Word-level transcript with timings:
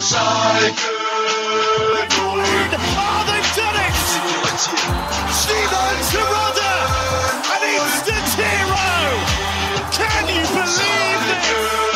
Oh, 0.00 0.04
they've 3.26 3.50
done 3.56 3.78
it! 3.82 3.98
Steven 5.34 5.96
Terodde, 6.06 6.74
an 7.50 7.62
instant 7.74 8.30
hero! 8.38 8.94
Can 9.90 10.24
you 10.28 10.46
believe 10.54 11.22
this? 11.26 11.87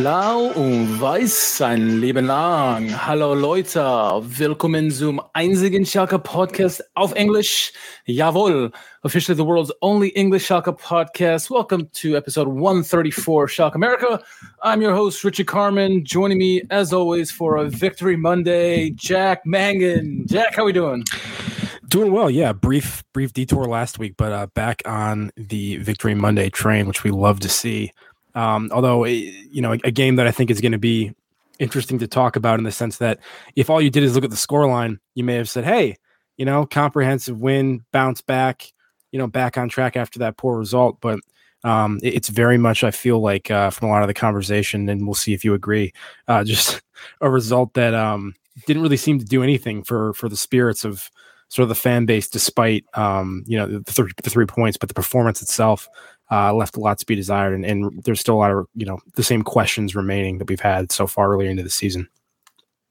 Blau 0.00 0.46
und 0.54 0.98
Weiß 0.98 1.58
sein 1.58 2.00
Leben 2.00 2.24
lang. 2.24 3.06
Hallo 3.06 3.34
Leute, 3.34 3.82
willkommen 4.22 4.90
zum 4.90 5.20
einzigen 5.34 5.84
Schalke 5.84 6.18
Podcast 6.18 6.82
auf 6.94 7.14
Englisch. 7.14 7.74
Jawohl, 8.06 8.72
officially 9.02 9.36
the 9.36 9.44
world's 9.44 9.70
only 9.82 10.08
English 10.16 10.46
Schalke 10.46 10.72
podcast. 10.72 11.50
Welcome 11.50 11.90
to 12.00 12.16
episode 12.16 12.48
134 12.48 13.46
Schalke 13.48 13.74
America. 13.74 14.22
I'm 14.62 14.80
your 14.80 14.94
host 14.94 15.22
Richard 15.22 15.48
Carmen. 15.48 16.02
Joining 16.02 16.38
me 16.38 16.62
as 16.70 16.94
always 16.94 17.30
for 17.30 17.58
a 17.58 17.68
Victory 17.68 18.16
Monday, 18.16 18.92
Jack 18.92 19.44
Mangan. 19.44 20.24
Jack, 20.26 20.56
how 20.56 20.64
we 20.64 20.72
doing? 20.72 21.04
Doing 21.86 22.12
well, 22.12 22.30
yeah. 22.30 22.54
Brief, 22.54 23.02
brief 23.12 23.34
detour 23.34 23.66
last 23.66 23.98
week, 23.98 24.14
but 24.16 24.32
uh, 24.32 24.46
back 24.54 24.80
on 24.86 25.30
the 25.36 25.76
Victory 25.78 26.14
Monday 26.14 26.48
train, 26.48 26.86
which 26.86 27.04
we 27.04 27.10
love 27.10 27.40
to 27.40 27.50
see. 27.50 27.92
Um, 28.34 28.70
although, 28.72 29.04
eh, 29.04 29.30
you 29.50 29.60
know, 29.62 29.72
a, 29.72 29.78
a 29.84 29.90
game 29.90 30.16
that 30.16 30.26
I 30.26 30.30
think 30.30 30.50
is 30.50 30.60
going 30.60 30.72
to 30.72 30.78
be 30.78 31.12
interesting 31.58 31.98
to 31.98 32.06
talk 32.06 32.36
about 32.36 32.58
in 32.58 32.64
the 32.64 32.72
sense 32.72 32.98
that 32.98 33.18
if 33.56 33.68
all 33.70 33.80
you 33.80 33.90
did 33.90 34.02
is 34.02 34.14
look 34.14 34.24
at 34.24 34.30
the 34.30 34.36
scoreline, 34.36 34.98
you 35.14 35.24
may 35.24 35.34
have 35.34 35.48
said, 35.48 35.64
"Hey, 35.64 35.96
you 36.36 36.44
know, 36.44 36.64
comprehensive 36.66 37.40
win, 37.40 37.84
bounce 37.92 38.20
back, 38.22 38.72
you 39.12 39.18
know, 39.18 39.26
back 39.26 39.58
on 39.58 39.68
track 39.68 39.96
after 39.96 40.18
that 40.20 40.36
poor 40.36 40.56
result." 40.58 40.98
But 41.00 41.20
um, 41.64 41.98
it- 42.02 42.14
it's 42.14 42.28
very 42.30 42.56
much, 42.58 42.82
I 42.84 42.90
feel 42.90 43.20
like, 43.20 43.50
uh, 43.50 43.70
from 43.70 43.88
a 43.88 43.90
lot 43.90 44.02
of 44.02 44.08
the 44.08 44.14
conversation, 44.14 44.88
and 44.88 45.06
we'll 45.06 45.14
see 45.14 45.34
if 45.34 45.44
you 45.44 45.52
agree, 45.54 45.92
uh, 46.28 46.44
just 46.44 46.80
a 47.20 47.28
result 47.30 47.74
that 47.74 47.94
um, 47.94 48.34
didn't 48.66 48.82
really 48.82 48.96
seem 48.96 49.18
to 49.18 49.24
do 49.24 49.42
anything 49.42 49.82
for 49.82 50.12
for 50.14 50.28
the 50.28 50.36
spirits 50.36 50.84
of 50.84 51.10
sort 51.48 51.64
of 51.64 51.68
the 51.68 51.74
fan 51.74 52.06
base, 52.06 52.28
despite 52.28 52.84
um, 52.94 53.44
you 53.46 53.58
know 53.58 53.66
the, 53.66 53.80
the, 53.80 53.92
three, 53.92 54.12
the 54.22 54.30
three 54.30 54.46
points, 54.46 54.78
but 54.78 54.88
the 54.88 54.94
performance 54.94 55.42
itself 55.42 55.88
uh, 56.30 56.54
left 56.54 56.76
a 56.76 56.80
lot 56.80 56.98
to 56.98 57.06
be 57.06 57.14
desired, 57.14 57.54
and, 57.54 57.64
and 57.64 58.02
there's 58.04 58.20
still 58.20 58.36
a 58.36 58.38
lot 58.38 58.50
of 58.50 58.66
you 58.74 58.86
know 58.86 59.00
the 59.14 59.22
same 59.22 59.42
questions 59.42 59.94
remaining 59.94 60.38
that 60.38 60.48
we've 60.48 60.60
had 60.60 60.92
so 60.92 61.06
far 61.06 61.32
earlier 61.32 61.50
into 61.50 61.62
the 61.62 61.70
season. 61.70 62.08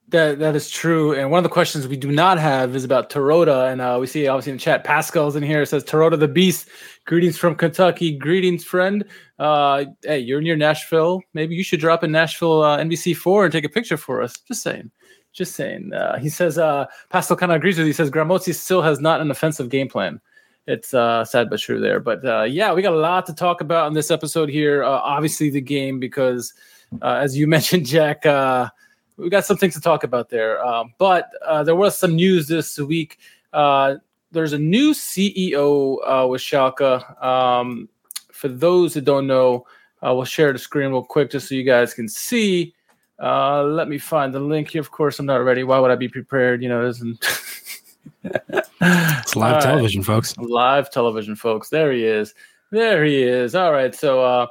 That 0.09 0.39
that 0.39 0.55
is 0.55 0.71
true. 0.71 1.13
And 1.13 1.29
one 1.29 1.37
of 1.37 1.43
the 1.43 1.53
questions 1.53 1.87
we 1.87 1.95
do 1.95 2.11
not 2.11 2.39
have 2.39 2.75
is 2.75 2.83
about 2.83 3.11
Terodde. 3.11 3.71
And 3.71 3.79
uh, 3.79 3.97
we 3.99 4.07
see 4.07 4.27
obviously 4.27 4.51
in 4.51 4.57
the 4.57 4.61
chat, 4.61 4.83
Pascal's 4.83 5.35
in 5.35 5.43
here. 5.43 5.61
It 5.61 5.67
says 5.67 5.83
Terodde 5.83 6.19
the 6.19 6.27
Beast. 6.27 6.67
Greetings 7.05 7.37
from 7.37 7.55
Kentucky. 7.55 8.17
Greetings, 8.17 8.63
friend. 8.63 9.05
Uh, 9.37 9.85
hey, 10.01 10.17
you're 10.17 10.41
near 10.41 10.55
Nashville. 10.55 11.21
Maybe 11.35 11.55
you 11.55 11.63
should 11.63 11.79
drop 11.79 12.03
in 12.03 12.11
Nashville 12.11 12.63
uh, 12.63 12.79
NBC 12.79 13.15
four 13.15 13.45
and 13.45 13.51
take 13.51 13.65
a 13.65 13.69
picture 13.69 13.97
for 13.97 14.23
us. 14.23 14.35
Just 14.47 14.63
saying. 14.63 14.89
Just 15.31 15.55
saying. 15.55 15.93
Uh, 15.93 16.17
he 16.17 16.29
says 16.29 16.57
uh, 16.57 16.87
Pascal 17.11 17.37
kind 17.37 17.51
of 17.51 17.57
agrees 17.57 17.77
with 17.77 17.85
you. 17.85 17.91
He 17.91 17.93
says 17.93 18.09
Grammozis 18.09 18.55
still 18.55 18.81
has 18.81 18.99
not 18.99 19.21
an 19.21 19.29
offensive 19.29 19.69
game 19.69 19.89
plan. 19.89 20.19
It's 20.67 20.93
uh, 20.93 21.25
sad 21.25 21.49
but 21.49 21.59
true 21.59 21.79
there. 21.79 21.99
But 21.99 22.23
uh, 22.23 22.43
yeah, 22.43 22.73
we 22.73 22.81
got 22.81 22.93
a 22.93 22.97
lot 22.97 23.25
to 23.25 23.33
talk 23.33 23.61
about 23.61 23.87
in 23.87 23.93
this 23.93 24.11
episode 24.11 24.49
here. 24.49 24.83
Uh, 24.83 24.89
obviously, 24.89 25.49
the 25.49 25.61
game 25.61 25.99
because 25.99 26.53
uh, 27.01 27.15
as 27.15 27.37
you 27.37 27.47
mentioned, 27.55 27.85
Jack. 27.85 28.25
Uh, 28.25 28.69
we 29.17 29.29
got 29.29 29.45
some 29.45 29.57
things 29.57 29.73
to 29.73 29.81
talk 29.81 30.05
about 30.05 30.29
there. 30.29 30.63
Um, 30.63 30.93
but 30.97 31.29
uh, 31.45 31.63
there 31.63 31.75
was 31.75 31.97
some 31.97 32.15
news 32.15 32.47
this 32.47 32.77
week. 32.79 33.19
There's 33.51 34.53
a 34.53 34.59
new 34.59 34.93
CEO 34.93 36.29
with 36.29 36.39
Schalke. 36.39 37.23
Um, 37.23 37.89
for 38.31 38.47
those 38.47 38.93
that 38.93 39.03
don't 39.03 39.27
know, 39.27 39.65
uh, 40.05 40.13
we'll 40.13 40.23
share 40.23 40.53
the 40.53 40.59
screen 40.59 40.91
real 40.91 41.03
quick 41.03 41.31
just 41.31 41.49
so 41.49 41.55
you 41.55 41.63
guys 41.63 41.93
can 41.93 42.07
see. 42.07 42.73
Let 43.19 43.89
me 43.89 43.97
find 43.97 44.33
the 44.33 44.39
link 44.39 44.69
here. 44.69 44.79
Of 44.79 44.91
course, 44.91 45.19
I'm 45.19 45.25
not 45.25 45.43
ready. 45.43 45.63
Why 45.63 45.79
would 45.79 45.91
I 45.91 45.95
be 45.95 46.07
prepared? 46.07 46.63
You 46.63 46.69
know, 46.69 46.85
isn't. 46.85 47.25
It's 48.81 49.35
live 49.35 49.53
All 49.53 49.59
right. 49.59 49.63
television, 49.63 50.03
folks. 50.03 50.37
Live 50.37 50.89
television, 50.89 51.35
folks. 51.35 51.69
There 51.69 51.91
he 51.91 52.05
is. 52.05 52.33
There 52.71 53.03
he 53.03 53.23
is. 53.23 53.55
All 53.55 53.71
right. 53.71 53.93
So, 53.93 54.23
uh, 54.23 54.47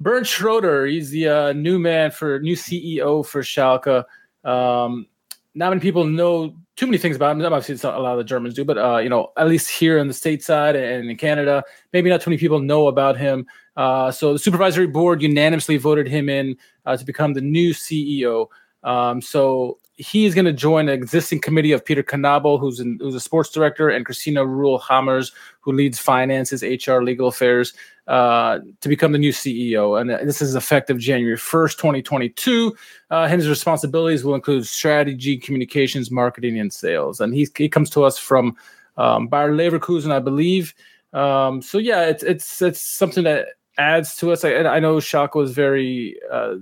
Bernd 0.00 0.26
Schroeder, 0.26 0.86
he's 0.86 1.10
the 1.10 1.28
uh, 1.28 1.52
new 1.52 1.78
man 1.78 2.10
for 2.10 2.38
new 2.40 2.54
CEO 2.54 3.24
for 3.26 3.42
Schalke. 3.42 4.04
Um, 4.44 5.06
not 5.54 5.70
many 5.70 5.80
people 5.80 6.04
know 6.04 6.54
too 6.76 6.86
many 6.86 6.98
things 6.98 7.16
about 7.16 7.34
him. 7.34 7.42
Obviously, 7.42 7.74
it's 7.74 7.82
not 7.82 7.94
a 7.94 8.00
lot 8.00 8.12
of 8.12 8.18
the 8.18 8.24
Germans 8.24 8.54
do, 8.54 8.64
but 8.64 8.76
uh, 8.76 8.98
you 8.98 9.08
know, 9.08 9.32
at 9.38 9.48
least 9.48 9.70
here 9.70 9.96
in 9.96 10.06
the 10.06 10.12
stateside 10.12 10.74
and 10.74 11.10
in 11.10 11.16
Canada, 11.16 11.64
maybe 11.94 12.10
not 12.10 12.20
too 12.20 12.30
many 12.30 12.38
people 12.38 12.60
know 12.60 12.88
about 12.88 13.16
him. 13.16 13.46
Uh, 13.76 14.10
so 14.10 14.34
the 14.34 14.38
supervisory 14.38 14.86
board 14.86 15.22
unanimously 15.22 15.78
voted 15.78 16.06
him 16.06 16.28
in 16.28 16.56
uh, 16.84 16.96
to 16.96 17.04
become 17.04 17.32
the 17.32 17.40
new 17.40 17.72
CEO. 17.72 18.48
Um, 18.84 19.22
so 19.22 19.78
he 19.96 20.26
is 20.26 20.34
going 20.34 20.44
to 20.44 20.52
join 20.52 20.88
an 20.88 20.94
existing 20.94 21.40
committee 21.40 21.72
of 21.72 21.84
Peter 21.84 22.02
Knäbel, 22.02 22.60
who's 22.60 22.80
in, 22.80 22.98
who's 23.00 23.14
a 23.14 23.20
sports 23.20 23.50
director, 23.50 23.88
and 23.88 24.04
Christina 24.04 24.44
Rühl-Hamers, 24.44 25.32
who 25.60 25.72
leads 25.72 25.98
finances, 25.98 26.62
HR, 26.62 27.00
legal 27.00 27.28
affairs, 27.28 27.72
uh, 28.06 28.58
to 28.80 28.88
become 28.88 29.12
the 29.12 29.18
new 29.18 29.32
CEO. 29.32 29.98
And 30.00 30.10
uh, 30.10 30.18
this 30.22 30.42
is 30.42 30.54
effective 30.54 30.98
January 30.98 31.36
1st, 31.36 31.76
2022. 31.78 32.76
Uh, 33.10 33.28
his 33.28 33.48
responsibilities 33.48 34.22
will 34.22 34.34
include 34.34 34.66
strategy, 34.66 35.38
communications, 35.38 36.10
marketing, 36.10 36.58
and 36.58 36.72
sales. 36.72 37.20
And 37.20 37.34
he, 37.34 37.48
he 37.56 37.68
comes 37.68 37.88
to 37.90 38.04
us 38.04 38.18
from 38.18 38.56
um, 38.98 39.28
Bayer 39.28 39.52
Leverkusen, 39.52 40.12
I 40.12 40.18
believe. 40.18 40.74
Um, 41.12 41.62
so 41.62 41.78
yeah, 41.78 42.02
it's 42.02 42.22
it's 42.22 42.60
it's 42.60 42.80
something 42.80 43.24
that 43.24 43.46
adds 43.78 44.16
to 44.16 44.32
us. 44.32 44.44
I, 44.44 44.54
I 44.56 44.80
know 44.80 44.96
Schalke 44.96 45.34
was 45.34 45.52
very 45.52 46.16
uh, 46.30 46.56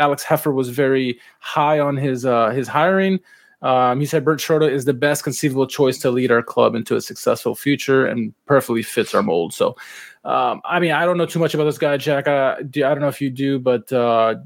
Axel 0.00 0.16
Hefer 0.16 0.54
was 0.54 0.70
very 0.70 1.20
high 1.40 1.78
on 1.78 1.96
his 1.96 2.24
uh, 2.24 2.50
his 2.50 2.66
hiring. 2.66 3.20
Um, 3.62 4.00
he 4.00 4.06
said 4.06 4.24
Bernd 4.24 4.40
Schroeder 4.40 4.68
is 4.68 4.86
the 4.86 4.94
best 4.94 5.22
conceivable 5.22 5.66
choice 5.66 5.98
to 5.98 6.10
lead 6.10 6.30
our 6.30 6.42
club 6.42 6.74
into 6.74 6.96
a 6.96 7.00
successful 7.00 7.54
future 7.54 8.06
and 8.06 8.32
perfectly 8.46 8.82
fits 8.82 9.14
our 9.14 9.22
mold. 9.22 9.52
So, 9.52 9.76
um, 10.24 10.62
I 10.64 10.80
mean, 10.80 10.92
I 10.92 11.04
don't 11.04 11.18
know 11.18 11.26
too 11.26 11.38
much 11.38 11.52
about 11.52 11.64
this 11.64 11.76
guy, 11.76 11.98
Jack. 11.98 12.26
I, 12.26 12.62
do, 12.62 12.84
I 12.84 12.88
don't 12.88 13.00
know 13.00 13.08
if 13.08 13.20
you 13.20 13.28
do, 13.28 13.58
but 13.58 13.92
uh, 13.92 14.36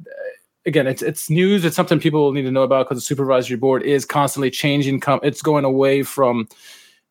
again, 0.67 0.87
it's 0.87 1.03
it's 1.03 1.31
news. 1.31 1.65
It's 1.65 1.77
something 1.77 2.01
people 2.01 2.33
need 2.33 2.43
to 2.43 2.51
know 2.51 2.63
about 2.63 2.87
because 2.87 3.03
the 3.03 3.07
supervisory 3.07 3.57
board 3.57 3.83
is 3.83 4.05
constantly 4.05 4.51
changing. 4.51 5.01
Com- 5.01 5.21
it's 5.23 5.43
going 5.43 5.65
away 5.65 6.03
from 6.03 6.49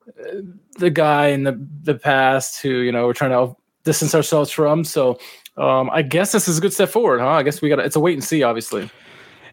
uh, 0.07 0.41
the 0.77 0.89
guy 0.89 1.27
in 1.27 1.43
the 1.43 1.57
the 1.83 1.95
past 1.95 2.61
who 2.61 2.69
you 2.69 2.91
know 2.91 3.05
we're 3.05 3.13
trying 3.13 3.31
to 3.31 3.55
distance 3.83 4.13
ourselves 4.15 4.51
from. 4.51 4.83
So 4.83 5.19
um, 5.57 5.89
I 5.91 6.01
guess 6.01 6.31
this 6.31 6.47
is 6.47 6.57
a 6.57 6.61
good 6.61 6.73
step 6.73 6.89
forward, 6.89 7.19
huh? 7.19 7.27
I 7.29 7.43
guess 7.43 7.61
we 7.61 7.69
got 7.69 7.79
it's 7.79 7.95
a 7.95 7.99
wait 7.99 8.13
and 8.13 8.23
see, 8.23 8.43
obviously. 8.43 8.89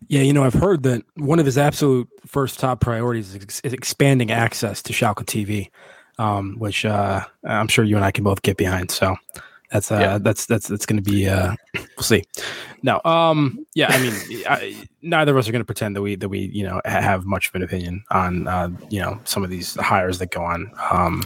Yeah, 0.08 0.22
you 0.22 0.32
know, 0.32 0.44
I've 0.44 0.54
heard 0.54 0.82
that 0.84 1.02
one 1.16 1.38
of 1.38 1.46
his 1.46 1.58
absolute 1.58 2.08
first 2.26 2.58
top 2.58 2.80
priorities 2.80 3.34
is, 3.34 3.42
ex- 3.42 3.60
is 3.60 3.72
expanding 3.74 4.30
access 4.30 4.80
to 4.82 4.92
Schalke 4.94 5.24
TV, 5.26 5.70
um, 6.18 6.56
which 6.58 6.84
uh, 6.86 7.24
I'm 7.44 7.68
sure 7.68 7.84
you 7.84 7.96
and 7.96 8.04
I 8.04 8.10
can 8.10 8.24
both 8.24 8.40
get 8.42 8.56
behind. 8.56 8.90
So 8.90 9.14
that's 9.70 9.92
uh, 9.92 9.98
Yeah. 9.98 10.18
that's 10.18 10.46
that's 10.46 10.66
that's 10.68 10.86
going 10.86 10.96
to 10.96 11.10
be 11.10 11.28
uh, 11.28 11.54
we'll 11.74 12.02
see. 12.02 12.24
No, 12.82 13.00
um, 13.04 13.64
yeah, 13.74 13.88
I 13.92 14.00
mean, 14.02 14.42
I, 14.48 14.84
neither 15.02 15.32
of 15.32 15.36
us 15.38 15.48
are 15.48 15.52
going 15.52 15.60
to 15.60 15.66
pretend 15.66 15.94
that 15.96 16.02
we 16.02 16.16
that 16.16 16.30
we 16.30 16.50
you 16.52 16.64
know 16.64 16.80
ha- 16.86 17.02
have 17.02 17.26
much 17.26 17.48
of 17.50 17.54
an 17.54 17.62
opinion 17.62 18.02
on 18.10 18.48
uh, 18.48 18.70
you 18.88 19.00
know 19.00 19.20
some 19.24 19.44
of 19.44 19.50
these 19.50 19.74
hires 19.74 20.18
that 20.18 20.30
go 20.30 20.42
on. 20.42 20.72
Um, 20.90 21.22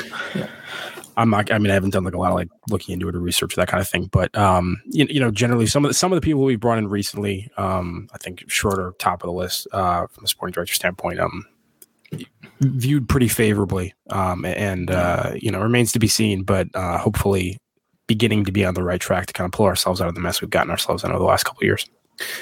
I'm 1.16 1.30
not. 1.30 1.52
I 1.52 1.58
mean, 1.58 1.70
I 1.70 1.74
haven't 1.74 1.90
done 1.90 2.04
like 2.04 2.14
a 2.14 2.18
lot 2.18 2.30
of 2.30 2.34
like 2.34 2.48
looking 2.68 2.92
into 2.92 3.08
it 3.08 3.14
or 3.14 3.20
research 3.20 3.54
that 3.54 3.68
kind 3.68 3.80
of 3.80 3.88
thing. 3.88 4.08
But 4.10 4.36
um, 4.36 4.80
you, 4.86 5.06
you 5.08 5.20
know, 5.20 5.30
generally 5.30 5.66
some 5.66 5.84
of 5.84 5.90
the 5.90 5.94
some 5.94 6.12
of 6.12 6.16
the 6.16 6.20
people 6.20 6.42
we've 6.42 6.60
brought 6.60 6.78
in 6.78 6.88
recently, 6.88 7.50
um, 7.56 8.08
I 8.12 8.18
think 8.18 8.44
Schroeder 8.48 8.94
top 8.98 9.22
of 9.22 9.28
the 9.28 9.32
list 9.32 9.66
uh, 9.72 10.06
from 10.08 10.24
a 10.24 10.26
sporting 10.26 10.52
director 10.52 10.74
standpoint, 10.74 11.20
um, 11.20 11.46
viewed 12.60 13.08
pretty 13.08 13.28
favorably, 13.28 13.94
um, 14.10 14.44
and 14.44 14.90
uh, 14.90 15.32
you 15.36 15.50
know 15.50 15.60
remains 15.60 15.92
to 15.92 15.98
be 15.98 16.08
seen. 16.08 16.42
But 16.42 16.68
uh, 16.74 16.98
hopefully, 16.98 17.58
beginning 18.06 18.44
to 18.46 18.52
be 18.52 18.64
on 18.64 18.74
the 18.74 18.82
right 18.82 19.00
track 19.00 19.26
to 19.26 19.32
kind 19.32 19.46
of 19.46 19.52
pull 19.52 19.66
ourselves 19.66 20.00
out 20.00 20.08
of 20.08 20.14
the 20.14 20.20
mess 20.20 20.40
we've 20.40 20.50
gotten 20.50 20.70
ourselves 20.70 21.04
in 21.04 21.10
over 21.10 21.18
the 21.18 21.24
last 21.24 21.44
couple 21.44 21.60
of 21.60 21.64
years. 21.64 21.88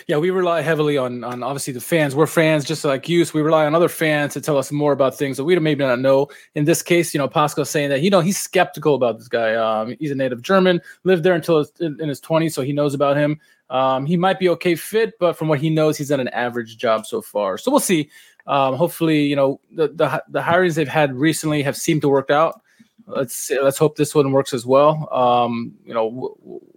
Yeah, 0.07 0.19
we 0.19 0.31
rely 0.31 0.61
heavily 0.61 0.99
on 0.99 1.25
on 1.25 1.43
obviously 1.43 1.73
the 1.73 1.81
fans. 1.81 2.15
We're 2.15 2.27
fans 2.27 2.65
just 2.65 2.85
like 2.85 3.09
you, 3.09 3.25
so 3.25 3.33
we 3.35 3.43
rely 3.43 3.67
on 3.67 3.75
other 3.75 3.89
fans 3.89 4.35
to 4.35 4.41
tell 4.41 4.59
us 4.59 4.71
more 4.71 4.93
about 4.93 5.17
things 5.17 5.37
that 5.37 5.45
we 5.45 5.59
maybe 5.59 5.85
not 5.85 6.01
know. 6.01 6.29
In 6.55 6.65
this 6.65 6.83
case, 6.83 7.15
you 7.15 7.19
know, 7.19 7.29
Pascal's 7.29 7.71
saying 7.71 7.91
that 7.91 8.03
you 8.03 8.11
know 8.11 8.21
he's 8.21 8.39
skeptical 8.39 8.95
about 8.95 9.19
this 9.19 9.29
guy. 9.29 9.55
Um, 9.55 9.97
he's 9.99 10.11
a 10.11 10.15
native 10.15 10.43
German, 10.43 10.81
lived 11.05 11.23
there 11.23 11.35
until 11.35 11.59
his, 11.59 11.73
in, 11.81 12.09
his 12.09 12.21
twenties, 12.21 12.55
so 12.55 12.63
he 12.63 12.73
knows 12.73 12.95
about 12.95 13.17
him. 13.17 13.41
Um, 13.71 14.05
he 14.05 14.17
might 14.17 14.39
be 14.39 14.49
okay 14.51 14.75
fit, 14.75 15.15
but 15.19 15.35
from 15.35 15.49
what 15.49 15.59
he 15.59 15.71
knows, 15.71 15.97
he's 15.97 16.09
done 16.09 16.21
an 16.21 16.29
average 16.29 16.77
job 16.77 17.07
so 17.07 17.23
far. 17.23 17.57
So 17.57 17.71
we'll 17.71 17.81
see. 17.81 18.11
Um, 18.47 18.75
hopefully, 18.75 19.23
you 19.23 19.37
know 19.37 19.61
the, 19.71 19.89
the 19.89 20.23
the 20.29 20.41
hirings 20.41 20.75
they've 20.75 20.89
had 20.89 21.15
recently 21.15 21.63
have 21.63 21.77
seemed 21.77 22.03
to 22.03 22.09
work 22.09 22.31
out. 22.31 22.62
Let's 23.07 23.51
let's 23.51 23.79
hope 23.79 23.97
this 23.97 24.15
one 24.15 24.33
works 24.33 24.53
as 24.55 24.65
well. 24.65 25.09
Um, 25.13 25.75
you 25.85 25.95
know, 25.95 26.07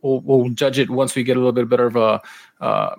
we'll, 0.01 0.22
we'll, 0.22 0.50
judge 0.50 0.80
it 0.80 0.89
once 0.89 1.16
we 1.16 1.24
get 1.24 1.38
a 1.38 1.39
little 1.39 1.51
bit 1.51 1.69
better 1.69 1.86
of 1.86 1.95
a 1.95 2.22
uh, 2.62 2.95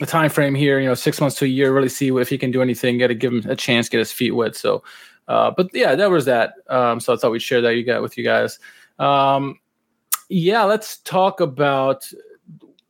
a 0.00 0.06
time 0.06 0.30
frame 0.30 0.54
here. 0.54 0.80
You 0.80 0.88
know, 0.88 0.94
six 0.94 1.20
months 1.20 1.36
to 1.38 1.44
a 1.44 1.48
year. 1.48 1.72
Really 1.72 1.88
see 1.88 2.08
if 2.08 2.28
he 2.28 2.38
can 2.38 2.50
do 2.50 2.62
anything. 2.62 2.98
Got 2.98 3.08
to 3.08 3.14
give 3.14 3.32
him 3.32 3.50
a 3.50 3.56
chance, 3.56 3.88
get 3.88 3.98
his 3.98 4.12
feet 4.12 4.32
wet. 4.32 4.56
So. 4.56 4.82
Uh, 5.28 5.48
but 5.48 5.70
yeah, 5.72 5.94
that 5.94 6.10
was 6.10 6.24
that. 6.24 6.54
Um, 6.68 6.98
so 6.98 7.12
I 7.12 7.16
thought 7.16 7.30
we'd 7.30 7.40
share 7.40 7.60
that 7.60 7.76
you 7.76 7.84
got 7.84 8.02
with 8.02 8.18
you 8.18 8.24
guys. 8.24 8.58
Um, 8.98 9.60
yeah, 10.28 10.64
let's 10.64 10.98
talk 10.98 11.40
about 11.40 12.10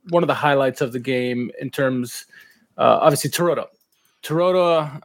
one 0.09 0.23
of 0.23 0.27
the 0.27 0.33
highlights 0.33 0.81
of 0.81 0.91
the 0.91 0.99
game 0.99 1.51
in 1.59 1.69
terms, 1.69 2.25
uh, 2.77 2.97
obviously, 3.01 3.29
Terodde. 3.29 3.65
Terodde 4.23 5.01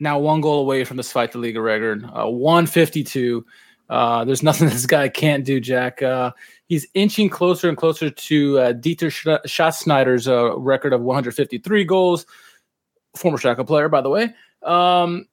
now 0.00 0.18
one 0.18 0.40
goal 0.40 0.60
away 0.60 0.84
from 0.84 0.96
this 0.96 1.12
Zweite 1.12 1.34
Liga 1.34 1.60
record, 1.60 2.04
uh, 2.04 2.28
152. 2.28 3.44
Uh, 3.92 4.24
there's 4.24 4.42
nothing 4.42 4.68
this 4.70 4.86
guy 4.86 5.08
can't 5.08 5.44
do, 5.44 5.60
Jack. 5.60 6.02
Uh, 6.02 6.32
he's 6.66 6.86
inching 6.94 7.28
closer 7.28 7.68
and 7.68 7.76
closer 7.76 8.08
to 8.08 8.58
uh, 8.58 8.72
Dieter 8.72 9.12
Sch- 9.12 9.46
Schatzschneider's 9.46 10.26
uh, 10.26 10.56
record 10.58 10.94
of 10.94 11.02
153 11.02 11.84
goals. 11.84 12.24
Former 13.14 13.36
Schalke 13.36 13.66
player, 13.66 13.90
by 13.90 14.00
the 14.00 14.08
way. 14.08 14.34
Um, 14.62 15.26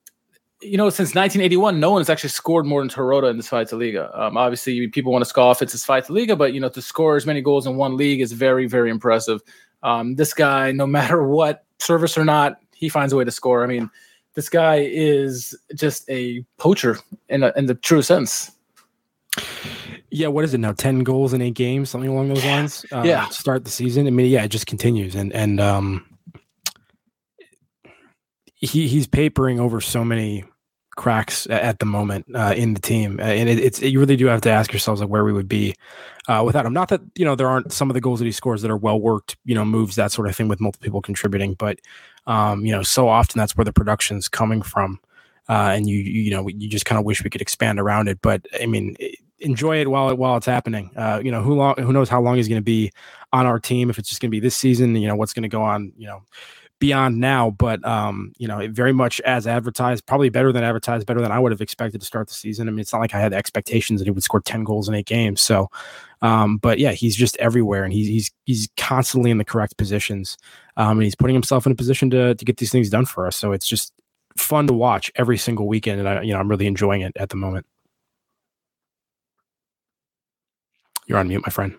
you 0.62 0.76
know, 0.76 0.90
since 0.90 1.16
1981, 1.16 1.80
no 1.80 1.92
one 1.92 2.02
has 2.02 2.10
actually 2.10 2.32
scored 2.32 2.66
more 2.66 2.82
than 2.82 2.90
Terodde 2.90 3.30
in 3.30 3.38
the 3.38 3.44
Zweite 3.44 3.72
Liga. 3.72 4.12
Um, 4.14 4.36
obviously, 4.36 4.90
people 4.90 5.14
want 5.14 5.24
to 5.24 5.30
scoff 5.30 5.62
it's 5.62 5.72
the 5.72 5.78
Zweite 5.80 6.10
Liga, 6.10 6.36
but 6.36 6.54
you 6.54 6.60
know, 6.60 6.68
to 6.68 6.82
score 6.82 7.16
as 7.16 7.26
many 7.26 7.42
goals 7.42 7.66
in 7.66 7.78
one 7.78 7.96
league 7.96 8.20
is 8.20 8.34
very, 8.34 8.68
very 8.68 8.90
impressive. 8.90 9.42
Um, 9.84 10.16
this 10.16 10.34
guy, 10.34 10.74
no 10.74 10.86
matter 11.00 11.26
what 11.26 11.64
service 11.80 12.18
or 12.18 12.26
not, 12.26 12.60
he 12.74 12.90
finds 12.90 13.14
a 13.14 13.16
way 13.16 13.24
to 13.24 13.32
score. 13.32 13.64
I 13.64 13.68
mean, 13.68 13.90
this 14.36 14.50
guy 14.50 14.88
is 14.90 15.58
just 15.76 16.10
a 16.10 16.44
poacher 16.58 16.98
in 17.30 17.44
a, 17.44 17.54
in 17.56 17.66
the 17.66 17.76
true 17.76 18.02
sense. 18.02 18.52
Yeah, 20.12 20.28
what 20.28 20.44
is 20.44 20.54
it 20.54 20.60
now? 20.60 20.72
Ten 20.72 21.04
goals 21.04 21.34
in 21.34 21.42
eight 21.42 21.54
games, 21.54 21.90
something 21.90 22.10
along 22.10 22.30
those 22.30 22.44
lines. 22.44 22.86
Uh, 22.92 23.04
yeah, 23.06 23.28
start 23.30 23.64
the 23.64 23.72
season. 23.72 24.08
I 24.08 24.10
mean, 24.10 24.26
yeah, 24.28 24.44
it 24.44 24.50
just 24.50 24.66
continues, 24.66 25.14
and 25.14 25.32
and 25.34 25.60
um, 25.60 26.06
he 28.56 28.88
he's 28.88 29.08
papering 29.08 29.60
over 29.60 29.82
so 29.82 30.04
many 30.04 30.46
cracks 30.98 31.48
at 31.50 31.80
the 31.80 31.86
moment 31.86 32.26
uh, 32.36 32.54
in 32.58 32.74
the 32.74 32.82
team, 32.82 33.20
uh, 33.20 33.24
and 33.24 33.48
it, 33.48 33.60
it's 33.60 33.82
you 33.82 34.00
really 34.00 34.16
do 34.16 34.26
have 34.26 34.42
to 34.42 34.50
ask 34.50 34.74
yourselves 34.74 35.00
like 35.00 35.10
where 35.10 35.24
we 35.24 35.32
would 35.32 35.48
be 35.48 35.76
uh, 36.28 36.44
without 36.44 36.66
him. 36.66 36.74
Not 36.74 36.90
that 36.90 37.02
you 37.16 37.24
know 37.24 37.36
there 37.36 37.48
aren't 37.48 37.72
some 37.72 37.90
of 37.90 37.94
the 37.94 38.02
goals 38.02 38.20
that 38.20 38.26
he 38.26 38.32
scores 38.32 38.64
that 38.64 38.72
are 38.72 38.78
well 38.78 39.00
worked, 39.00 39.38
you 39.46 39.56
know, 39.56 39.64
moves 39.64 39.96
that 39.96 40.12
sort 40.12 40.28
of 40.28 40.36
thing 40.36 40.48
with 40.48 40.60
multiple 40.60 40.84
people 40.84 41.02
contributing, 41.02 41.54
but 41.54 41.80
um, 42.30 42.64
you 42.66 42.72
know, 42.72 42.84
so 42.84 43.10
often 43.10 43.40
that's 43.40 43.58
where 43.58 43.66
the 43.66 43.74
production's 43.74 44.30
coming 44.30 44.62
from, 44.62 45.00
uh, 45.50 45.74
and 45.74 45.90
you 45.90 45.98
you 45.98 46.32
know 46.32 46.48
you 46.48 46.70
just 46.70 46.86
kind 46.86 47.00
of 47.00 47.04
wish 47.04 47.24
we 47.24 47.30
could 47.30 47.42
expand 47.42 47.80
around 47.80 48.08
it. 48.08 48.20
But 48.22 48.46
I 48.62 48.68
mean, 48.68 48.96
enjoy 49.40 49.82
it 49.82 49.90
while 49.90 50.10
it 50.12 50.18
while 50.18 50.38
it's 50.38 50.46
happening. 50.46 50.92
Uh, 50.96 51.20
you 51.24 51.32
know, 51.32 51.42
who 51.42 51.56
long 51.56 51.76
who 51.78 51.92
knows 51.92 52.08
how 52.08 52.22
long 52.22 52.36
he's 52.36 52.48
going 52.48 52.62
to 52.62 52.64
be 52.64 52.92
on 53.34 53.48
our 53.48 53.60
team? 53.60 53.90
If 53.90 53.98
it's 53.98 54.08
just 54.08 54.22
going 54.22 54.30
to 54.30 54.32
be 54.32 54.40
this 54.40 54.56
season, 54.56 54.96
you 54.96 55.08
know, 55.08 55.16
what's 55.16 55.34
going 55.34 55.44
to 55.44 55.50
go 55.50 55.64
on, 55.64 55.92
you 55.98 56.08
know 56.08 56.22
beyond 56.80 57.20
now, 57.20 57.52
but 57.52 57.86
um, 57.86 58.34
you 58.38 58.48
know, 58.48 58.68
very 58.70 58.94
much 58.94 59.20
as 59.22 59.46
advertised, 59.46 60.06
probably 60.06 60.30
better 60.30 60.52
than 60.52 60.64
advertised, 60.64 61.06
better 61.06 61.22
than 61.22 61.32
I 61.32 61.40
would 61.40 61.52
have 61.52 61.62
expected 61.62 62.02
to 62.02 62.08
start 62.08 62.28
the 62.28 62.34
season. 62.34 62.68
I 62.68 62.72
mean, 62.72 62.80
it's 62.80 62.94
not 62.94 63.00
like 63.00 63.14
I 63.14 63.20
had 63.20 63.34
expectations 63.34 64.00
that 64.00 64.06
he 64.06 64.12
would 64.12 64.24
score 64.24 64.42
10 64.42 64.64
goals 64.64 64.88
in 64.88 64.96
eight 64.96 65.06
games. 65.06 65.42
So 65.42 65.70
um, 66.22 66.58
but 66.58 66.80
yeah, 66.80 66.92
he's 66.92 67.16
just 67.16 67.38
everywhere 67.38 67.84
and 67.84 67.94
he's 67.94 68.08
he's 68.08 68.32
he's 68.46 68.70
constantly 68.78 69.32
in 69.32 69.38
the 69.38 69.46
correct 69.46 69.78
positions. 69.78 70.38
Um, 70.78 70.92
and 70.92 71.04
he's 71.04 71.16
putting 71.16 71.36
himself 71.36 71.66
in 71.66 71.72
a 71.72 71.76
position 71.76 72.10
to 72.12 72.36
to 72.36 72.46
get 72.46 72.58
these 72.58 72.72
things 72.72 72.90
done 72.90 73.06
for 73.06 73.28
us. 73.28 73.36
So 73.36 73.52
it's 73.52 73.68
just 73.68 73.94
fun 74.38 74.68
to 74.68 74.74
watch 74.74 75.12
every 75.16 75.38
single 75.38 75.68
weekend. 75.68 76.00
And 76.00 76.10
I, 76.10 76.22
you 76.22 76.34
know, 76.34 76.40
I'm 76.40 76.50
really 76.50 76.68
enjoying 76.68 77.02
it 77.02 77.14
at 77.16 77.30
the 77.30 77.38
moment. 77.38 77.66
You're 81.08 81.18
on 81.18 81.28
mute, 81.28 81.42
my 81.44 81.50
friend. 81.50 81.76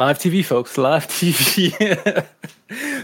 Live 0.00 0.18
TV, 0.18 0.42
folks. 0.42 0.78
Live 0.78 1.06
TV. 1.08 1.76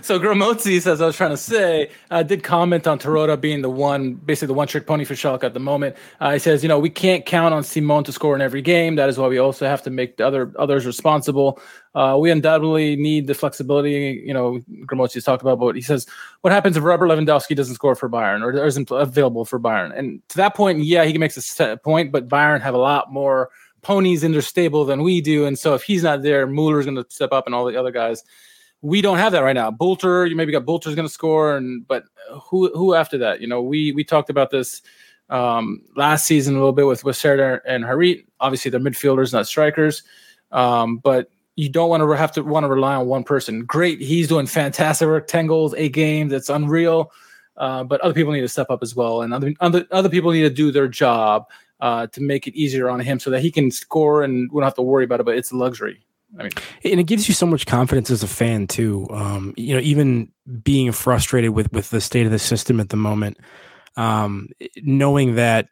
so 0.02 0.18
Grammozis, 0.18 0.86
as 0.86 1.02
I 1.02 1.04
was 1.04 1.14
trying 1.14 1.28
to 1.28 1.36
say, 1.36 1.90
uh, 2.10 2.22
did 2.22 2.42
comment 2.42 2.86
on 2.86 2.98
Terodde 2.98 3.38
being 3.38 3.60
the 3.60 3.68
one, 3.68 4.14
basically 4.14 4.46
the 4.46 4.54
one-trick 4.54 4.86
pony 4.86 5.04
for 5.04 5.12
Schalke 5.12 5.44
at 5.44 5.52
the 5.52 5.60
moment. 5.60 5.94
Uh, 6.20 6.32
he 6.32 6.38
says, 6.38 6.62
you 6.62 6.70
know, 6.70 6.78
we 6.78 6.88
can't 6.88 7.26
count 7.26 7.52
on 7.52 7.64
Simon 7.64 8.02
to 8.04 8.12
score 8.12 8.34
in 8.34 8.40
every 8.40 8.62
game. 8.62 8.96
That 8.96 9.10
is 9.10 9.18
why 9.18 9.28
we 9.28 9.36
also 9.36 9.66
have 9.66 9.82
to 9.82 9.90
make 9.90 10.16
the 10.16 10.26
other 10.26 10.50
others 10.58 10.86
responsible. 10.86 11.60
Uh, 11.94 12.16
we 12.18 12.30
undoubtedly 12.30 12.96
need 12.96 13.26
the 13.26 13.34
flexibility. 13.34 14.22
You 14.24 14.32
know, 14.32 14.62
Grammozis 14.86 15.22
talked 15.22 15.42
about, 15.42 15.60
but 15.60 15.76
he 15.76 15.82
says, 15.82 16.06
what 16.40 16.52
happens 16.54 16.78
if 16.78 16.82
Robert 16.82 17.08
Lewandowski 17.08 17.54
doesn't 17.54 17.74
score 17.74 17.94
for 17.94 18.08
Bayern 18.08 18.40
or 18.40 18.64
isn't 18.64 18.90
available 18.90 19.44
for 19.44 19.60
Bayern? 19.60 19.94
And 19.94 20.26
to 20.30 20.38
that 20.38 20.54
point, 20.54 20.82
yeah, 20.82 21.04
he 21.04 21.18
makes 21.18 21.60
a 21.60 21.76
point, 21.76 22.10
but 22.10 22.26
Bayern 22.26 22.62
have 22.62 22.72
a 22.72 22.78
lot 22.78 23.12
more– 23.12 23.50
ponies 23.86 24.24
in 24.24 24.32
their 24.32 24.42
stable 24.42 24.84
than 24.84 25.04
we 25.04 25.20
do. 25.20 25.46
And 25.46 25.56
so 25.56 25.72
if 25.74 25.84
he's 25.84 26.02
not 26.02 26.22
there, 26.22 26.44
Muller's 26.48 26.86
going 26.86 26.96
to 26.96 27.06
step 27.08 27.30
up 27.30 27.46
and 27.46 27.54
all 27.54 27.64
the 27.64 27.78
other 27.78 27.92
guys. 27.92 28.24
We 28.82 29.00
don't 29.00 29.18
have 29.18 29.30
that 29.30 29.44
right 29.44 29.54
now. 29.54 29.70
Bülter, 29.70 30.28
you 30.28 30.34
maybe 30.34 30.50
got 30.50 30.64
Bülter's 30.64 30.96
going 30.96 31.06
to 31.06 31.12
score, 31.12 31.56
and 31.56 31.86
but 31.86 32.04
who 32.50 32.68
who 32.74 32.94
after 32.94 33.16
that? 33.18 33.40
You 33.40 33.46
know, 33.46 33.62
we 33.62 33.92
we 33.92 34.02
talked 34.02 34.28
about 34.28 34.50
this 34.50 34.82
um, 35.30 35.82
last 35.94 36.26
season 36.26 36.56
a 36.56 36.58
little 36.58 36.72
bit 36.72 36.86
with 36.86 37.16
Serdar 37.16 37.62
and 37.64 37.84
Harit. 37.84 38.26
Obviously, 38.40 38.72
they're 38.72 38.80
midfielders, 38.80 39.32
not 39.32 39.46
strikers. 39.46 40.02
Um, 40.50 40.98
but 40.98 41.30
you 41.54 41.68
don't 41.68 41.88
want 41.88 42.02
to 42.02 42.10
have 42.10 42.32
to 42.32 42.42
want 42.42 42.64
to 42.64 42.68
rely 42.68 42.96
on 42.96 43.06
one 43.06 43.22
person. 43.22 43.64
Great, 43.64 44.00
he's 44.00 44.26
doing 44.26 44.46
fantastic 44.46 45.06
work, 45.06 45.28
ten 45.28 45.46
goals. 45.46 45.74
It's 45.76 46.50
unreal. 46.50 47.12
Uh, 47.56 47.84
but 47.84 48.00
other 48.02 48.12
people 48.12 48.32
need 48.32 48.42
to 48.42 48.48
step 48.48 48.68
up 48.68 48.82
as 48.82 48.94
well, 48.94 49.22
and 49.22 49.32
other 49.32 49.54
other 49.60 49.86
other 49.92 50.10
people 50.10 50.32
need 50.32 50.42
to 50.42 50.50
do 50.50 50.70
their 50.72 50.88
job 50.88 51.46
uh, 51.80 52.06
to 52.08 52.20
make 52.20 52.46
it 52.46 52.54
easier 52.54 52.88
on 52.88 53.00
him 53.00 53.18
so 53.18 53.30
that 53.30 53.40
he 53.40 53.50
can 53.50 53.70
score 53.70 54.22
and 54.22 54.50
we 54.50 54.60
don't 54.60 54.66
have 54.66 54.74
to 54.74 54.82
worry 54.82 55.04
about 55.04 55.20
it. 55.20 55.26
But 55.26 55.36
it's 55.36 55.52
a 55.52 55.56
luxury. 55.56 56.02
I 56.38 56.44
mean, 56.44 56.52
and 56.84 57.00
it 57.00 57.04
gives 57.04 57.28
you 57.28 57.34
so 57.34 57.46
much 57.46 57.66
confidence 57.66 58.10
as 58.10 58.22
a 58.22 58.28
fan 58.28 58.66
too. 58.66 59.06
Um, 59.10 59.54
you 59.56 59.74
know, 59.74 59.80
even 59.80 60.32
being 60.62 60.92
frustrated 60.92 61.50
with 61.50 61.72
with 61.72 61.90
the 61.90 62.00
state 62.00 62.26
of 62.26 62.32
the 62.32 62.38
system 62.38 62.80
at 62.80 62.88
the 62.88 62.96
moment, 62.96 63.38
um, 63.96 64.48
knowing 64.82 65.36
that 65.36 65.68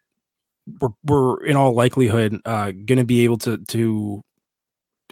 we're 0.81 0.91
we're 1.05 1.45
in 1.45 1.57
all 1.57 1.75
likelihood 1.75 2.41
uh, 2.45 2.71
going 2.71 2.99
to 2.99 3.05
be 3.05 3.25
able 3.25 3.39
to 3.39 3.59
to 3.59 4.23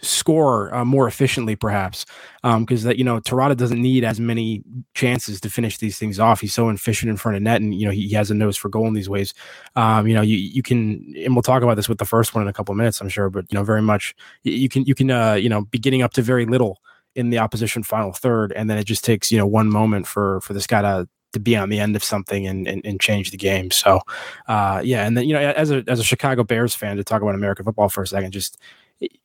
score 0.03 0.75
uh, 0.75 0.85
more 0.85 1.07
efficiently, 1.07 1.57
perhaps, 1.57 2.05
because 2.43 2.85
um, 2.85 2.89
that 2.89 2.99
you 2.99 3.05
know 3.05 3.21
Terodde 3.21 3.57
doesn't 3.57 3.81
need 3.81 4.05
as 4.05 4.21
many 4.21 4.63
chances 4.95 5.41
to 5.41 5.51
finish 5.51 5.79
these 5.79 5.99
things 5.99 6.19
off. 6.19 6.41
He's 6.41 6.53
so 6.53 6.69
efficient 6.69 7.11
in 7.11 7.17
front 7.17 7.37
of 7.37 7.43
net, 7.43 7.63
and 7.63 7.75
you 7.75 7.87
know 7.87 7.93
he, 7.93 8.09
he 8.09 8.15
has 8.15 8.31
a 8.31 8.35
nose 8.35 8.57
for 8.57 8.69
goal 8.69 8.87
in 8.87 8.95
these 8.95 9.09
ways. 9.09 9.33
Um, 9.77 10.07
you 10.07 10.15
know, 10.15 10.23
you 10.23 10.37
you 10.37 10.63
can, 10.63 11.15
and 11.25 11.35
we'll 11.35 11.43
talk 11.43 11.63
about 11.63 11.77
this 11.77 11.89
with 11.89 11.99
the 11.99 12.05
first 12.05 12.35
one 12.35 12.43
in 12.43 12.49
a 12.49 12.53
couple 12.53 12.73
of 12.73 12.77
minutes, 12.77 13.01
I'm 13.01 13.09
sure. 13.09 13.31
But 13.31 13.47
you 13.51 13.59
know, 13.59 13.65
very 13.65 13.83
much 13.83 14.15
you 14.43 14.69
can 14.69 14.85
you 14.85 14.95
can 14.95 15.11
uh, 15.11 15.35
you 15.35 15.49
know 15.49 15.63
be 15.63 15.79
getting 15.79 16.03
up 16.03 16.13
to 16.15 16.23
very 16.23 16.47
little 16.47 16.79
in 17.15 17.31
the 17.31 17.39
opposition 17.39 17.83
final 17.83 18.13
third, 18.13 18.53
and 18.53 18.69
then 18.69 18.79
it 18.79 18.85
just 18.85 19.05
takes 19.05 19.31
you 19.31 19.39
know 19.39 19.47
one 19.47 19.69
moment 19.69 20.07
for 20.07 20.41
for 20.41 20.53
this 20.53 20.67
guy 20.67 20.83
to 20.83 21.09
to 21.33 21.41
be 21.41 21.57
on 21.57 21.71
the 21.71 21.81
end 21.81 21.97
of 21.97 22.05
something 22.05 22.47
and, 22.47 22.69
and, 22.69 22.85
and 22.85 23.01
change 23.01 23.31
the 23.31 23.39
game. 23.39 23.71
So, 23.71 24.01
uh, 24.49 24.83
yeah. 24.85 25.07
And 25.07 25.17
then, 25.17 25.27
you 25.27 25.33
know, 25.33 25.41
as 25.41 25.71
a, 25.71 25.83
as 25.89 25.99
a 25.99 26.05
Chicago 26.05 26.45
Bears 26.45 26.75
fan 26.75 26.99
to 26.99 27.05
talk 27.05 27.23
about 27.23 27.35
American 27.35 27.65
football 27.65 27.89
for 27.89 28.03
a 28.03 28.07
second, 28.07 28.33
just, 28.33 28.59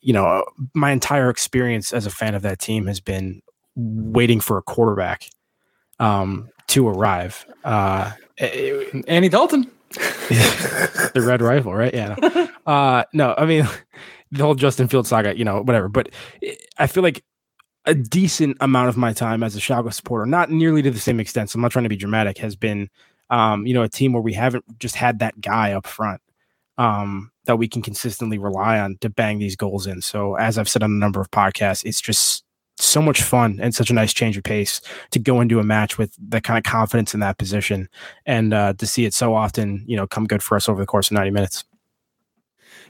you 0.01 0.13
know, 0.13 0.43
my 0.73 0.91
entire 0.91 1.29
experience 1.29 1.93
as 1.93 2.05
a 2.05 2.09
fan 2.09 2.35
of 2.35 2.41
that 2.41 2.59
team 2.59 2.87
has 2.87 2.99
been 2.99 3.41
waiting 3.75 4.39
for 4.39 4.57
a 4.57 4.61
quarterback 4.61 5.29
um, 5.99 6.49
to 6.67 6.87
arrive. 6.87 7.45
Uh, 7.63 8.11
Andy 8.39 9.29
Dalton, 9.29 9.69
the 9.91 11.23
Red 11.25 11.41
Rifle, 11.41 11.73
right? 11.73 11.93
Yeah. 11.93 12.15
No. 12.21 12.49
Uh, 12.67 13.05
no, 13.13 13.33
I 13.37 13.45
mean 13.45 13.65
the 14.31 14.43
whole 14.43 14.53
Justin 14.53 14.89
Field 14.89 15.07
saga, 15.07 15.37
you 15.37 15.45
know, 15.45 15.61
whatever. 15.61 15.87
But 15.87 16.09
I 16.77 16.87
feel 16.87 17.01
like 17.01 17.23
a 17.85 17.93
decent 17.95 18.57
amount 18.59 18.89
of 18.89 18.97
my 18.97 19.13
time 19.13 19.41
as 19.41 19.55
a 19.55 19.59
Schalke 19.59 19.93
supporter, 19.93 20.25
not 20.25 20.51
nearly 20.51 20.81
to 20.81 20.91
the 20.91 20.99
same 20.99 21.21
extent. 21.21 21.49
So 21.49 21.55
I'm 21.55 21.61
not 21.61 21.71
trying 21.71 21.83
to 21.83 21.89
be 21.89 21.95
dramatic. 21.95 22.37
Has 22.39 22.57
been, 22.57 22.89
um, 23.29 23.65
you 23.65 23.73
know, 23.73 23.83
a 23.83 23.87
team 23.87 24.11
where 24.11 24.21
we 24.21 24.33
haven't 24.33 24.65
just 24.79 24.95
had 24.95 25.19
that 25.19 25.39
guy 25.39 25.71
up 25.71 25.87
front. 25.87 26.19
Um, 26.77 27.31
that 27.47 27.57
we 27.57 27.67
can 27.67 27.81
consistently 27.81 28.37
rely 28.37 28.79
on 28.79 28.97
to 29.01 29.09
bang 29.09 29.39
these 29.39 29.55
goals 29.55 29.87
in. 29.87 30.01
So, 30.01 30.35
as 30.35 30.57
I've 30.57 30.69
said 30.69 30.83
on 30.83 30.91
a 30.91 30.95
number 30.95 31.19
of 31.19 31.31
podcasts, 31.31 31.83
it's 31.83 31.99
just 31.99 32.43
so 32.79 33.01
much 33.01 33.23
fun 33.23 33.59
and 33.59 33.73
such 33.73 33.89
a 33.89 33.93
nice 33.93 34.13
change 34.13 34.37
of 34.37 34.43
pace 34.43 34.81
to 35.11 35.19
go 35.19 35.41
into 35.41 35.59
a 35.59 35.63
match 35.63 35.97
with 35.97 36.15
that 36.29 36.43
kind 36.43 36.57
of 36.57 36.63
confidence 36.63 37.13
in 37.13 37.19
that 37.21 37.37
position 37.37 37.89
and 38.25 38.53
uh, 38.53 38.73
to 38.73 38.85
see 38.85 39.05
it 39.05 39.13
so 39.13 39.33
often, 39.33 39.83
you 39.87 39.97
know, 39.97 40.05
come 40.05 40.25
good 40.25 40.43
for 40.43 40.55
us 40.55 40.69
over 40.69 40.79
the 40.79 40.85
course 40.85 41.09
of 41.09 41.15
90 41.15 41.31
minutes. 41.31 41.63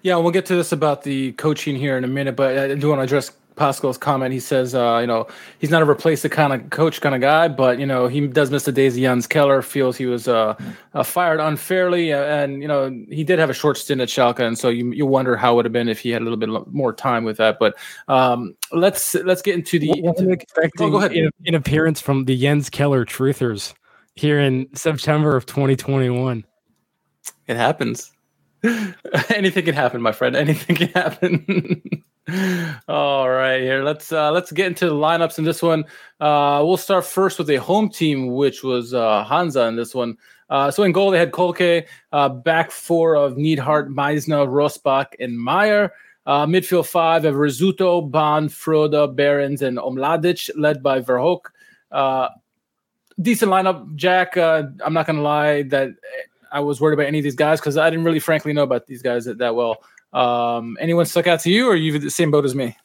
Yeah, 0.02 0.18
we'll 0.18 0.32
get 0.32 0.46
to 0.48 0.56
this 0.56 0.72
about 0.72 1.04
the 1.04 1.32
coaching 1.34 1.76
here 1.76 1.98
in 1.98 2.04
a 2.04 2.08
minute, 2.08 2.36
but 2.36 2.58
I 2.58 2.76
do 2.76 2.90
want 2.90 3.00
to 3.00 3.04
address 3.04 3.32
Pascal's 3.58 3.98
comment. 3.98 4.32
He 4.34 4.40
says, 4.40 4.74
uh, 4.74 5.00
you 5.02 5.08
know, 5.08 5.28
he's 5.60 5.70
not 5.70 5.82
a 5.82 5.90
replace 5.90 6.22
the 6.22 6.30
kind 6.30 6.54
of 6.54 6.70
coach 6.70 7.02
kind 7.02 7.14
of 7.14 7.22
guy, 7.22 7.48
but 7.48 7.80
you 7.80 7.86
know, 7.86 8.08
he 8.08 8.26
does 8.28 8.52
miss 8.52 8.64
the 8.64 8.72
days 8.72 8.96
Jens 8.96 9.28
Keller 9.28 9.62
feels 9.62 9.98
he 9.98 10.06
was 10.06 10.28
uh, 10.28 10.56
uh, 10.94 11.04
fired 11.04 11.40
unfairly, 11.40 12.14
and 12.14 12.62
you 12.62 12.68
know, 12.68 12.90
he 13.10 13.24
did 13.24 13.40
have 13.40 13.50
a 13.50 13.54
short 13.54 13.78
stint 13.78 14.00
at 14.00 14.08
Schalke, 14.08 14.40
and 14.40 14.58
so 14.58 14.70
you 14.70 14.92
you 14.92 15.06
wonder 15.06 15.36
how 15.36 15.54
it 15.54 15.56
would 15.58 15.66
have 15.66 15.74
been 15.74 15.90
if 15.90 16.00
he 16.00 16.12
had 16.12 16.22
a 16.22 16.26
little 16.26 16.38
bit 16.38 16.50
more 16.72 16.94
time 16.94 17.24
with 17.24 17.38
that. 17.38 17.58
But 17.60 17.76
um, 18.08 18.56
let's 18.72 19.16
let's 19.16 19.42
get 19.42 19.56
into 19.56 19.80
the. 19.80 19.92
Into, 19.92 20.30
expecting 20.30 20.88
oh, 20.88 20.92
go 20.92 20.98
ahead. 20.98 21.12
An, 21.12 21.30
an 21.46 21.56
appearance 21.56 22.00
from 22.00 22.26
the 22.26 22.38
Jens 22.38 22.70
Keller 22.70 23.06
truthers 23.06 23.74
here 24.16 24.40
in 24.40 24.68
September 24.74 25.36
of 25.36 25.46
2021. 25.46 26.46
It 27.48 27.56
happens. 27.56 28.12
Anything 29.30 29.66
can 29.66 29.76
happen, 29.76 30.02
my 30.02 30.12
friend. 30.12 30.36
Anything 30.36 30.76
can 30.76 30.90
happen. 30.90 32.04
All 32.90 33.30
right, 33.30 33.62
here 33.62 33.84
let's 33.84 34.12
uh, 34.12 34.32
let's 34.32 34.52
get 34.52 34.68
into 34.68 34.86
the 34.88 34.96
lineups 34.96 35.38
in 35.38 35.46
this 35.46 35.62
one. 35.62 35.86
Uh, 36.20 36.62
we'll 36.66 36.76
start 36.76 37.06
first 37.06 37.40
with 37.40 37.50
a 37.50 37.56
home 37.56 37.88
team, 37.88 38.28
which 38.34 38.64
was 38.64 38.94
uh, 38.94 39.24
Hansa 39.24 39.62
in 39.68 39.78
this 39.78 39.96
one. 39.96 40.18
Uh, 40.50 40.70
so 40.70 40.84
in 40.84 40.92
goal, 40.92 41.12
they 41.12 41.20
had 41.20 41.32
Kolke, 41.32 41.86
uh, 42.12 42.30
back 42.30 42.72
four 42.72 43.16
of 43.16 43.38
Neidhart, 43.38 43.90
Meisner, 43.90 44.46
Rosbach, 44.48 45.14
and 45.20 45.40
Meyer. 45.40 45.94
Uh, 46.26 46.46
midfield 46.46 46.86
five 46.86 47.24
of 47.24 47.36
Rizzuto, 47.36 48.12
Bahn, 48.12 48.50
Fröde, 48.50 49.16
Behrens, 49.16 49.62
and 49.62 49.78
Omladic, 49.78 50.50
led 50.58 50.84
by 50.84 51.00
Verhoek. 51.00 51.46
Uh, 51.90 52.28
decent 53.22 53.50
lineup, 53.50 53.96
Jack. 53.96 54.36
Uh, 54.36 54.64
I'm 54.84 54.94
not 54.94 55.06
going 55.06 55.16
to 55.16 55.22
lie 55.22 55.62
that 55.64 55.92
I 56.52 56.60
was 56.60 56.82
worried 56.82 56.96
about 56.96 57.08
any 57.08 57.20
of 57.20 57.24
these 57.24 57.36
guys 57.36 57.62
because 57.62 57.78
I 57.78 57.90
didn't 57.90 58.04
really, 58.04 58.20
frankly, 58.20 58.52
know 58.52 58.64
about 58.64 58.88
these 58.88 59.02
guys 59.02 59.24
that, 59.24 59.38
that 59.38 59.56
well. 59.56 59.78
Um, 60.14 60.78
anyone 60.80 61.06
stuck 61.06 61.28
out 61.28 61.42
to 61.42 61.52
you, 61.52 61.68
or 61.68 61.74
are 61.74 61.76
you 61.76 61.98
the 62.00 62.10
same 62.10 62.32
boat 62.32 62.46
as 62.46 62.56
me? 62.56 62.76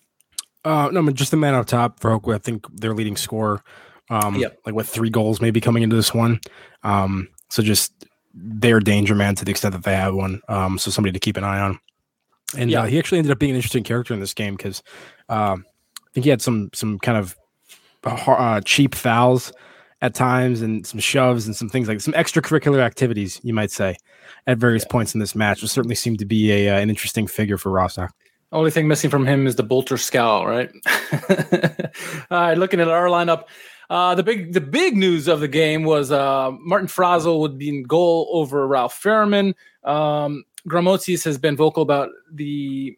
Uh, 0.65 0.89
no, 0.93 1.09
just 1.11 1.31
the 1.31 1.37
man 1.37 1.55
up 1.55 1.67
top, 1.67 2.01
Verhoek. 2.01 2.35
I 2.35 2.39
think 2.39 2.67
their 2.73 2.95
leading 2.95 3.17
scorer. 3.17 3.63
Um, 4.11 4.37
yep. 4.37 4.59
like 4.67 4.75
with 4.75 4.89
three 4.89 5.09
goals 5.09 5.41
maybe 5.41 5.61
coming 5.61 5.83
into 5.83 5.97
this 5.97 6.13
one. 6.13 6.41
Um, 6.83 7.29
so 7.49 7.63
just 7.63 7.93
their 8.35 8.79
danger 8.79 9.15
man 9.15 9.35
to 9.37 9.45
the 9.45 9.51
extent 9.51 9.73
that 9.73 9.85
they 9.85 9.97
have 9.97 10.15
one. 10.15 10.43
Um, 10.49 10.77
so 10.77 10.91
somebody 10.91 11.13
to 11.13 11.19
keep 11.19 11.37
an 11.37 11.45
eye 11.45 11.61
on. 11.61 11.79
And 12.57 12.71
yeah. 12.71 12.83
uh, 12.83 12.87
he 12.87 12.99
actually 12.99 13.19
ended 13.19 13.33
up 13.33 13.39
being 13.39 13.51
an 13.51 13.57
interesting 13.57 13.85
character 13.85 14.13
in 14.13 14.21
this 14.21 14.35
game 14.35 14.55
because 14.57 14.83
um, 15.29 15.65
I 15.97 16.11
think 16.13 16.25
he 16.25 16.31
had 16.31 16.43
some 16.43 16.69
some 16.75 16.99
kind 16.99 17.17
of 17.17 17.37
uh, 18.05 18.61
cheap 18.63 18.95
fouls 18.95 19.53
at 20.03 20.15
times 20.15 20.61
and 20.61 20.85
some 20.85 21.01
shoves 21.01 21.47
and 21.47 21.57
some 21.57 21.69
things 21.69 21.89
like 21.89 22.01
some 22.01 22.13
extracurricular 22.13 22.81
activities, 22.81 23.41
you 23.43 23.55
might 23.55 23.71
say, 23.71 23.97
at 24.47 24.59
various 24.59 24.83
yeah. 24.83 24.91
points 24.91 25.15
in 25.15 25.21
this 25.21 25.35
match. 25.35 25.63
It 25.63 25.69
certainly 25.69 25.95
seemed 25.95 26.19
to 26.19 26.27
be 26.27 26.53
a 26.53 26.75
uh, 26.75 26.79
an 26.79 26.91
interesting 26.91 27.27
figure 27.27 27.57
for 27.57 27.71
Rostock. 27.71 28.15
Only 28.51 28.71
thing 28.71 28.87
missing 28.87 29.09
from 29.09 29.27
him 29.27 29.47
is 29.47 29.57
the 29.57 29.65
Bülter 29.65 29.99
scowl, 29.99 30.47
right? 30.47 30.71
All 32.31 32.39
right, 32.39 32.59
looking 32.59 32.81
at 32.81 32.89
our 32.89 33.07
lineup. 33.07 33.45
Uh, 33.89 34.15
the 34.15 34.23
big 34.23 34.53
the 34.53 34.61
big 34.61 34.97
news 34.97 35.29
of 35.29 35.41
the 35.41 35.49
game 35.49 35.85
was 35.85 36.11
uh, 36.11 36.51
Martin 36.61 36.89
Fraisl 36.89 37.41
would 37.41 37.57
be 37.57 37.69
in 37.69 37.85
goal 37.85 38.29
over 38.33 38.67
Ralf 38.67 39.01
Fährmann. 39.01 39.55
Um, 39.85 40.45
Grammozis 40.69 41.25
has 41.25 41.39
been 41.39 41.57
vocal 41.57 41.83
about 41.83 42.11
the 42.33 42.97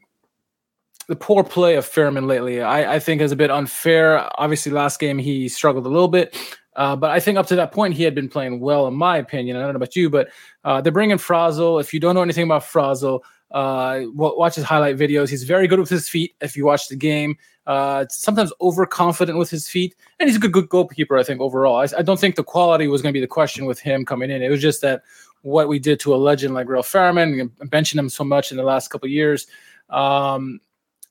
the 1.08 1.16
poor 1.16 1.44
play 1.44 1.76
of 1.76 1.84
Fährmann 1.84 2.26
lately. 2.26 2.62
I, 2.62 2.94
I 2.94 2.99
think 2.99 3.20
is 3.20 3.32
a 3.32 3.37
bit 3.37 3.50
unfair. 3.50 4.28
Obviously, 4.40 4.73
last 4.73 4.99
game 4.99 5.18
he 5.18 5.49
struggled 5.49 5.87
a 5.87 5.90
little 5.90 6.08
bit, 6.08 6.37
uh, 6.76 6.96
but 6.96 7.10
I 7.10 7.20
think 7.20 7.38
up 7.38 7.46
to 7.48 7.56
that 7.56 7.72
point 7.72 7.94
he 7.94 8.02
had 8.02 8.14
been 8.14 8.28
playing 8.28 8.60
well, 8.60 8.86
in 8.86 8.94
my 8.94 9.18
opinion. 9.18 9.56
I 9.56 9.60
don't 9.60 9.72
know 9.72 9.76
about 9.76 9.96
you, 9.96 10.10
but 10.10 10.28
uh, 10.64 10.80
they're 10.80 10.92
bringing 10.92 11.18
Fraisl. 11.18 11.80
If 11.80 11.94
you 11.94 12.00
don't 12.00 12.14
know 12.14 12.22
anything 12.22 12.44
about 12.44 12.62
Fraisl, 12.62 13.20
uh, 13.50 14.02
watch 14.12 14.56
his 14.56 14.64
highlight 14.64 14.96
videos. 14.96 15.28
He's 15.28 15.44
very 15.44 15.68
good 15.68 15.78
with 15.78 15.88
his 15.88 16.08
feet. 16.08 16.34
If 16.40 16.56
you 16.56 16.64
watch 16.64 16.88
the 16.88 16.96
game, 16.96 17.36
uh, 17.66 18.04
sometimes 18.08 18.52
overconfident 18.60 19.38
with 19.38 19.50
his 19.50 19.68
feet, 19.68 19.94
and 20.18 20.28
he's 20.28 20.36
a 20.36 20.40
good, 20.40 20.52
good 20.52 20.68
goalkeeper. 20.68 21.16
I 21.16 21.22
think 21.22 21.40
overall, 21.40 21.76
I, 21.76 21.86
I 21.98 22.02
don't 22.02 22.18
think 22.18 22.34
the 22.34 22.44
quality 22.44 22.88
was 22.88 23.00
going 23.00 23.12
to 23.12 23.16
be 23.16 23.20
the 23.20 23.28
question 23.28 23.66
with 23.66 23.78
him 23.78 24.04
coming 24.04 24.30
in. 24.30 24.42
It 24.42 24.50
was 24.50 24.60
just 24.60 24.82
that 24.82 25.02
what 25.42 25.68
we 25.68 25.78
did 25.78 26.00
to 26.00 26.14
a 26.14 26.16
legend 26.16 26.54
like 26.54 26.68
Ralf 26.68 26.90
Fährmann, 26.90 27.50
benching 27.66 27.98
him 27.98 28.08
so 28.08 28.24
much 28.24 28.50
in 28.50 28.56
the 28.56 28.62
last 28.64 28.88
couple 28.88 29.08
years. 29.08 29.46
Um, 29.90 30.60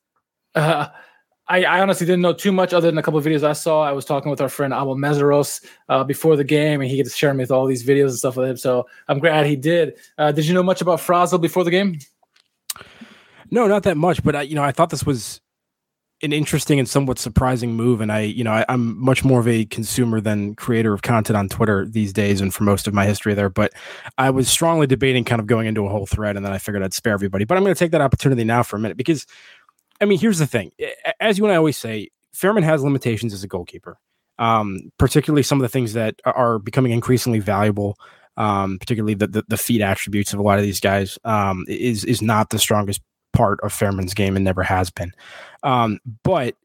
uh, 0.55 0.88
I, 1.48 1.64
I, 1.66 1.82
honestly 1.82 2.06
didn't 2.06 2.22
know 2.22 2.34
too 2.34 2.52
much 2.52 2.74
other 2.74 2.90
than 2.90 2.98
a 2.98 3.04
couple 3.04 3.20
of 3.20 3.26
videos 3.26 3.44
I 3.44 3.54
saw. 3.54 3.84
I 3.84 3.92
was 3.92 4.06
talking 4.06 4.32
with 4.32 4.40
our 4.40 4.48
friend 4.48 4.74
Abel 4.74 4.96
Meseros 4.96 5.66
uh, 5.90 6.04
before 6.04 6.38
the 6.38 6.44
game, 6.44 6.80
and 6.80 6.90
he 6.90 6.98
gets 6.98 7.16
share 7.16 7.34
me 7.34 7.44
with 7.44 7.52
all 7.52 7.66
these 7.66 7.86
videos 7.86 8.10
and 8.10 8.18
stuff 8.18 8.38
with 8.38 8.50
him. 8.50 8.58
So 8.58 8.88
I'm 9.10 9.20
glad 9.20 9.46
he 9.46 9.56
did. 9.56 9.96
Uh, 10.18 10.32
did 10.32 10.46
you 10.46 10.54
know 10.54 10.64
much 10.64 10.82
about 10.82 11.00
Fraisl 11.00 11.42
before 11.42 11.64
the 11.64 11.72
game? 11.72 12.00
No, 13.52 13.68
not 13.68 13.84
that 13.84 13.98
much. 13.98 14.24
But 14.24 14.36
I, 14.36 14.42
you 14.44 14.56
know, 14.56 14.64
I 14.64 14.72
thought 14.72 14.90
this 14.90 15.06
was 15.06 15.42
an 16.24 16.32
interesting 16.32 16.80
and 16.80 16.88
somewhat 16.88 17.20
surprising 17.20 17.74
move. 17.76 18.00
And 18.00 18.12
I, 18.12 18.22
you 18.22 18.46
know, 18.46 18.54
I, 18.54 18.66
am 18.70 18.98
much 18.98 19.26
more 19.26 19.42
of 19.42 19.48
a 19.48 19.66
consumer 19.66 20.22
than 20.22 20.56
creator 20.56 20.94
of 20.94 21.02
content 21.02 21.36
on 21.36 21.50
Twitter 21.50 21.86
these 21.86 22.14
days, 22.14 22.40
and 22.40 22.54
for 22.54 22.64
most 22.64 22.88
of 22.88 22.94
my 22.94 23.06
history 23.06 23.34
there. 23.34 23.50
But 23.50 23.74
I 24.18 24.30
was 24.30 24.48
strongly 24.48 24.88
debating 24.88 25.26
kind 25.26 25.42
of 25.42 25.48
going 25.48 25.68
into 25.68 25.86
a 25.86 25.90
whole 25.90 26.06
thread, 26.06 26.38
and 26.38 26.46
then 26.46 26.54
I 26.54 26.60
figured 26.60 26.82
I'd 26.82 26.94
spare 26.94 27.14
everybody. 27.14 27.44
But 27.44 27.58
I'm 27.58 27.64
going 27.64 27.76
to 27.76 27.80
take 27.80 27.92
that 27.92 28.02
opportunity 28.02 28.46
now 28.46 28.64
for 28.64 28.78
a 28.78 28.80
minute 28.80 28.96
because, 28.96 29.28
I 30.02 30.06
mean, 30.06 30.20
here's 30.20 30.40
the 30.40 30.48
thing: 30.48 30.72
as 31.20 31.38
you 31.38 31.46
and 31.46 31.54
I 31.54 31.58
always 31.58 31.78
say, 31.78 32.10
Fährmann 32.36 32.64
has 32.64 32.84
limitations 32.84 33.34
as 33.34 33.44
a 33.44 33.48
goalkeeper, 33.48 33.98
um, 34.40 34.92
particularly 34.98 35.44
some 35.44 35.60
of 35.60 35.64
the 35.64 35.70
things 35.70 35.94
that 35.94 36.16
are 36.26 36.60
becoming 36.60 36.92
increasingly 36.92 37.40
valuable. 37.40 37.98
Um, 38.36 38.80
particularly 38.80 39.14
the, 39.14 39.28
the, 39.28 39.44
the 39.48 39.58
feet 39.58 39.82
attributes 39.82 40.34
of 40.34 40.40
a 40.40 40.42
lot 40.42 40.58
of 40.58 40.64
these 40.64 40.80
guys 40.80 41.20
um, 41.24 41.66
is 41.68 42.04
is 42.04 42.20
not 42.20 42.50
the 42.50 42.58
strongest 42.58 43.00
part 43.34 43.60
of 43.62 43.72
Fährmann's 43.72 44.14
game 44.14 44.36
and 44.36 44.44
never 44.46 44.64
has 44.64 44.90
been. 44.90 45.12
Um, 45.62 46.00
but 46.24 46.56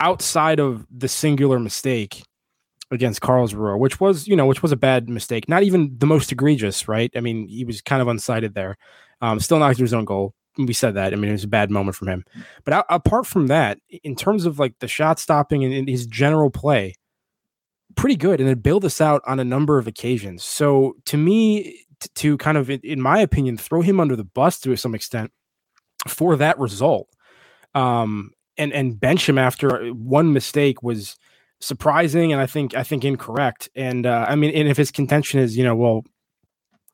outside 0.00 0.60
of 0.60 0.86
the 0.90 1.08
singular 1.08 1.58
mistake 1.58 2.22
against 2.90 3.20
Karlsruhe, 3.20 3.78
which 3.78 4.00
was, 4.00 4.26
you 4.26 4.36
know, 4.36 4.46
which 4.46 4.62
was 4.62 4.72
a 4.72 4.76
bad 4.76 5.08
mistake, 5.08 5.48
not 5.48 5.62
even 5.62 5.94
the 5.98 6.06
most 6.06 6.32
egregious, 6.32 6.88
right? 6.88 7.10
I 7.16 7.20
mean, 7.20 7.48
he 7.48 7.64
was 7.64 7.80
kind 7.80 8.00
of 8.00 8.08
unsighted 8.08 8.54
there. 8.54 8.76
Um, 9.20 9.40
still 9.40 9.58
knocked 9.58 9.78
his 9.78 9.94
own 9.94 10.04
goal. 10.04 10.34
We 10.56 10.72
said 10.72 10.94
that. 10.94 11.12
I 11.12 11.16
mean, 11.16 11.30
it 11.30 11.32
was 11.32 11.44
a 11.44 11.48
bad 11.48 11.70
moment 11.70 11.96
from 11.96 12.08
him. 12.08 12.24
But 12.64 12.86
apart 12.88 13.26
from 13.26 13.48
that, 13.48 13.78
in 14.02 14.14
terms 14.14 14.46
of 14.46 14.58
like 14.58 14.78
the 14.78 14.88
shot 14.88 15.18
stopping 15.18 15.64
and, 15.64 15.74
and 15.74 15.88
his 15.88 16.06
general 16.06 16.50
play, 16.50 16.94
pretty 17.96 18.16
good. 18.16 18.40
And 18.40 18.48
then 18.48 18.58
build 18.58 18.82
this 18.82 19.00
out 19.00 19.22
on 19.26 19.40
a 19.40 19.44
number 19.44 19.78
of 19.78 19.86
occasions. 19.86 20.44
So 20.44 20.96
to 21.06 21.16
me, 21.16 21.84
t- 22.00 22.08
to 22.14 22.36
kind 22.38 22.56
of, 22.56 22.70
in, 22.70 22.80
in 22.84 23.00
my 23.00 23.18
opinion, 23.18 23.56
throw 23.56 23.82
him 23.82 23.98
under 23.98 24.16
the 24.16 24.24
bus 24.24 24.60
to 24.60 24.76
some 24.76 24.94
extent 24.94 25.32
for 26.06 26.36
that 26.36 26.58
result. 26.58 27.08
Um, 27.74 28.30
and 28.56 28.72
and 28.72 28.98
bench 28.98 29.28
him 29.28 29.38
after 29.38 29.88
one 29.88 30.32
mistake 30.32 30.82
was 30.82 31.16
surprising 31.60 32.32
and 32.32 32.40
I 32.40 32.46
think 32.46 32.74
I 32.74 32.82
think 32.82 33.04
incorrect. 33.04 33.68
And 33.74 34.06
uh, 34.06 34.26
I 34.28 34.36
mean, 34.36 34.54
and 34.54 34.68
if 34.68 34.76
his 34.76 34.90
contention 34.90 35.40
is, 35.40 35.56
you 35.56 35.64
know, 35.64 35.74
well, 35.74 36.04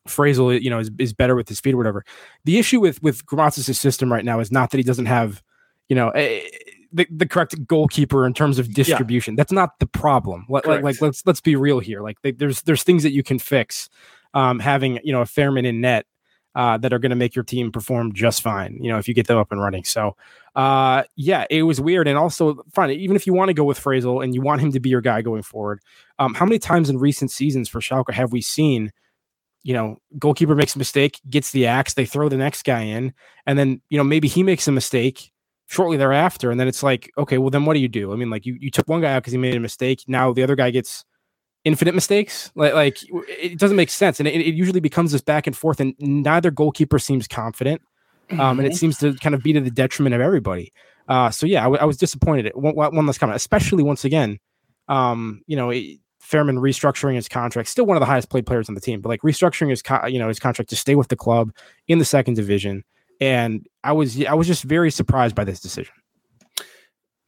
Fraisl, 0.07 0.61
you 0.61 0.69
know, 0.69 0.79
is, 0.79 0.91
is 0.97 1.13
better 1.13 1.35
with 1.35 1.47
his 1.47 1.59
feet 1.59 1.73
or 1.73 1.77
whatever. 1.77 2.03
The 2.45 2.57
issue 2.57 2.79
with 2.79 3.01
with 3.03 3.25
Grammozis' 3.25 3.75
system 3.75 4.11
right 4.11 4.25
now 4.25 4.39
is 4.39 4.51
not 4.51 4.71
that 4.71 4.77
he 4.77 4.83
doesn't 4.83 5.05
have, 5.05 5.43
you 5.89 5.95
know, 5.95 6.11
a, 6.15 6.49
the, 6.91 7.07
the 7.09 7.27
correct 7.27 7.55
goalkeeper 7.67 8.25
in 8.25 8.33
terms 8.33 8.59
of 8.59 8.73
distribution. 8.73 9.33
Yeah. 9.33 9.37
That's 9.37 9.51
not 9.51 9.79
the 9.79 9.87
problem. 9.87 10.45
Like, 10.49 10.65
like, 10.65 10.83
like, 10.83 11.01
let's 11.01 11.25
let's 11.25 11.41
be 11.41 11.55
real 11.55 11.79
here. 11.79 12.01
Like 12.01 12.21
they, 12.21 12.31
there's 12.31 12.61
there's 12.63 12.83
things 12.83 13.03
that 13.03 13.11
you 13.11 13.23
can 13.23 13.39
fix. 13.39 13.89
Um, 14.33 14.59
having 14.59 14.99
you 15.03 15.11
know 15.11 15.21
a 15.21 15.25
Fährmann 15.25 15.65
in 15.65 15.81
net 15.81 16.05
uh, 16.55 16.77
that 16.77 16.93
are 16.93 16.99
going 16.99 17.11
to 17.11 17.15
make 17.15 17.35
your 17.35 17.43
team 17.43 17.71
perform 17.71 18.13
just 18.13 18.41
fine. 18.41 18.77
You 18.81 18.91
know, 18.91 18.97
if 18.97 19.07
you 19.07 19.13
get 19.13 19.27
them 19.27 19.37
up 19.37 19.51
and 19.51 19.61
running. 19.61 19.83
So, 19.83 20.15
uh, 20.55 21.03
yeah, 21.15 21.45
it 21.49 21.63
was 21.63 21.79
weird, 21.79 22.07
and 22.07 22.17
also 22.17 22.63
fine. 22.73 22.91
Even 22.91 23.15
if 23.15 23.27
you 23.27 23.33
want 23.33 23.49
to 23.49 23.53
go 23.53 23.63
with 23.63 23.79
Fraisl 23.79 24.23
and 24.23 24.33
you 24.33 24.41
want 24.41 24.61
him 24.61 24.71
to 24.71 24.79
be 24.79 24.89
your 24.89 25.01
guy 25.01 25.21
going 25.21 25.43
forward, 25.43 25.81
um, 26.19 26.33
how 26.33 26.45
many 26.45 26.59
times 26.59 26.89
in 26.89 26.97
recent 26.97 27.31
seasons 27.31 27.69
for 27.69 27.79
Schalke 27.79 28.13
have 28.13 28.31
we 28.31 28.41
seen? 28.41 28.91
You 29.63 29.73
know, 29.73 29.97
goalkeeper 30.17 30.55
makes 30.55 30.75
a 30.75 30.79
mistake, 30.79 31.19
gets 31.29 31.51
the 31.51 31.67
axe, 31.67 31.93
they 31.93 32.05
throw 32.05 32.29
the 32.29 32.37
next 32.37 32.63
guy 32.63 32.81
in, 32.81 33.13
and 33.45 33.59
then 33.59 33.81
you 33.89 33.97
know 33.97 34.03
maybe 34.03 34.27
he 34.27 34.43
makes 34.43 34.67
a 34.67 34.71
mistake 34.71 35.31
shortly 35.67 35.97
thereafter, 35.97 36.51
and 36.51 36.59
then 36.59 36.67
it's 36.67 36.83
like, 36.83 37.11
okay, 37.17 37.37
well 37.37 37.49
then 37.49 37.65
what 37.65 37.75
do 37.75 37.79
you 37.79 37.87
do? 37.87 38.11
I 38.11 38.15
mean, 38.15 38.29
like 38.29 38.45
you 38.45 38.57
you 38.59 38.71
took 38.71 38.87
one 38.87 39.01
guy 39.01 39.13
out 39.13 39.23
because 39.23 39.33
he 39.33 39.37
made 39.37 39.55
a 39.55 39.59
mistake. 39.59 40.03
Now 40.07 40.33
the 40.33 40.43
other 40.43 40.55
guy 40.55 40.71
gets 40.71 41.05
infinite 41.63 41.95
mistakes. 41.95 42.51
Like, 42.55 42.73
like 42.73 42.97
it 43.11 43.59
doesn't 43.59 43.77
make 43.77 43.89
sense, 43.89 44.19
and 44.19 44.27
it, 44.27 44.35
it, 44.35 44.55
usually 44.55 44.79
becomes 44.79 45.11
this 45.11 45.21
back 45.21 45.47
and 45.47 45.55
forth, 45.55 45.79
and 45.79 45.93
neither 45.99 46.51
goalkeeper 46.51 46.99
seems 46.99 47.27
confident, 47.27 47.81
um, 48.31 48.37
mm-hmm. 48.37 48.41
and 48.41 48.59
it 48.61 48.69
mm-hmm. 48.71 48.77
seems 48.77 48.97
to 48.99 49.13
kind 49.15 49.35
of 49.35 49.43
be 49.43 49.53
to 49.53 49.61
the 49.61 49.71
detriment 49.71 50.15
of 50.15 50.21
everybody. 50.21 50.73
Uh, 51.07 51.29
so 51.29 51.45
yeah, 51.45 51.61
I, 51.61 51.63
w- 51.63 51.81
I 51.81 51.85
was 51.85 51.97
disappointed. 51.97 52.47
At 52.47 52.57
one, 52.57 52.75
one 52.75 53.05
last 53.05 53.19
comment, 53.19 53.35
especially 53.35 53.83
once 53.83 54.05
again, 54.05 54.39
um, 54.87 55.41
you 55.47 55.55
know, 55.55 55.69
it, 55.69 55.99
Fährmann 56.21 56.57
restructuring 56.57 57.15
his 57.15 57.27
contract, 57.27 57.69
still 57.69 57.85
one 57.85 57.97
of 57.97 58.01
the 58.01 58.05
highest 58.05 58.29
paid 58.29 58.45
players 58.45 58.69
on 58.69 58.75
the 58.75 58.81
team, 58.81 59.01
but 59.01 59.09
like 59.09 59.21
restructuring 59.21 59.69
his, 59.69 59.81
co- 59.81 60.05
you 60.05 60.19
know, 60.19 60.27
his 60.27 60.39
contract 60.39 60.69
to 60.69 60.75
stay 60.75 60.95
with 60.95 61.07
the 61.07 61.15
club 61.15 61.53
in 61.87 61.99
the 61.99 62.05
second 62.05 62.35
division. 62.35 62.83
And 63.19 63.67
I 63.83 63.91
was, 63.91 64.23
I 64.25 64.33
was 64.33 64.47
just 64.47 64.63
very 64.63 64.91
surprised 64.91 65.35
by 65.35 65.43
this 65.43 65.59
decision. 65.59 65.93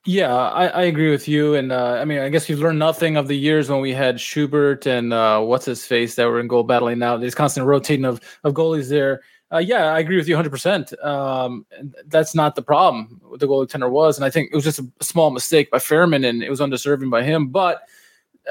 Yeah, 0.05 0.35
I, 0.35 0.67
I 0.67 0.81
agree 0.83 1.11
with 1.11 1.29
you. 1.29 1.55
And 1.55 1.71
uh, 1.71 1.97
I 2.01 2.05
mean, 2.05 2.19
I 2.19 2.27
guess 2.27 2.49
we've 2.49 2.59
learned 2.59 2.79
nothing 2.79 3.15
of 3.15 3.29
the 3.29 3.37
years 3.37 3.69
when 3.69 3.79
we 3.79 3.93
had 3.93 4.19
Schubert 4.19 4.85
and 4.85 5.13
uh, 5.13 5.39
what's 5.39 5.65
his 5.65 5.85
face 5.85 6.15
that 6.15 6.25
were 6.25 6.41
in 6.41 6.47
goal 6.47 6.63
battling 6.63 6.99
now. 6.99 7.15
There's 7.15 7.35
constant 7.35 7.65
rotating 7.65 8.03
of, 8.03 8.19
of 8.43 8.53
goalies 8.53 8.89
there. 8.89 9.21
Uh, 9.53 9.59
yeah, 9.59 9.85
I 9.85 9.99
agree 9.99 10.17
with 10.17 10.27
you 10.27 10.35
100%. 10.35 11.05
Um, 11.05 11.65
that's 12.07 12.35
not 12.35 12.55
the 12.55 12.61
problem. 12.61 13.21
The 13.37 13.47
goaltender 13.47 13.89
was. 13.89 14.17
And 14.17 14.25
I 14.25 14.29
think 14.29 14.49
it 14.51 14.55
was 14.55 14.63
just 14.65 14.79
a 14.79 15.03
small 15.03 15.29
mistake 15.29 15.71
by 15.71 15.77
Fährmann, 15.77 16.27
and 16.27 16.43
it 16.43 16.49
was 16.49 16.59
undeserving 16.59 17.09
by 17.09 17.23
him. 17.23 17.47
But 17.47 17.83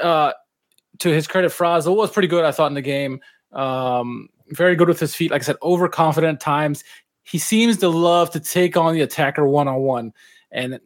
uh, 0.01 0.33
to 0.99 1.09
his 1.09 1.27
credit, 1.27 1.51
Fraisl 1.51 1.95
was 1.95 2.11
pretty 2.11 2.27
good, 2.27 2.45
I 2.45 2.51
thought, 2.51 2.67
in 2.67 2.73
the 2.73 2.81
game. 2.81 3.19
Um, 3.51 4.29
very 4.49 4.75
good 4.75 4.87
with 4.87 4.99
his 4.99 5.15
feet. 5.15 5.31
Like 5.31 5.41
I 5.41 5.45
said, 5.45 5.57
overconfident 5.61 6.39
times. 6.39 6.83
He 7.23 7.37
seems 7.37 7.77
to 7.77 7.89
love 7.89 8.31
to 8.31 8.39
take 8.39 8.75
on 8.75 8.93
the 8.93 9.01
attacker 9.01 9.47
one 9.47 9.67
on 9.67 9.81
one. 9.81 10.13
And 10.51 10.79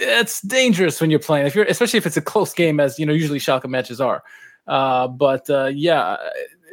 it's 0.00 0.40
dangerous 0.42 1.00
when 1.00 1.10
you're 1.10 1.20
playing 1.20 1.46
if 1.46 1.54
you're 1.54 1.64
especially 1.64 1.98
if 1.98 2.06
it's 2.06 2.16
a 2.16 2.22
close 2.22 2.52
game 2.52 2.80
as 2.80 2.98
you 2.98 3.06
know 3.06 3.12
usually 3.12 3.38
Schalke 3.38 3.68
matches 3.68 4.00
are. 4.00 4.22
Uh, 4.66 5.08
but 5.08 5.48
uh, 5.48 5.66
yeah, 5.66 6.16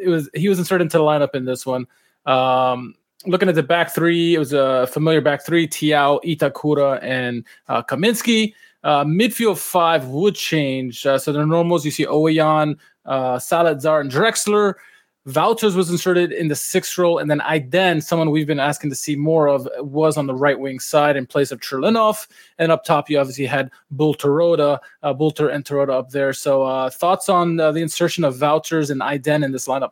it 0.01 0.09
was 0.09 0.29
he 0.33 0.49
was 0.49 0.59
inserted 0.59 0.85
into 0.85 0.97
the 0.97 1.03
lineup 1.03 1.35
in 1.35 1.45
this 1.45 1.65
one. 1.65 1.85
Um, 2.25 2.95
looking 3.25 3.49
at 3.49 3.55
the 3.55 3.63
back 3.63 3.93
three, 3.93 4.35
it 4.35 4.39
was 4.39 4.53
a 4.53 4.87
familiar 4.87 5.21
back 5.21 5.45
three: 5.45 5.67
Thiaw, 5.67 6.23
Itakura, 6.23 7.01
and 7.03 7.45
uh, 7.67 7.83
Kaminski. 7.83 8.53
Uh, 8.83 9.03
midfield 9.03 9.57
five 9.57 10.07
would 10.07 10.35
change. 10.35 11.05
Uh, 11.05 11.17
so 11.17 11.31
the 11.31 11.45
normals 11.45 11.85
you 11.85 11.91
see 11.91 12.05
Ouwejan, 12.05 12.77
uh, 13.05 13.37
Zalazar, 13.37 14.01
and 14.01 14.11
Drexler. 14.11 14.75
Valters 15.25 15.73
was 15.73 15.89
inserted 15.89 16.33
in 16.33 16.49
the 16.49 16.55
sixth 16.55 16.97
role, 16.97 17.17
and 17.17 17.31
then 17.31 17.39
Aydin, 17.39 18.03
someone 18.03 18.29
we've 18.29 18.45
been 18.45 18.59
asking 18.59 18.89
to 18.89 18.95
see 18.95 19.15
more 19.15 19.47
of, 19.47 19.69
was 19.77 20.17
on 20.17 20.27
the 20.27 20.35
right 20.35 20.59
wing 20.59 20.81
side 20.81 21.15
in 21.15 21.25
place 21.25 21.49
of 21.49 21.61
Churlinov. 21.61 22.27
And 22.59 22.73
up 22.73 22.83
top, 22.83 23.09
you 23.09 23.17
obviously 23.17 23.45
had 23.45 23.71
Bull 23.89 24.13
Terodde, 24.13 24.79
uh, 25.01 25.13
Bulter 25.13 25.49
and 25.53 25.63
Terodde 25.63 25.91
up 25.91 26.09
there. 26.09 26.33
So, 26.33 26.63
uh, 26.63 26.89
thoughts 26.89 27.29
on 27.29 27.57
uh, 27.57 27.71
the 27.71 27.81
insertion 27.81 28.25
of 28.25 28.35
Valters 28.35 28.91
and 28.91 28.99
Aydin 28.99 29.45
in 29.45 29.53
this 29.53 29.65
lineup? 29.65 29.91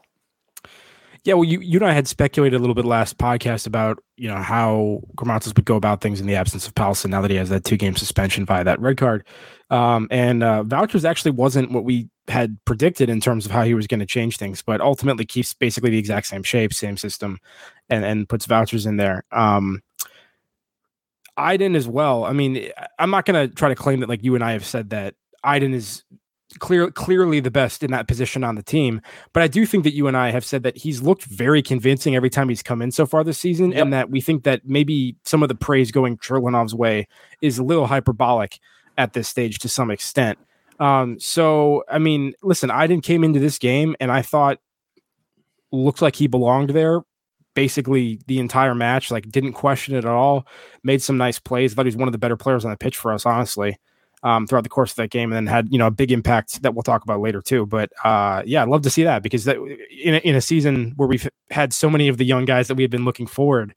Yeah, 1.23 1.35
well, 1.35 1.43
you, 1.43 1.59
you 1.59 1.77
and 1.77 1.87
I 1.87 1.93
had 1.93 2.07
speculated 2.07 2.55
a 2.55 2.59
little 2.59 2.73
bit 2.73 2.85
last 2.85 3.19
podcast 3.19 3.67
about 3.67 4.03
you 4.17 4.27
know 4.27 4.37
how 4.37 5.01
Grammozis 5.15 5.55
would 5.55 5.65
go 5.65 5.75
about 5.75 6.01
things 6.01 6.19
in 6.19 6.25
the 6.25 6.35
absence 6.35 6.65
of 6.65 6.73
Pálsson 6.73 7.11
now 7.11 7.21
that 7.21 7.29
he 7.29 7.37
has 7.37 7.49
that 7.49 7.63
two 7.63 7.77
game 7.77 7.95
suspension 7.95 8.43
via 8.45 8.63
that 8.63 8.79
red 8.79 8.97
card. 8.97 9.27
Um, 9.69 10.07
and 10.09 10.43
uh, 10.43 10.63
Valters 10.65 11.07
actually 11.07 11.31
wasn't 11.31 11.71
what 11.71 11.83
we 11.83 12.09
had 12.27 12.57
predicted 12.65 13.07
in 13.07 13.21
terms 13.21 13.45
of 13.45 13.51
how 13.51 13.63
he 13.63 13.75
was 13.75 13.85
going 13.85 13.99
to 13.99 14.05
change 14.05 14.37
things, 14.37 14.63
but 14.63 14.81
ultimately 14.81 15.25
keeps 15.25 15.53
basically 15.53 15.91
the 15.91 15.99
exact 15.99 16.25
same 16.25 16.41
shape, 16.41 16.73
same 16.73 16.97
system, 16.97 17.37
and 17.87 18.03
and 18.03 18.27
puts 18.27 18.47
Vouchers 18.47 18.87
in 18.87 18.97
there. 18.97 19.23
Um, 19.31 19.83
Aydin 21.37 21.75
as 21.75 21.87
well. 21.87 22.25
I 22.25 22.33
mean, 22.33 22.71
I'm 22.97 23.11
not 23.11 23.25
going 23.25 23.47
to 23.47 23.53
try 23.53 23.69
to 23.69 23.75
claim 23.75 23.99
that 23.99 24.09
like 24.09 24.23
you 24.23 24.33
and 24.33 24.43
I 24.43 24.53
have 24.53 24.65
said 24.65 24.89
that 24.89 25.13
Aydin 25.45 25.73
is 25.73 26.03
clear, 26.60 26.91
clearly 26.91 27.39
the 27.39 27.51
best 27.51 27.84
in 27.84 27.91
that 27.91 28.08
position 28.08 28.43
on 28.43 28.55
the 28.55 28.63
team. 28.63 29.01
But 29.34 29.43
I 29.43 29.48
do 29.48 29.65
think 29.65 29.84
that 29.84 29.93
you 29.93 30.08
and 30.08 30.17
I 30.17 30.31
have 30.31 30.46
said 30.46 30.63
that 30.63 30.77
he's 30.77 31.01
looked 31.01 31.24
very 31.24 31.62
convincing 31.62 32.15
every 32.15 32.29
time 32.29 32.50
he's 32.50 32.63
come 32.63 32.81
in 32.81 32.91
so 32.91 33.05
far 33.05 33.24
this 33.24 33.38
season, 33.38 33.72
yep. 33.72 33.81
and 33.81 33.93
that 33.93 34.10
we 34.10 34.22
think 34.22 34.43
that 34.43 34.62
maybe 34.65 35.15
some 35.25 35.43
of 35.43 35.50
the 35.50 35.55
praise 35.55 35.91
going 35.91 36.17
Churlinov's 36.17 36.75
way 36.75 37.08
is 37.41 37.58
a 37.58 37.63
little 37.63 37.88
hyperbolic 37.88 38.60
at 38.98 39.13
this 39.13 39.27
stage 39.27 39.60
to 39.60 39.70
some 39.70 39.91
extent. 39.91 40.38
Um, 40.79 41.20
so 41.20 41.84
I 41.89 42.00
mean, 42.00 42.34
listen, 42.41 42.70
Aydin 42.70 43.03
came 43.03 43.24
into 43.24 43.39
this 43.39 43.58
game 43.58 43.96
and 44.00 44.12
I 44.12 44.22
thought 44.22 44.60
looked 45.72 46.01
like 46.01 46.15
he 46.15 46.27
belonged 46.27 46.72
there 46.72 47.01
basically 47.53 48.17
the 48.27 48.39
entire 48.39 48.74
match, 48.74 49.12
like 49.12 49.29
didn't 49.29 49.51
question 49.51 49.93
it 49.93 50.05
at 50.05 50.05
all, 50.05 50.48
made 50.84 51.01
some 51.01 51.17
nice 51.17 51.38
plays. 51.38 51.74
Thought 51.74 51.86
he 51.86 51.89
was 51.89 51.98
one 51.98 52.08
of 52.08 52.13
the 52.13 52.17
better 52.17 52.38
players 52.38 52.63
on 52.63 52.72
the 52.72 52.77
pitch 52.77 52.96
for 52.96 53.12
us, 53.12 53.25
honestly 53.25 53.77
um, 54.23 54.45
throughout 54.45 54.63
the 54.63 54.69
course 54.69 54.91
of 54.91 54.95
that 54.97 55.09
game, 55.09 55.31
and 55.31 55.47
then 55.47 55.53
had 55.53 55.71
you 55.71 55.77
know 55.77 55.87
a 55.87 55.91
big 55.91 56.11
impact 56.11 56.61
that 56.61 56.73
we'll 56.73 56.83
talk 56.83 57.03
about 57.03 57.21
later 57.21 57.41
too. 57.41 57.65
But 57.65 57.91
uh, 58.03 58.43
yeah, 58.45 58.61
I'd 58.61 58.69
love 58.69 58.81
to 58.83 58.89
see 58.89 59.03
that 59.03 59.23
because 59.23 59.45
that 59.45 59.57
in 59.57 60.15
a, 60.15 60.17
in 60.19 60.35
a 60.35 60.41
season 60.41 60.93
where 60.95 61.07
we've 61.07 61.29
had 61.49 61.73
so 61.73 61.89
many 61.89 62.07
of 62.07 62.17
the 62.17 62.25
young 62.25 62.45
guys 62.45 62.67
that 62.67 62.75
we 62.75 62.83
had 62.83 62.91
been 62.91 63.05
looking 63.05 63.27
forward 63.27 63.73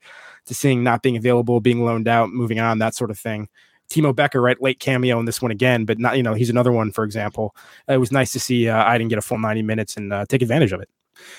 to 0.47 0.55
seeing 0.55 0.83
not 0.83 1.03
being 1.03 1.17
available, 1.17 1.61
being 1.61 1.85
loaned 1.85 2.09
out, 2.09 2.31
moving 2.31 2.61
on, 2.61 2.79
that 2.79 2.95
sort 2.95 3.11
of 3.11 3.19
thing. 3.19 3.49
Timo 3.91 4.15
Becker, 4.15 4.41
right, 4.41 4.61
late 4.63 4.81
cameo 4.81 5.19
in 5.19 5.27
this 5.27 5.43
one 5.43 5.51
again, 5.51 5.85
but 5.85 5.99
not 5.99 6.17
you 6.17 6.23
know 6.23 6.35
he's 6.35 6.51
another 6.51 6.73
one. 6.73 6.93
For 6.93 7.05
example, 7.05 7.55
it 7.89 7.99
was 7.99 8.13
nice 8.13 8.33
to 8.33 8.41
see 8.41 8.69
uh, 8.69 8.85
I 8.85 8.99
didn't 8.99 9.11
get 9.11 9.19
a 9.19 9.23
full 9.23 9.39
ninety 9.39 9.63
minutes 9.63 9.97
and 9.97 10.13
uh, 10.13 10.27
take 10.29 10.43
advantage 10.43 10.73
of 10.73 10.81
it. 10.81 10.89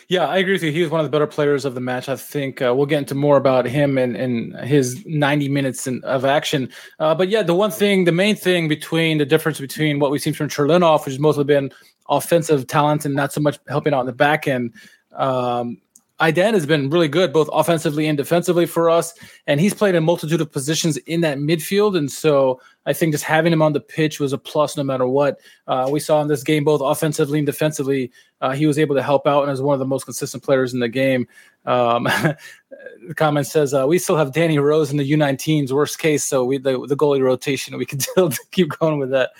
Yeah, 0.07 0.27
I 0.27 0.37
agree 0.37 0.53
with 0.53 0.63
you. 0.63 0.71
He 0.71 0.81
was 0.81 0.89
one 0.89 0.99
of 0.99 1.05
the 1.05 1.09
better 1.09 1.27
players 1.27 1.65
of 1.65 1.73
the 1.75 1.81
match. 1.81 2.09
I 2.09 2.15
think 2.15 2.61
uh, 2.61 2.73
we'll 2.75 2.85
get 2.85 2.99
into 2.99 3.15
more 3.15 3.37
about 3.37 3.65
him 3.65 3.97
and, 3.97 4.15
and 4.15 4.55
his 4.59 5.05
90 5.05 5.49
minutes 5.49 5.87
in, 5.87 6.03
of 6.03 6.25
action. 6.25 6.69
Uh, 6.99 7.15
but 7.15 7.29
yeah, 7.29 7.43
the 7.43 7.55
one 7.55 7.71
thing, 7.71 8.05
the 8.05 8.11
main 8.11 8.35
thing 8.35 8.67
between 8.67 9.17
the 9.17 9.25
difference 9.25 9.59
between 9.59 9.99
what 9.99 10.11
we've 10.11 10.21
seen 10.21 10.33
from 10.33 10.49
Churlinov, 10.49 11.05
which 11.05 11.13
has 11.13 11.19
mostly 11.19 11.43
been 11.43 11.71
offensive 12.09 12.67
talent 12.67 13.05
and 13.05 13.15
not 13.15 13.33
so 13.33 13.41
much 13.41 13.57
helping 13.67 13.93
out 13.93 14.01
in 14.01 14.05
the 14.05 14.13
back 14.13 14.47
end, 14.47 14.73
um, 15.13 15.77
Aydin 16.21 16.53
has 16.53 16.65
been 16.65 16.89
really 16.89 17.09
good, 17.09 17.33
both 17.33 17.49
offensively 17.51 18.07
and 18.07 18.17
defensively 18.17 18.65
for 18.65 18.89
us. 18.89 19.13
And 19.47 19.59
he's 19.59 19.73
played 19.73 19.95
a 19.95 20.01
multitude 20.01 20.39
of 20.39 20.51
positions 20.51 20.95
in 20.97 21.21
that 21.21 21.37
midfield. 21.37 21.97
And 21.97 22.09
so 22.09 22.61
I 22.85 22.93
think 22.93 23.13
just 23.13 23.25
having 23.25 23.51
him 23.51 23.61
on 23.61 23.73
the 23.73 23.81
pitch 23.81 24.19
was 24.19 24.31
a 24.31 24.37
plus 24.37 24.77
no 24.77 24.83
matter 24.83 25.07
what. 25.07 25.39
Uh, 25.67 25.89
we 25.91 25.99
saw 25.99 26.21
in 26.21 26.29
this 26.29 26.43
game, 26.43 26.63
both 26.63 26.81
offensively 26.81 27.39
and 27.39 27.45
defensively, 27.45 28.11
uh, 28.39 28.53
he 28.53 28.65
was 28.65 28.79
able 28.79 28.95
to 28.95 29.03
help 29.03 29.27
out 29.27 29.43
and 29.43 29.51
is 29.51 29.61
one 29.61 29.73
of 29.73 29.79
the 29.79 29.85
most 29.85 30.05
consistent 30.05 30.41
players 30.41 30.73
in 30.73 30.79
the 30.79 30.87
game. 30.87 31.27
Um, 31.65 32.03
the 33.07 33.15
comment 33.15 33.47
says, 33.47 33.73
uh, 33.73 33.85
We 33.85 33.97
still 33.97 34.15
have 34.15 34.31
Danny 34.31 34.57
Rose 34.57 34.91
in 34.91 34.97
the 34.97 35.11
U19s, 35.11 35.71
worst 35.71 35.99
case. 35.99 36.23
So 36.23 36.45
we 36.45 36.59
the, 36.59 36.85
the 36.87 36.95
goalie 36.95 37.21
rotation, 37.21 37.77
we 37.77 37.85
can 37.85 37.99
still 38.01 38.31
keep 38.51 38.69
going 38.79 38.99
with 38.99 39.11
that. 39.11 39.31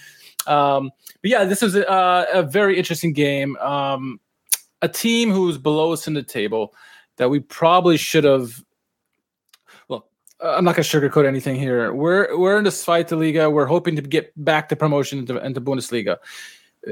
Um, 0.46 0.92
but 1.22 1.32
yeah, 1.32 1.46
this 1.46 1.62
was 1.62 1.76
a, 1.76 2.28
a 2.34 2.44
very 2.44 2.78
interesting 2.78 3.14
game. 3.14 3.56
Um, 3.58 4.20
a 4.86 4.88
team 4.88 5.32
who's 5.32 5.58
below 5.58 5.92
us 5.92 6.08
in 6.08 6.14
the 6.14 6.24
table 6.24 6.74
that 7.18 7.30
we 7.30 7.40
probably 7.40 7.98
should 7.98 8.24
have. 8.24 8.64
Look, 9.90 10.08
uh, 10.44 10.54
I'm 10.56 10.64
not 10.64 10.76
going 10.76 10.84
to 10.84 11.00
sugarcoat 11.00 11.26
anything 11.26 11.56
here. 11.56 11.92
We're 11.92 12.38
we're 12.38 12.58
in 12.58 12.64
the 12.64 12.70
Zweite 12.70 13.18
Liga. 13.18 13.50
We're 13.50 13.66
hoping 13.66 13.96
to 13.96 14.02
get 14.02 14.32
back 14.44 14.70
to 14.70 14.76
promotion 14.76 15.20
into, 15.20 15.44
into 15.44 15.60
Bundesliga. 15.60 16.18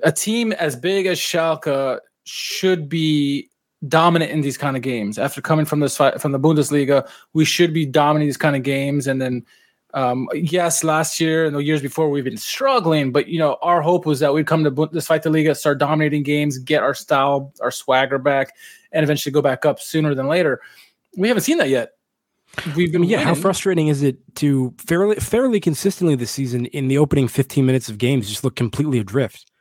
A 0.01 0.11
team 0.11 0.53
as 0.53 0.75
big 0.75 1.05
as 1.05 1.19
Schalke 1.19 1.99
should 2.23 2.89
be 2.89 3.49
dominant 3.87 4.31
in 4.31 4.41
these 4.41 4.57
kind 4.57 4.75
of 4.75 4.81
games. 4.81 5.19
After 5.19 5.39
coming 5.39 5.65
from 5.65 5.79
this 5.79 5.97
from 5.97 6.31
the 6.31 6.39
Bundesliga, 6.39 7.07
we 7.33 7.45
should 7.45 7.73
be 7.73 7.85
dominating 7.85 8.27
these 8.27 8.37
kind 8.37 8.55
of 8.55 8.63
games, 8.63 9.05
and 9.05 9.21
then 9.21 9.45
um, 9.93 10.27
yes, 10.33 10.83
last 10.83 11.19
year 11.19 11.45
and 11.45 11.55
the 11.55 11.59
years 11.59 11.81
before 11.81 12.09
we've 12.09 12.23
been 12.23 12.37
struggling, 12.37 13.11
but 13.11 13.27
you 13.27 13.37
know 13.37 13.57
our 13.61 13.81
hope 13.81 14.05
was 14.05 14.19
that 14.19 14.33
we'd 14.33 14.47
come 14.47 14.63
to 14.63 14.89
this 14.91 15.07
fight 15.07 15.23
the 15.23 15.29
league, 15.29 15.53
start 15.55 15.77
dominating 15.77 16.23
games, 16.23 16.57
get 16.57 16.81
our 16.81 16.95
style, 16.95 17.53
our 17.61 17.71
swagger 17.71 18.17
back, 18.17 18.55
and 18.91 19.03
eventually 19.03 19.31
go 19.31 19.41
back 19.41 19.65
up 19.65 19.79
sooner 19.79 20.15
than 20.15 20.27
later. 20.27 20.61
We 21.15 21.27
haven't 21.27 21.43
seen 21.43 21.59
that 21.59 21.69
yet. 21.69 21.91
We've 22.75 22.91
been 22.91 23.03
yeah. 23.03 23.19
Winning. 23.19 23.35
How 23.35 23.35
frustrating 23.35 23.87
is 23.87 24.01
it 24.01 24.17
to 24.35 24.73
fairly 24.77 25.15
fairly 25.17 25.59
consistently 25.59 26.15
this 26.15 26.31
season 26.31 26.65
in 26.67 26.87
the 26.87 26.97
opening 26.97 27.27
15 27.27 27.65
minutes 27.65 27.89
of 27.89 27.97
games 27.97 28.29
just 28.29 28.43
look 28.43 28.55
completely 28.55 28.99
adrift? 28.99 29.51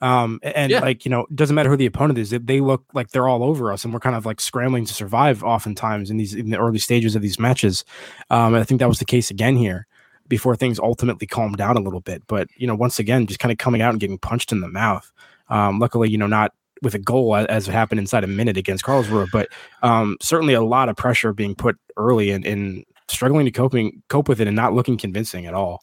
Um, 0.00 0.38
and 0.42 0.70
yeah. 0.70 0.80
like, 0.80 1.04
you 1.04 1.10
know, 1.10 1.22
it 1.22 1.34
doesn't 1.34 1.54
matter 1.54 1.70
who 1.70 1.76
the 1.76 1.86
opponent 1.86 2.18
is, 2.18 2.30
they 2.30 2.60
look 2.60 2.84
like 2.94 3.10
they're 3.10 3.28
all 3.28 3.42
over 3.42 3.72
us 3.72 3.84
and 3.84 3.92
we're 3.92 4.00
kind 4.00 4.14
of 4.14 4.26
like 4.26 4.40
scrambling 4.40 4.84
to 4.84 4.94
survive 4.94 5.42
oftentimes 5.42 6.10
in 6.10 6.16
these, 6.16 6.34
in 6.34 6.50
the 6.50 6.58
early 6.58 6.78
stages 6.78 7.16
of 7.16 7.22
these 7.22 7.38
matches. 7.38 7.84
Um, 8.30 8.54
and 8.54 8.58
I 8.58 8.64
think 8.64 8.78
that 8.80 8.88
was 8.88 9.00
the 9.00 9.04
case 9.04 9.30
again 9.30 9.56
here 9.56 9.86
before 10.28 10.54
things 10.54 10.78
ultimately 10.78 11.26
calmed 11.26 11.56
down 11.56 11.76
a 11.76 11.80
little 11.80 12.00
bit. 12.00 12.22
But, 12.26 12.48
you 12.56 12.66
know, 12.66 12.74
once 12.74 12.98
again, 12.98 13.26
just 13.26 13.40
kind 13.40 13.50
of 13.50 13.58
coming 13.58 13.82
out 13.82 13.90
and 13.90 14.00
getting 14.00 14.18
punched 14.18 14.52
in 14.52 14.60
the 14.60 14.68
mouth. 14.68 15.10
Um, 15.48 15.78
luckily, 15.78 16.10
you 16.10 16.18
know, 16.18 16.26
not 16.26 16.52
with 16.82 16.94
a 16.94 16.98
goal 16.98 17.34
as 17.34 17.66
happened 17.66 17.98
inside 17.98 18.22
a 18.22 18.28
minute 18.28 18.56
against 18.56 18.84
Karlsruhe, 18.84 19.28
but 19.32 19.48
um, 19.82 20.16
certainly 20.20 20.54
a 20.54 20.62
lot 20.62 20.88
of 20.88 20.96
pressure 20.96 21.32
being 21.32 21.54
put 21.54 21.76
early 21.96 22.30
and, 22.30 22.46
and 22.46 22.84
struggling 23.08 23.46
to 23.46 23.50
coping 23.50 24.02
cope 24.08 24.28
with 24.28 24.40
it 24.40 24.46
and 24.46 24.54
not 24.54 24.74
looking 24.74 24.96
convincing 24.96 25.46
at 25.46 25.54
all 25.54 25.82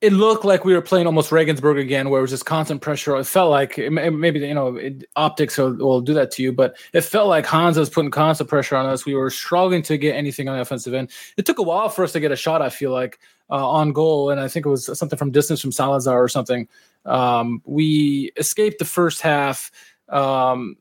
it 0.00 0.12
looked 0.12 0.44
like 0.44 0.64
we 0.64 0.74
were 0.74 0.82
playing 0.82 1.06
almost 1.06 1.32
Regensburg 1.32 1.76
again, 1.78 2.08
where 2.08 2.20
it 2.20 2.22
was 2.22 2.30
just 2.30 2.46
constant 2.46 2.80
pressure. 2.80 3.16
It 3.16 3.24
felt 3.24 3.50
like 3.50 3.78
maybe 3.78 4.38
you 4.38 4.54
know 4.54 4.76
it, 4.76 5.04
optics 5.16 5.58
will, 5.58 5.74
will, 5.74 6.00
do 6.00 6.14
that 6.14 6.30
to 6.32 6.42
you, 6.42 6.52
but 6.52 6.76
it 6.92 7.00
felt 7.00 7.28
like 7.28 7.46
Hansa 7.46 7.80
was 7.80 7.90
putting 7.90 8.10
constant 8.10 8.48
pressure 8.48 8.76
on 8.76 8.86
us. 8.86 9.04
We 9.04 9.14
were 9.14 9.30
struggling 9.30 9.82
to 9.82 9.98
get 9.98 10.14
anything 10.14 10.48
on 10.48 10.54
the 10.54 10.62
offensive 10.62 10.94
end. 10.94 11.10
It 11.36 11.46
took 11.46 11.58
a 11.58 11.64
while 11.64 11.88
for 11.88 12.04
us 12.04 12.12
to 12.12 12.20
get 12.20 12.30
a 12.30 12.36
shot. 12.36 12.62
I 12.62 12.68
feel 12.68 12.92
like 12.92 13.18
uh, 13.50 13.68
on 13.68 13.92
goal, 13.92 14.30
and 14.30 14.40
I 14.40 14.46
think 14.46 14.66
it 14.66 14.68
was 14.68 14.96
something 14.96 15.18
from 15.18 15.32
distance 15.32 15.60
from 15.60 15.70
Zalazar 15.70 16.12
or 16.12 16.28
something. 16.28 16.68
Um, 17.04 17.60
we 17.64 18.30
escaped 18.36 18.78
the 18.78 18.84
first 18.84 19.20
half, 19.20 19.72
um, 20.10 20.76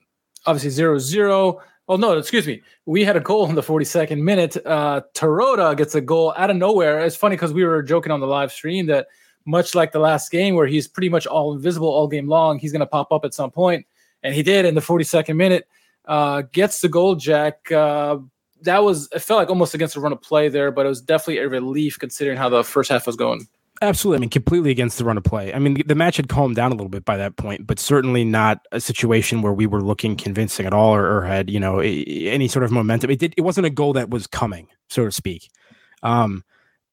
obviously 0.45 0.69
zero 0.69 0.99
zero. 0.99 1.61
Oh 1.89 1.95
no, 1.95 2.17
excuse 2.17 2.45
me. 2.45 2.61
We 2.85 3.03
had 3.03 3.15
a 3.15 3.21
goal 3.21 3.47
in 3.47 3.55
the 3.55 3.61
42nd 3.61 4.19
minute. 4.21 4.57
Uh 4.65 5.01
Terodde 5.13 5.77
gets 5.77 5.95
a 5.95 6.01
goal 6.01 6.33
out 6.37 6.49
of 6.49 6.57
nowhere. 6.57 6.99
It's 6.99 7.15
funny 7.15 7.35
because 7.35 7.53
we 7.53 7.63
were 7.63 7.81
joking 7.81 8.11
on 8.11 8.19
the 8.19 8.27
live 8.27 8.51
stream 8.51 8.87
that 8.87 9.07
much 9.45 9.73
like 9.73 9.93
the 9.93 9.99
last 9.99 10.29
game 10.29 10.55
where 10.55 10.67
he's 10.67 10.87
pretty 10.87 11.07
much 11.09 11.25
all 11.25 11.53
invisible 11.53 11.87
all 11.87 12.07
game 12.07 12.27
long, 12.27 12.59
he's 12.59 12.71
gonna 12.73 12.85
pop 12.85 13.11
up 13.11 13.23
at 13.23 13.33
some 13.33 13.51
point. 13.51 13.85
And 14.23 14.33
he 14.35 14.43
did 14.43 14.65
in 14.65 14.75
the 14.75 14.81
42nd 14.81 15.35
minute. 15.35 15.67
Uh 16.05 16.43
gets 16.51 16.81
the 16.81 16.89
goal, 16.89 17.15
Jack. 17.15 17.71
Uh 17.71 18.17
that 18.63 18.83
was 18.83 19.07
it 19.13 19.19
felt 19.19 19.37
like 19.37 19.49
almost 19.49 19.73
against 19.73 19.95
a 19.95 20.01
run 20.01 20.11
of 20.11 20.21
play 20.21 20.49
there, 20.49 20.71
but 20.71 20.85
it 20.85 20.89
was 20.89 21.01
definitely 21.01 21.37
a 21.37 21.47
relief 21.47 21.97
considering 21.99 22.37
how 22.37 22.49
the 22.49 22.63
first 22.63 22.89
half 22.89 23.07
was 23.07 23.15
going. 23.15 23.47
Absolutely. 23.81 24.17
I 24.17 24.19
mean, 24.21 24.29
completely 24.29 24.71
against 24.71 24.97
the 24.97 25.05
run 25.05 25.17
of 25.17 25.23
play. 25.23 25.53
I 25.53 25.59
mean, 25.59 25.83
the, 25.85 25.93
match 25.93 26.17
had 26.17 26.29
calmed 26.29 26.55
down 26.55 26.71
a 26.71 26.75
little 26.75 26.89
bit 26.89 27.05
by 27.05 27.17
that 27.17 27.35
point, 27.35 27.67
but 27.67 27.77
certainly 27.77 28.23
not 28.23 28.65
a 28.71 28.79
situation 28.79 29.41
where 29.43 29.53
we 29.53 29.67
were 29.67 29.81
looking 29.81 30.15
convincing 30.15 30.65
at 30.65 30.73
all 30.73 30.95
or, 30.95 31.17
or 31.17 31.21
had, 31.23 31.49
you 31.49 31.59
know, 31.59 31.79
any 31.79 32.47
sort 32.47 32.65
of 32.65 32.71
momentum. 32.71 33.11
It 33.11 33.19
did, 33.19 33.35
it 33.37 33.41
wasn't 33.41 33.67
a 33.67 33.69
goal 33.69 33.93
that 33.93 34.09
was 34.09 34.25
coming, 34.25 34.67
so 34.89 35.05
to 35.05 35.11
speak. 35.11 35.49
Um, 36.01 36.43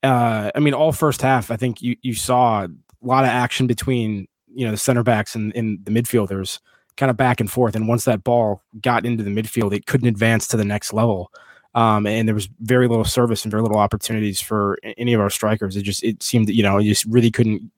uh, 0.02 0.50
I 0.54 0.60
mean, 0.60 0.74
all 0.74 0.92
first 0.92 1.22
half, 1.22 1.50
I 1.50 1.56
think 1.56 1.80
you, 1.80 1.96
you 2.02 2.12
saw 2.12 2.64
a 2.64 2.68
lot 3.00 3.24
of 3.24 3.30
action 3.30 3.66
between, 3.66 4.28
you 4.54 4.66
know, 4.66 4.70
the 4.70 4.76
center 4.76 5.02
backs 5.02 5.34
and, 5.34 5.56
and 5.56 5.82
the 5.84 5.90
midfielders 5.90 6.60
kind 6.98 7.08
of 7.08 7.16
back 7.16 7.40
and 7.40 7.50
forth. 7.50 7.74
And 7.74 7.88
once 7.88 8.04
that 8.04 8.24
ball 8.24 8.62
got 8.82 9.06
into 9.06 9.24
the 9.24 9.30
midfield, 9.30 9.72
it 9.72 9.86
couldn't 9.86 10.08
advance 10.08 10.46
to 10.48 10.58
the 10.58 10.64
next 10.64 10.92
level. 10.92 11.32
Um, 11.74 12.06
and 12.06 12.28
there 12.28 12.34
was 12.34 12.48
very 12.60 12.86
little 12.86 13.04
service 13.04 13.44
and 13.44 13.50
very 13.50 13.62
little 13.62 13.78
opportunities 13.78 14.40
for 14.40 14.78
any 14.96 15.12
of 15.12 15.20
our 15.20 15.30
strikers. 15.30 15.76
It 15.76 15.82
just 15.82 16.04
it 16.04 16.22
seemed 16.22 16.48
you 16.48 16.62
know 16.62 16.78
you 16.78 16.90
just 16.90 17.04
really 17.06 17.30
couldn't 17.30 17.70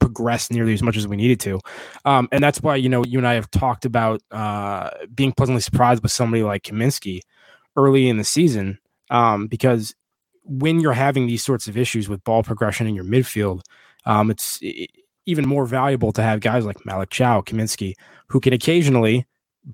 progress 0.00 0.50
nearly 0.50 0.72
as 0.72 0.82
much 0.82 0.96
as 0.96 1.06
we 1.06 1.16
needed 1.16 1.40
to, 1.40 1.60
um, 2.04 2.28
and 2.32 2.42
that's 2.42 2.60
why 2.62 2.76
you 2.76 2.88
know 2.88 3.04
you 3.04 3.18
and 3.18 3.26
I 3.26 3.34
have 3.34 3.50
talked 3.50 3.84
about 3.84 4.20
uh, 4.30 4.90
being 5.14 5.32
pleasantly 5.32 5.60
surprised 5.60 6.02
with 6.02 6.12
somebody 6.12 6.42
like 6.42 6.64
Kaminski 6.64 7.20
early 7.76 8.08
in 8.08 8.16
the 8.16 8.24
season 8.24 8.78
um, 9.10 9.46
because 9.46 9.94
when 10.44 10.80
you're 10.80 10.92
having 10.92 11.26
these 11.26 11.44
sorts 11.44 11.68
of 11.68 11.76
issues 11.76 12.08
with 12.08 12.24
ball 12.24 12.42
progression 12.42 12.86
in 12.86 12.94
your 12.94 13.04
midfield, 13.04 13.60
um, 14.06 14.30
it's 14.30 14.60
even 15.26 15.46
more 15.46 15.66
valuable 15.66 16.12
to 16.12 16.22
have 16.22 16.40
guys 16.40 16.64
like 16.64 16.78
Malick 16.78 17.10
Thiaw, 17.10 17.44
Kaminski, 17.44 17.94
who 18.28 18.40
can 18.40 18.52
occasionally 18.52 19.26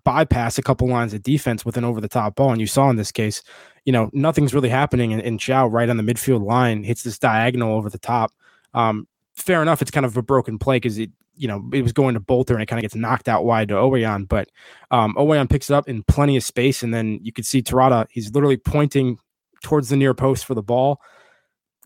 bypass 0.04 0.58
a 0.58 0.62
couple 0.62 0.88
lines 0.88 1.14
of 1.14 1.22
defense 1.22 1.64
with 1.64 1.76
an 1.76 1.84
over 1.84 2.00
the 2.00 2.08
top 2.08 2.34
ball. 2.34 2.50
And 2.50 2.60
you 2.60 2.66
saw 2.66 2.90
in 2.90 2.96
this 2.96 3.12
case, 3.12 3.42
you 3.84 3.92
know, 3.92 4.10
nothing's 4.12 4.54
really 4.54 4.68
happening. 4.68 5.12
And, 5.12 5.22
and 5.22 5.38
Thiaw 5.38 5.70
right 5.70 5.88
on 5.88 5.96
the 5.96 6.02
midfield 6.02 6.44
line 6.44 6.82
hits 6.82 7.02
this 7.02 7.18
diagonal 7.18 7.74
over 7.74 7.88
the 7.88 7.98
top. 7.98 8.32
Um, 8.74 9.06
fair 9.34 9.62
enough. 9.62 9.82
It's 9.82 9.90
kind 9.90 10.06
of 10.06 10.16
a 10.16 10.22
broken 10.22 10.58
play 10.58 10.76
because 10.76 10.98
it, 10.98 11.10
you 11.36 11.46
know, 11.46 11.68
it 11.72 11.82
was 11.82 11.92
going 11.92 12.14
to 12.14 12.20
Bülter 12.20 12.50
and 12.50 12.62
it 12.62 12.66
kind 12.66 12.78
of 12.78 12.82
gets 12.82 12.94
knocked 12.94 13.28
out 13.28 13.44
wide 13.44 13.68
to 13.68 13.74
Ouwejan. 13.74 14.28
But 14.28 14.48
um, 14.90 15.14
picks 15.48 15.70
it 15.70 15.74
up 15.74 15.88
in 15.88 16.02
plenty 16.02 16.36
of 16.36 16.42
space. 16.42 16.82
And 16.82 16.92
then 16.92 17.20
you 17.22 17.32
could 17.32 17.46
see 17.46 17.62
Terodde, 17.62 18.06
he's 18.10 18.32
literally 18.32 18.56
pointing 18.56 19.18
towards 19.62 19.88
the 19.88 19.96
near 19.96 20.14
post 20.14 20.44
for 20.44 20.54
the 20.54 20.62
ball. 20.62 21.00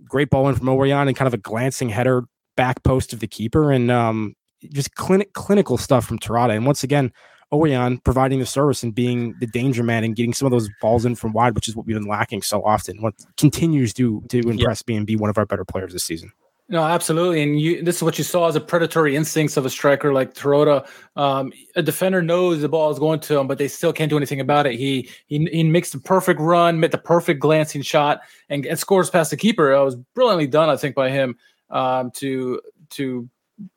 Great 0.09 0.31
ball 0.31 0.49
in 0.49 0.55
from 0.55 0.67
Ouwejan 0.67 1.07
and 1.07 1.17
kind 1.17 1.27
of 1.27 1.35
a 1.35 1.39
glancing 1.39 1.91
header 1.91 2.25
back 2.57 2.83
post 2.83 3.13
of 3.13 3.21
the 3.21 3.27
keeper. 3.27 3.71
And 3.71 3.91
um, 3.91 4.35
just 4.73 4.95
clinic, 4.95 5.35
clinical 5.35 5.77
stuff 5.77 6.07
from 6.07 6.19
Terodde. 6.19 6.57
And 6.57 6.65
once 6.65 6.83
again, 6.83 7.13
Ouwejan 7.53 8.03
providing 8.05 8.39
the 8.39 8.47
service 8.47 8.83
and 8.83 8.95
being 8.95 9.35
the 9.41 9.47
danger 9.47 9.83
man 9.83 10.05
and 10.05 10.15
getting 10.15 10.33
some 10.33 10.47
of 10.47 10.53
those 10.53 10.69
balls 10.81 11.05
in 11.05 11.17
from 11.17 11.33
wide, 11.33 11.55
which 11.55 11.69
is 11.69 11.75
what 11.75 11.87
we've 11.87 11.97
been 11.97 12.07
lacking 12.07 12.43
so 12.43 12.63
often. 12.65 13.03
What 13.03 13.15
continues 13.37 13.93
to 13.95 14.23
to 14.29 14.39
impress 14.39 14.87
me 14.87 14.97
and 14.97 15.07
be 15.07 15.17
one 15.17 15.31
of 15.31 15.39
our 15.39 15.47
better 15.47 15.65
players 15.65 15.93
this 15.93 16.05
season. 16.05 16.33
No, 16.69 16.85
absolutely, 16.85 17.43
and 17.43 17.61
you, 17.61 17.83
this 17.83 17.97
is 17.97 18.05
what 18.05 18.17
you 18.17 18.23
saw 18.23 18.47
as 18.47 18.55
a 18.55 18.61
predatory 18.61 19.17
instincts 19.17 19.57
of 19.57 19.67
a 19.67 19.71
striker 19.71 20.13
like 20.13 20.35
Terodde. 20.35 20.87
Um, 21.17 21.53
a 21.75 21.83
defender 21.83 22.23
knows 22.23 22.61
the 22.61 22.69
ball 22.69 22.93
is 22.93 23.01
going 23.01 23.19
to 23.21 23.41
him, 23.41 23.49
but 23.49 23.59
they 23.59 23.67
still 23.67 23.93
can't 23.93 24.09
do 24.09 24.17
anything 24.17 24.39
about 24.39 24.69
it. 24.69 24.77
He 24.77 25.11
he, 25.27 25.45
he 25.47 25.65
makes 25.65 25.91
the 25.91 25.99
perfect 25.99 26.39
run, 26.39 26.79
made 26.79 26.93
the 26.93 26.99
perfect 26.99 27.41
glancing 27.41 27.83
shot, 27.83 28.21
and, 28.49 28.65
and 28.65 28.79
scores 28.79 29.11
past 29.11 29.33
the 29.33 29.37
keeper. 29.37 29.73
It 29.73 29.85
was 29.85 29.97
brilliantly 30.15 30.47
done, 30.47 30.71
I 30.71 30.77
think, 30.77 30.95
by 30.95 31.11
him 31.11 31.35
um, 31.71 32.13
to 32.13 32.61
to 32.91 33.29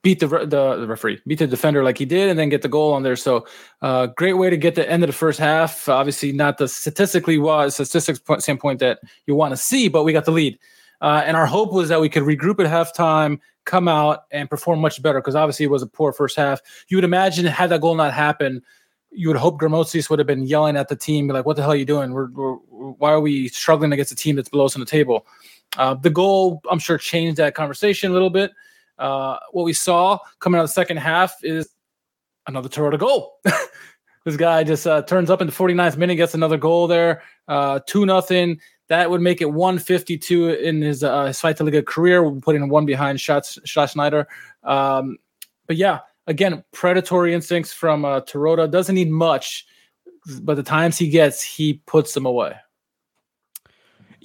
beat 0.02 0.19
the, 0.19 0.28
the, 0.28 0.78
the 0.78 0.88
referee, 0.88 1.22
beat 1.28 1.39
the 1.39 1.48
defender 1.48 1.84
like 1.84 1.98
he 1.98 2.06
did, 2.06 2.30
and 2.30 2.38
then 2.38 2.50
get 2.50 2.62
the 2.62 2.69
goal 2.69 2.93
on 2.93 3.04
there. 3.04 3.15
So, 3.15 3.46
uh, 3.82 4.08
great 4.08 4.34
way 4.34 4.50
to 4.50 4.58
get 4.58 4.76
the 4.76 4.89
end 4.89 5.04
of 5.04 5.08
the 5.08 5.13
first 5.13 5.39
half. 5.39 5.89
Obviously, 5.89 6.32
not 6.32 6.58
the 6.58 6.67
statistically 6.67 7.38
was 7.38 7.76
statistics 7.76 8.19
point, 8.19 8.43
standpoint 8.43 8.80
that 8.80 9.00
you 9.26 9.36
want 9.36 9.52
to 9.52 9.58
see, 9.58 9.88
but 9.88 10.04
we 10.04 10.13
got 10.13 10.26
the 10.26 10.32
lead. 10.32 10.58
Uh, 11.02 11.22
and 11.26 11.36
our 11.36 11.46
hope 11.46 11.74
was 11.74 11.89
that 11.89 12.00
we 12.00 12.08
could 12.08 12.24
regroup 12.24 12.63
at 12.63 12.72
halftime, 12.72 13.39
come 13.65 13.88
out 13.88 14.24
and 14.32 14.50
perform 14.50 14.80
much 14.80 15.02
better 15.02 15.19
because 15.19 15.36
obviously 15.36 15.65
it 15.65 15.69
was 15.69 15.82
a 15.82 15.88
poor 15.88 16.13
first 16.13 16.36
half. 16.38 16.62
You 16.88 16.98
would 16.98 17.04
imagine 17.04 17.46
had 17.46 17.69
that 17.72 17.82
goal 17.82 17.96
not 17.96 18.13
happened, 18.13 18.62
you 19.15 19.28
would 19.28 19.38
hope 19.38 19.60
Grammozis 19.60 20.10
would 20.10 20.19
have 20.19 20.28
been 20.28 20.43
yelling 20.43 20.76
at 20.76 20.88
the 20.88 20.96
team, 20.96 21.28
like, 21.28 21.46
"What 21.46 21.56
the 21.56 21.62
hell 21.62 21.72
are 21.72 21.76
you 21.76 21.86
doing? 21.86 22.12
We're, 22.12 22.30
we're 22.32 22.56
why 22.56 23.12
are 23.12 23.19
we 23.19 23.48
struggling 23.48 23.93
against 23.93 24.12
a 24.12 24.15
team 24.15 24.36
that's 24.36 24.50
below 24.50 24.65
us 24.65 24.76
on 24.76 24.80
the 24.80 24.86
table?" 24.86 25.26
Uh, 25.78 25.93
the 25.93 26.10
goal, 26.10 26.62
I'm 26.69 26.80
sure, 26.80 26.98
changed 26.98 27.38
that 27.38 27.56
conversation 27.56 28.12
a 28.12 28.13
little 28.13 28.30
bit. 28.30 28.52
Uh, 28.97 29.38
what 29.51 29.63
we 29.63 29.73
saw 29.73 30.19
coming 30.39 30.60
out 30.60 30.63
of 30.63 30.69
the 30.69 30.73
second 30.73 30.97
half 30.97 31.36
is 31.43 31.69
another 32.47 32.69
Terodde 32.69 32.99
goal. 32.99 33.39
this 34.25 34.38
guy 34.38 34.63
just 34.63 34.86
uh, 34.88 35.01
turns 35.03 35.29
up 35.29 35.41
in 35.41 35.47
the 35.47 35.53
49th 35.53 35.97
minute, 35.97 36.15
gets 36.15 36.34
another 36.34 36.58
goal 36.58 36.88
there, 36.88 37.23
uh, 37.47 37.79
two 37.86 38.06
nothing. 38.06 38.60
That 38.89 39.10
would 39.10 39.21
make 39.21 39.41
it 39.41 39.51
152 39.51 40.49
in 40.49 40.82
his 40.82 41.03
uh, 41.03 41.25
his 41.25 41.39
Zweite 41.39 41.86
career, 41.86 42.29
putting 42.41 42.67
one 42.69 42.86
behind 42.86 43.17
Schatzschneider. 43.17 44.25
Um, 44.63 45.17
but 45.67 45.77
yeah, 45.77 45.99
again, 46.27 46.63
predatory 46.73 47.34
instincts 47.34 47.73
from 47.73 48.06
uh, 48.06 48.21
Terodde 48.21 48.69
doesn't 48.71 48.95
need 48.95 49.10
much, 49.10 49.65
but 50.41 50.56
the 50.56 50.63
times 50.63 50.97
he 50.97 51.10
gets, 51.10 51.41
he 51.41 51.82
puts 51.86 52.13
them 52.13 52.25
away. 52.25 52.56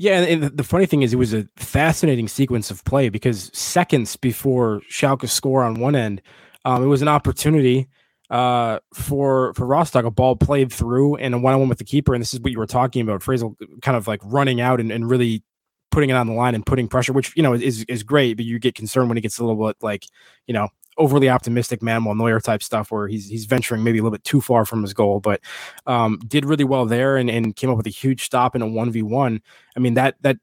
Yeah, 0.01 0.21
and 0.21 0.45
the 0.45 0.63
funny 0.63 0.87
thing 0.87 1.03
is, 1.03 1.13
it 1.13 1.17
was 1.17 1.35
a 1.35 1.49
fascinating 1.57 2.29
sequence 2.29 2.71
of 2.71 2.85
play 2.85 3.09
because 3.09 3.51
seconds 3.53 4.15
before 4.15 4.81
Schalke 4.89 5.29
score 5.29 5.65
on 5.65 5.75
one 5.75 5.97
end, 5.97 6.23
um, 6.65 6.85
it 6.85 6.87
was 6.87 7.03
an 7.03 7.09
opportunity 7.09 7.89
uh, 8.31 8.79
for 8.95 9.53
for 9.55 9.67
Rostock, 9.67 10.05
a 10.05 10.11
ball 10.13 10.37
played 10.37 10.73
through 10.73 11.17
and 11.17 11.35
a 11.35 11.39
one 11.39 11.53
on 11.53 11.59
one 11.61 11.69
with 11.69 11.79
the 11.79 11.85
keeper, 11.85 12.15
and 12.15 12.21
this 12.21 12.33
is 12.33 12.39
what 12.41 12.53
you 12.53 12.59
were 12.61 12.67
talking 12.67 13.03
about, 13.03 13.23
Fraisl 13.23 13.57
kind 13.83 13.97
of 13.97 14.07
like 14.07 14.21
running 14.23 14.61
out 14.61 14.79
and, 14.79 14.93
and 14.93 15.11
really 15.11 15.43
putting 15.91 16.11
it 16.11 16.13
on 16.13 16.29
the 16.29 16.33
line 16.33 16.55
and 16.55 16.65
putting 16.65 16.87
pressure, 16.87 17.13
which 17.13 17.37
you 17.37 17.43
know 17.43 17.53
is 17.53 17.83
is 17.89 18.05
great, 18.05 18.37
but 18.37 18.47
you 18.47 18.61
get 18.61 18.77
concerned 18.77 19.09
when 19.09 19.19
it 19.19 19.23
gets 19.23 19.39
a 19.39 19.45
little 19.45 19.67
bit 19.67 19.77
like 19.83 20.07
you 20.47 20.55
know 20.55 20.69
overly 20.99 21.29
optimistic 21.29 21.83
Manuel 21.83 22.15
Neuer 22.15 22.41
type 22.41 22.63
stuff 22.63 22.91
where 22.91 23.09
he's 23.09 23.29
he's 23.29 23.47
venturing 23.47 23.83
maybe 23.83 23.99
a 23.99 24.03
little 24.03 24.17
bit 24.17 24.25
too 24.25 24.41
far 24.41 24.65
from 24.65 24.83
his 24.83 24.93
goal, 24.93 25.21
but 25.21 25.41
um, 25.87 26.19
did 26.27 26.45
really 26.45 26.65
well 26.65 26.85
there 26.87 27.17
and, 27.17 27.31
and 27.31 27.57
came 27.57 27.71
up 27.71 27.77
with 27.77 27.87
a 27.87 27.91
huge 27.91 28.25
stop 28.25 28.55
in 28.55 28.63
a 28.63 28.67
one 28.67 28.91
v 28.91 29.03
one. 29.03 29.41
I 29.77 29.81
mean 29.81 29.95
that 29.95 30.17
that 30.23 30.37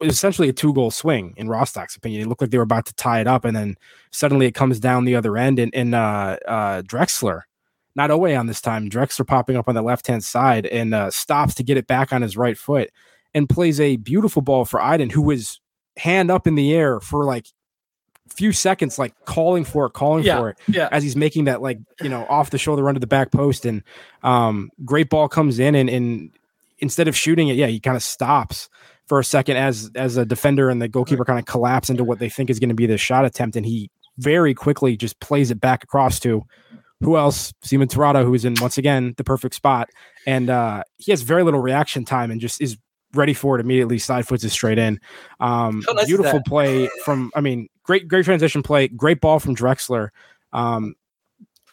was 0.00 0.12
essentially 0.14 0.48
a 0.48 0.52
two 0.52 0.74
goal 0.74 0.90
swing 0.90 1.34
in 1.36 1.48
Rostock's 1.48 1.96
opinion. 1.96 2.22
It 2.22 2.28
looked 2.28 2.40
like 2.40 2.50
they 2.50 2.58
were 2.58 2.64
about 2.64 2.86
to 2.86 2.94
tie 2.94 3.20
it 3.20 3.26
up, 3.26 3.44
and 3.44 3.56
then 3.56 3.76
suddenly 4.12 4.46
it 4.46 4.54
comes 4.54 4.78
down 4.78 5.04
the 5.04 5.16
other 5.16 5.36
end, 5.36 5.58
and, 5.58 5.74
and 5.74 5.94
uh, 5.94 6.36
uh, 6.46 6.82
Drexler. 6.82 7.42
Not 7.96 8.10
away 8.10 8.34
on 8.34 8.46
this 8.46 8.60
time. 8.60 8.90
Drexler 8.90 9.24
popping 9.24 9.56
up 9.56 9.68
on 9.68 9.76
the 9.76 9.82
left 9.82 10.08
hand 10.08 10.24
side 10.24 10.66
and 10.66 10.92
uh, 10.92 11.10
stops 11.10 11.54
to 11.54 11.62
get 11.62 11.76
it 11.76 11.86
back 11.86 12.12
on 12.12 12.22
his 12.22 12.36
right 12.36 12.58
foot 12.58 12.90
and 13.34 13.48
plays 13.48 13.78
a 13.78 13.96
beautiful 13.96 14.42
ball 14.42 14.64
for 14.64 14.80
Aydin, 14.80 15.12
who 15.12 15.22
was 15.22 15.60
hand 15.96 16.28
up 16.28 16.48
in 16.48 16.56
the 16.56 16.74
air 16.74 16.98
for 16.98 17.24
like 17.24 17.46
few 18.28 18.52
seconds, 18.52 18.98
like 18.98 19.14
calling 19.24 19.64
for 19.64 19.86
it, 19.86 19.92
calling 19.92 20.24
yeah, 20.24 20.38
for 20.38 20.50
it, 20.50 20.58
yeah. 20.68 20.88
as 20.90 21.02
he's 21.02 21.16
making 21.16 21.44
that 21.44 21.62
like 21.62 21.78
you 22.02 22.08
know 22.08 22.26
off 22.28 22.50
the 22.50 22.58
shoulder 22.58 22.82
run 22.82 22.94
to 22.94 23.00
the 23.00 23.06
back 23.06 23.30
post, 23.30 23.64
and 23.64 23.82
um, 24.22 24.70
great 24.84 25.08
ball 25.08 25.28
comes 25.28 25.58
in, 25.58 25.74
and, 25.74 25.88
and 25.88 26.30
instead 26.78 27.08
of 27.08 27.16
shooting 27.16 27.48
it, 27.48 27.56
yeah, 27.56 27.66
he 27.66 27.80
kind 27.80 27.96
of 27.96 28.02
stops 28.02 28.68
for 29.06 29.18
a 29.18 29.24
second 29.24 29.56
as 29.56 29.90
as 29.94 30.16
a 30.16 30.24
defender 30.24 30.70
and 30.70 30.80
the 30.80 30.88
goalkeeper 30.88 31.24
kind 31.24 31.38
of 31.38 31.44
collapse 31.44 31.90
into 31.90 32.04
what 32.04 32.18
they 32.18 32.28
think 32.28 32.50
is 32.50 32.58
going 32.58 32.70
to 32.70 32.74
be 32.74 32.86
the 32.86 32.98
shot 32.98 33.24
attempt, 33.24 33.56
and 33.56 33.66
he 33.66 33.90
very 34.18 34.54
quickly 34.54 34.96
just 34.96 35.18
plays 35.20 35.50
it 35.50 35.60
back 35.60 35.82
across 35.82 36.20
to 36.20 36.44
who 37.00 37.16
else? 37.16 37.52
Simon 37.62 37.88
Terodde, 37.88 38.24
who 38.24 38.34
is 38.34 38.44
in 38.44 38.54
once 38.60 38.78
again 38.78 39.14
the 39.16 39.24
perfect 39.24 39.54
spot, 39.54 39.90
and 40.26 40.48
uh, 40.48 40.82
he 40.96 41.12
has 41.12 41.22
very 41.22 41.42
little 41.42 41.60
reaction 41.60 42.04
time 42.04 42.30
and 42.30 42.40
just 42.40 42.60
is 42.60 42.78
ready 43.14 43.34
for 43.34 43.56
it 43.56 43.60
immediately. 43.60 43.98
Side 43.98 44.26
foots 44.26 44.44
it 44.44 44.50
straight 44.50 44.78
in. 44.78 45.00
Um, 45.40 45.84
beautiful 46.06 46.42
play 46.46 46.88
from. 47.04 47.30
I 47.34 47.40
mean, 47.40 47.68
great, 47.82 48.08
great 48.08 48.24
transition 48.24 48.62
play. 48.62 48.88
Great 48.88 49.20
ball 49.20 49.38
from 49.38 49.54
Drexler. 49.54 50.10
Um, 50.52 50.94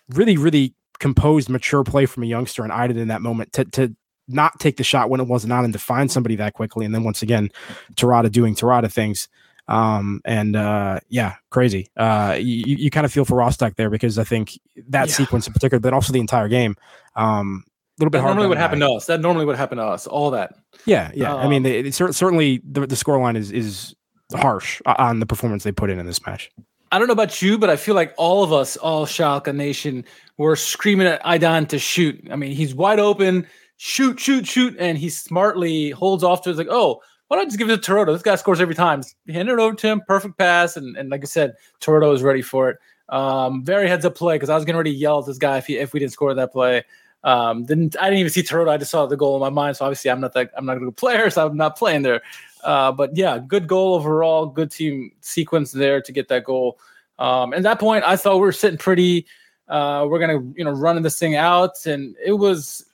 really, 0.10 0.38
really 0.38 0.74
composed, 1.00 1.50
mature 1.50 1.84
play 1.84 2.06
from 2.06 2.24
a 2.24 2.28
youngster, 2.28 2.64
and 2.64 2.72
Aydin 2.72 2.98
in 2.98 3.08
that 3.10 3.22
moment 3.22 3.54
to 3.54 3.66
to 3.66 3.96
not 4.28 4.60
take 4.60 4.78
the 4.78 4.84
shot 4.84 5.10
when 5.10 5.20
it 5.20 5.28
wasn't 5.28 5.52
on 5.52 5.66
and 5.66 5.74
to 5.74 5.80
find 5.80 6.12
somebody 6.12 6.36
that 6.38 6.54
quickly. 6.54 6.86
And 6.86 6.96
then 6.96 7.04
once 7.04 7.22
again, 7.22 7.50
Terodde 7.96 8.32
doing 8.32 8.56
Terodde 8.56 8.92
things. 8.92 9.28
Um, 9.68 10.22
and 10.26 10.56
uh, 10.56 11.00
yeah, 11.10 11.36
crazy. 11.50 11.90
Uh, 11.96 12.38
you, 12.40 12.76
you 12.78 12.90
kind 12.90 13.06
of 13.06 13.14
feel 13.14 13.26
for 13.26 13.36
Rostock 13.36 13.76
there 13.76 13.90
because 13.90 14.18
I 14.18 14.24
think 14.24 14.60
that 14.90 15.08
yeah. 15.08 15.14
sequence 15.14 15.48
in 15.48 15.54
particular, 15.54 15.80
but 15.80 15.94
also 15.94 16.12
the 16.12 16.20
entire 16.20 16.48
game, 16.48 16.76
um, 17.16 17.64
little 18.04 18.12
bit 18.12 18.20
that 18.20 18.26
normally 18.26 18.48
would 18.48 18.58
happen 18.58 18.80
to 18.80 18.92
us. 18.92 19.06
That 19.06 19.22
normally 19.22 19.46
would 19.46 19.58
happen 19.58 19.78
to 19.78 19.84
us. 19.84 20.08
All 20.08 20.32
that. 20.32 20.56
Yeah, 20.86 21.12
yeah. 21.14 21.34
Um, 21.34 21.40
I 21.40 21.48
mean, 21.48 21.64
they, 21.64 21.82
they, 21.82 21.92
certainly 21.92 22.62
the 22.64 22.88
the 22.88 22.96
scoreline 22.96 23.38
is 23.38 23.52
is 23.52 23.96
harsh 24.36 24.82
on 24.86 25.20
the 25.20 25.26
performance 25.26 25.64
they 25.64 25.72
put 25.72 25.90
in 25.90 26.00
in 26.00 26.06
this 26.06 26.26
match. 26.26 26.52
I 26.92 27.00
don't 27.00 27.08
know 27.08 27.14
about 27.14 27.42
you, 27.42 27.58
but 27.58 27.70
I 27.70 27.78
feel 27.78 27.96
like 27.96 28.14
all 28.18 28.44
of 28.44 28.52
us, 28.52 28.76
all 28.78 29.06
Schalke 29.06 29.54
Nation, 29.56 30.04
were 30.38 30.58
screaming 30.58 31.08
at 31.08 31.24
Aydin 31.24 31.70
to 31.70 31.80
shoot. 31.80 32.28
I 32.30 32.36
mean, 32.36 32.52
he's 32.52 32.76
wide 32.76 33.00
open, 33.00 33.48
shoot, 33.78 34.20
shoot, 34.20 34.46
shoot, 34.46 34.76
and 34.78 34.98
he 34.98 35.10
smartly 35.10 35.92
holds 35.92 36.24
off 36.24 36.42
to 36.44 36.50
it. 36.50 36.58
like, 36.58 36.68
oh, 36.70 37.02
why 37.28 37.38
don't 37.38 37.46
I 37.46 37.46
just 37.46 37.58
give 37.58 37.70
it 37.70 37.82
to 37.82 37.92
Terodde? 37.92 38.08
This 38.08 38.22
guy 38.22 38.36
scores 38.36 38.60
every 38.60 38.76
time. 38.76 39.04
Hand 39.30 39.48
it 39.48 39.58
over 39.58 39.74
to 39.74 39.88
him, 39.88 40.02
perfect 40.06 40.38
pass, 40.38 40.76
and, 40.76 40.98
and 40.98 41.10
like 41.10 41.22
I 41.22 41.28
said, 41.28 41.54
Terodde 41.80 42.10
was 42.10 42.24
ready 42.24 42.42
for 42.42 42.70
it. 42.70 42.78
Um, 43.08 43.64
very 43.64 43.88
heads 43.88 44.04
up 44.06 44.16
play 44.16 44.36
because 44.36 44.50
I 44.50 44.56
was 44.56 44.66
getting 44.66 44.78
ready 44.78 44.92
to 44.92 44.98
yell 44.98 45.20
at 45.20 45.26
this 45.26 45.38
guy 45.38 45.58
if 45.58 45.68
he 45.68 45.78
if 45.78 45.94
we 45.94 46.00
didn't 46.00 46.12
score 46.12 46.34
that 46.34 46.52
play. 46.52 46.84
Um, 47.24 47.66
didn't 47.66 47.96
I 48.00 48.06
didn't 48.06 48.20
even 48.20 48.32
see 48.32 48.44
Terodde. 48.44 48.70
I 48.70 48.78
just 48.78 48.92
saw 48.92 49.06
the 49.06 49.18
goal 49.18 49.36
in 49.36 49.42
my 49.42 49.50
mind. 49.50 49.78
So 49.78 49.86
obviously 49.86 50.10
I'm 50.10 50.22
not 50.22 50.34
that 50.34 50.52
I'm 50.56 50.66
not 50.66 50.78
a 50.78 50.80
good 50.80 50.98
player, 50.98 51.30
so 51.32 51.48
I'm 51.48 51.58
not 51.58 51.78
playing 51.78 52.02
there. 52.02 52.22
Uh, 52.64 52.92
but 52.92 53.16
yeah, 53.16 53.40
good 53.40 53.68
goal 53.68 53.96
overall. 53.96 54.46
Good 54.46 54.72
team 54.72 55.12
sequence 55.22 55.72
there 55.72 56.02
to 56.02 56.12
get 56.12 56.28
that 56.30 56.44
goal. 56.44 56.80
Um, 57.20 57.54
at 57.54 57.64
that 57.64 57.80
point, 57.80 58.04
I 58.06 58.16
thought 58.16 58.36
we 58.36 58.42
were 58.42 58.52
sitting 58.52 58.78
pretty. 58.78 59.28
Uh, 59.68 60.06
we're 60.10 60.20
gonna 60.20 60.42
you 60.56 60.66
know 60.66 60.72
running 60.72 61.04
this 61.04 61.20
thing 61.20 61.36
out, 61.36 61.86
and 61.86 62.16
it 62.24 62.34
was 62.34 62.86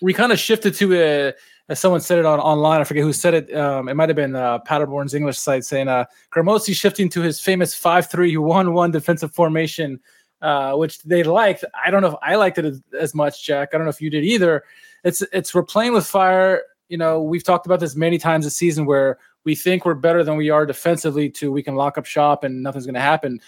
we 0.00 0.14
kind 0.14 0.32
of 0.32 0.38
shifted 0.38 0.74
to 0.74 0.94
a. 0.94 1.34
As 1.70 1.78
someone 1.78 2.00
said 2.00 2.18
it 2.18 2.24
on 2.24 2.40
online, 2.40 2.80
I 2.80 2.84
forget 2.84 3.02
who 3.02 3.12
said 3.12 3.34
it. 3.34 3.54
Um, 3.54 3.90
it 3.90 3.94
might 3.94 4.08
have 4.08 4.16
been 4.16 4.34
uh, 4.34 4.60
Paderborn's 4.60 5.12
English 5.12 5.36
site 5.36 5.64
saying 5.64 5.86
uh, 5.86 6.06
Grammozis 6.34 6.74
shifting 6.74 7.10
to 7.10 7.20
his 7.20 7.42
famous 7.42 7.74
five-three-one-one 7.74 8.90
defensive 8.90 9.34
formation 9.34 10.00
uh, 10.40 10.74
which 10.74 11.02
they 11.02 11.22
liked. 11.22 11.64
I 11.74 11.90
don't 11.90 12.02
know 12.02 12.08
if 12.08 12.14
I 12.22 12.36
liked 12.36 12.58
it 12.58 12.64
as, 12.64 12.82
as, 12.98 13.14
much, 13.14 13.44
Jack. 13.44 13.70
I 13.72 13.78
don't 13.78 13.86
know 13.86 13.90
if 13.90 14.00
you 14.00 14.10
did 14.10 14.24
either. 14.24 14.64
It's 15.04 15.22
it's 15.32 15.54
we're 15.54 15.62
playing 15.62 15.92
with 15.92 16.06
fire. 16.06 16.62
You 16.88 16.98
know, 16.98 17.22
we've 17.22 17.44
talked 17.44 17.66
about 17.66 17.80
this 17.80 17.96
many 17.96 18.18
times 18.18 18.44
this 18.44 18.56
season 18.56 18.86
where 18.86 19.18
we 19.44 19.54
think 19.54 19.84
we're 19.84 19.94
better 19.94 20.24
than 20.24 20.36
we 20.36 20.50
are 20.50 20.66
defensively. 20.66 21.28
To 21.30 21.52
we 21.52 21.62
can 21.62 21.74
lock 21.76 21.98
up 21.98 22.06
shop 22.06 22.44
and 22.44 22.62
nothing's 22.62 22.86
going 22.86 22.94
to 22.94 23.00
happen. 23.00 23.40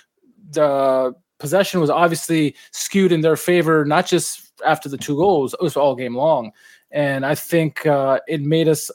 The 0.50 1.14
possession 1.38 1.80
was 1.80 1.90
obviously 1.90 2.56
skewed 2.70 3.12
in 3.12 3.20
their 3.20 3.36
favor, 3.36 3.84
not 3.84 4.06
just 4.06 4.52
after 4.64 4.88
the 4.88 4.98
two 4.98 5.16
goals. 5.16 5.54
It 5.54 5.62
was 5.62 5.76
all 5.76 5.94
game 5.94 6.16
long, 6.16 6.52
and 6.90 7.24
I 7.24 7.34
think 7.34 7.86
uh, 7.86 8.20
it 8.26 8.42
made 8.42 8.68
us 8.68 8.90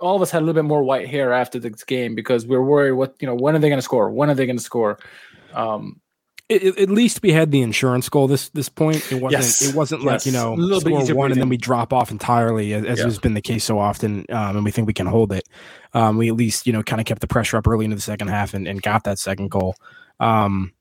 all 0.00 0.16
of 0.16 0.22
us 0.22 0.30
had 0.30 0.38
a 0.38 0.44
little 0.44 0.60
bit 0.60 0.66
more 0.66 0.82
white 0.82 1.08
hair 1.08 1.32
after 1.32 1.58
this 1.58 1.84
game 1.84 2.14
because 2.14 2.46
we 2.46 2.56
are 2.56 2.64
worried 2.64 2.92
what 2.92 3.14
you 3.20 3.26
know 3.26 3.34
when 3.34 3.54
are 3.54 3.58
they 3.58 3.68
going 3.68 3.78
to 3.78 3.82
score 3.82 4.10
when 4.10 4.30
are 4.30 4.34
they 4.34 4.46
going 4.46 4.56
to 4.56 4.62
score 4.62 4.98
um, 5.52 6.00
it, 6.50 6.78
at 6.78 6.90
least 6.90 7.22
we 7.22 7.32
had 7.32 7.52
the 7.52 7.62
insurance 7.62 8.08
goal 8.08 8.26
this 8.26 8.48
this 8.50 8.68
point. 8.68 9.10
It 9.12 9.22
wasn't 9.22 9.42
yes. 9.42 9.62
it 9.62 9.74
wasn't 9.74 10.02
yes. 10.02 10.10
like 10.10 10.26
you 10.26 10.32
know 10.32 10.54
a 10.54 10.80
score 10.80 11.14
one 11.14 11.30
and 11.30 11.40
then 11.40 11.48
we 11.48 11.56
drop 11.56 11.92
off 11.92 12.10
entirely 12.10 12.72
as, 12.74 12.84
as 12.84 12.98
yeah. 12.98 13.04
has 13.04 13.18
been 13.18 13.34
the 13.34 13.40
case 13.40 13.64
so 13.64 13.78
often, 13.78 14.26
um, 14.30 14.56
and 14.56 14.64
we 14.64 14.72
think 14.72 14.86
we 14.86 14.92
can 14.92 15.06
hold 15.06 15.32
it. 15.32 15.48
Um, 15.94 16.16
we 16.16 16.28
at 16.28 16.34
least 16.34 16.66
you 16.66 16.72
know 16.72 16.82
kind 16.82 17.00
of 17.00 17.06
kept 17.06 17.20
the 17.20 17.28
pressure 17.28 17.56
up 17.56 17.68
early 17.68 17.84
into 17.84 17.94
the 17.94 18.02
second 18.02 18.28
half 18.28 18.52
and, 18.52 18.66
and 18.66 18.82
got 18.82 19.04
that 19.04 19.18
second 19.18 19.50
goal. 19.50 19.76
Um, 20.18 20.72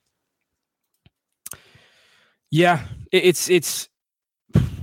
yeah, 2.50 2.82
it, 3.12 3.26
it's 3.26 3.50
it's 3.50 3.89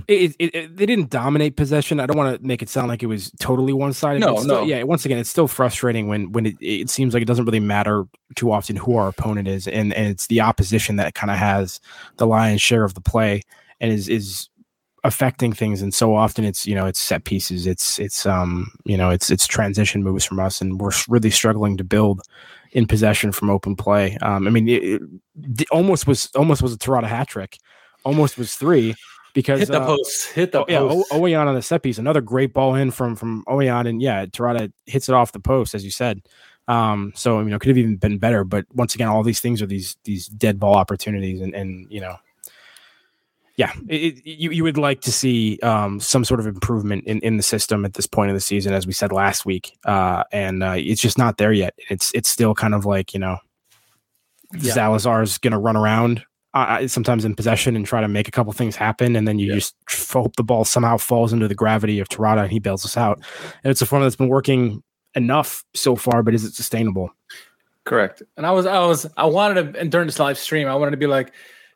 it, 0.07 0.35
it, 0.39 0.55
it, 0.55 0.77
they 0.77 0.85
didn't 0.85 1.09
dominate 1.09 1.57
possession. 1.57 1.99
I 1.99 2.05
don't 2.05 2.17
want 2.17 2.39
to 2.39 2.47
make 2.47 2.61
it 2.61 2.69
sound 2.69 2.87
like 2.87 3.03
it 3.03 3.07
was 3.07 3.31
totally 3.39 3.73
one 3.73 3.91
sided. 3.91 4.19
No, 4.19 4.37
still, 4.37 4.47
no. 4.47 4.63
Yeah, 4.63 4.83
once 4.83 5.05
again, 5.05 5.17
it's 5.17 5.29
still 5.29 5.47
frustrating 5.47 6.07
when 6.07 6.31
when 6.31 6.45
it, 6.45 6.55
it 6.61 6.89
seems 6.89 7.13
like 7.13 7.21
it 7.21 7.27
doesn't 7.27 7.45
really 7.45 7.59
matter 7.59 8.05
too 8.35 8.51
often 8.51 8.77
who 8.77 8.95
our 8.95 9.09
opponent 9.09 9.47
is, 9.47 9.67
and 9.67 9.93
and 9.93 10.07
it's 10.07 10.27
the 10.27 10.39
opposition 10.39 10.95
that 10.95 11.13
kind 11.13 11.29
of 11.29 11.37
has 11.37 11.81
the 12.17 12.25
lion's 12.25 12.61
share 12.61 12.85
of 12.85 12.93
the 12.93 13.01
play 13.01 13.41
and 13.81 13.91
is 13.91 14.07
is 14.07 14.47
affecting 15.03 15.51
things. 15.51 15.81
And 15.81 15.93
so 15.93 16.15
often 16.15 16.45
it's 16.45 16.65
you 16.65 16.73
know 16.73 16.85
it's 16.85 16.99
set 16.99 17.25
pieces, 17.25 17.67
it's 17.67 17.99
it's 17.99 18.25
um 18.25 18.71
you 18.85 18.95
know 18.95 19.09
it's 19.09 19.29
it's 19.29 19.45
transition 19.45 20.03
moves 20.03 20.23
from 20.23 20.39
us, 20.39 20.61
and 20.61 20.79
we're 20.79 20.91
really 21.09 21.31
struggling 21.31 21.75
to 21.75 21.83
build 21.83 22.21
in 22.71 22.87
possession 22.87 23.33
from 23.33 23.49
open 23.49 23.75
play. 23.75 24.17
Um, 24.21 24.47
I 24.47 24.51
mean, 24.51 24.69
it, 24.69 25.01
almost 25.69 26.07
was 26.07 26.29
almost 26.33 26.61
was 26.61 26.73
a 26.73 26.77
Terodde 26.77 27.07
hat 27.07 27.27
trick, 27.27 27.57
almost 28.05 28.37
was 28.37 28.55
three 28.55 28.95
because 29.37 29.59
hit 29.59 29.67
the 29.69 29.79
uh, 29.79 29.85
post, 29.85 30.31
hit 30.31 30.51
the 30.51 30.61
oh, 30.61 30.65
yeah, 30.67 30.79
o- 30.79 31.05
Ouwejan 31.11 31.45
on 31.45 31.53
the 31.53 31.61
set 31.61 31.83
piece, 31.83 31.99
another 31.99 32.21
great 32.21 32.53
ball 32.53 32.73
in 32.73 32.89
from 32.89 33.15
from 33.15 33.43
Ouwejan, 33.47 33.87
and 33.87 34.01
yeah, 34.01 34.25
Terodde 34.25 34.73
hits 34.87 35.09
it 35.09 35.13
off 35.13 35.31
the 35.31 35.39
post 35.39 35.75
as 35.75 35.85
you 35.85 35.91
said. 35.91 36.23
Um, 36.67 37.13
so 37.15 37.39
you 37.41 37.45
know, 37.45 37.59
could 37.59 37.67
have 37.67 37.77
even 37.77 37.97
been 37.97 38.17
better, 38.17 38.43
but 38.43 38.65
once 38.73 38.95
again, 38.95 39.09
all 39.09 39.21
these 39.21 39.39
things 39.39 39.61
are 39.61 39.67
these 39.67 39.95
these 40.05 40.25
dead 40.25 40.59
ball 40.59 40.73
opportunities, 40.73 41.39
and 41.39 41.53
and 41.53 41.85
you 41.91 42.01
know, 42.01 42.15
yeah, 43.57 43.73
it, 43.87 44.25
you 44.25 44.49
you 44.49 44.63
would 44.63 44.79
like 44.79 45.01
to 45.01 45.11
see 45.11 45.59
um, 45.61 45.99
some 45.99 46.25
sort 46.25 46.39
of 46.39 46.47
improvement 46.47 47.03
in, 47.05 47.19
in 47.19 47.37
the 47.37 47.43
system 47.43 47.85
at 47.85 47.93
this 47.93 48.07
point 48.07 48.31
of 48.31 48.35
the 48.35 48.41
season, 48.41 48.73
as 48.73 48.87
we 48.87 48.93
said 48.93 49.11
last 49.11 49.45
week, 49.45 49.77
uh, 49.85 50.23
and 50.31 50.63
uh, 50.63 50.73
it's 50.75 51.01
just 51.01 51.19
not 51.19 51.37
there 51.37 51.53
yet. 51.53 51.75
It's 51.91 52.11
it's 52.15 52.27
still 52.27 52.55
kind 52.55 52.73
of 52.73 52.85
like 52.85 53.13
you 53.13 53.19
know, 53.19 53.37
yeah. 54.59 54.73
Zalazar's 54.73 55.37
going 55.37 55.53
to 55.53 55.59
run 55.59 55.77
around 55.77 56.23
uh, 56.63 56.87
sometimes 56.87 57.25
in 57.25 57.35
possession 57.35 57.75
and 57.75 57.85
try 57.85 58.01
to 58.01 58.07
make 58.07 58.27
a 58.27 58.31
couple 58.31 58.51
things 58.53 58.75
happen, 58.75 59.15
and 59.15 59.27
then 59.27 59.39
you 59.39 59.47
yeah. 59.47 59.55
just 59.55 59.75
hope 60.11 60.35
the 60.35 60.43
ball 60.43 60.65
somehow 60.65 60.97
falls 60.97 61.33
into 61.33 61.47
the 61.47 61.55
gravity 61.55 61.99
of 61.99 62.09
Terodde 62.09 62.43
and 62.43 62.51
he 62.51 62.59
bails 62.59 62.85
us 62.85 62.97
out. 62.97 63.19
And 63.63 63.71
it's 63.71 63.81
a 63.81 63.85
formula 63.85 64.07
that's 64.07 64.15
been 64.15 64.29
working 64.29 64.83
enough 65.15 65.63
so 65.73 65.95
far, 65.95 66.23
but 66.23 66.33
is 66.33 66.43
it 66.43 66.53
sustainable? 66.53 67.09
Correct. 67.85 68.21
And 68.35 68.45
I 68.45 68.51
was, 68.51 68.65
I 68.65 68.79
was, 68.85 69.05
I 69.15 69.25
wanted 69.25 69.73
to, 69.73 69.79
and 69.79 69.91
during 69.91 70.07
this 70.07 70.19
live 70.19 70.37
stream, 70.37 70.67
I 70.67 70.75
wanted 70.75 70.91
to 70.91 70.97
be 70.97 71.07
like, 71.07 71.33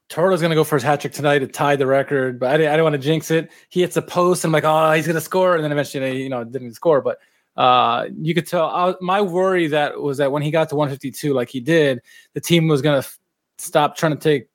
Terodde's 0.10 0.42
going 0.42 0.50
to 0.52 0.56
go 0.56 0.66
for 0.66 0.76
his 0.76 0.84
hat 0.84 1.00
trick 1.00 1.14
tonight 1.14 1.40
to 1.40 1.48
tie 1.48 1.78
the 1.78 1.88
record, 1.88 2.38
but 2.38 2.50
I 2.50 2.58
didn't, 2.58 2.70
I 2.70 2.72
didn't 2.74 2.84
want 2.84 2.94
to 2.96 3.00
jinx 3.00 3.32
it. 3.32 3.50
He 3.70 3.80
hits 3.80 3.96
a 3.96 4.02
post, 4.02 4.44
and 4.44 4.50
I'm 4.50 4.54
like, 4.54 4.66
oh, 4.66 4.92
he's 4.92 5.08
going 5.08 5.16
to 5.16 5.22
score, 5.22 5.56
and 5.56 5.64
then 5.64 5.72
eventually, 5.72 6.22
you 6.22 6.28
know, 6.28 6.44
didn't 6.44 6.74
score. 6.74 7.02
But 7.02 7.20
uh, 7.56 8.08
you 8.20 8.34
could 8.34 8.46
tell 8.46 8.66
I, 8.66 8.94
my 9.00 9.22
worry 9.22 9.68
that 9.68 10.02
was 10.02 10.18
that 10.18 10.34
when 10.34 10.42
he 10.42 10.52
got 10.52 10.68
to 10.70 10.76
152, 10.76 11.34
like 11.34 11.50
he 11.50 11.62
did, 11.62 12.02
the 12.34 12.42
team 12.42 12.68
was 12.68 12.82
going 12.82 13.02
to 13.02 13.08
f- 13.08 13.20
stop 13.58 13.96
trying 13.96 14.12
to 14.12 14.20
take 14.20 14.50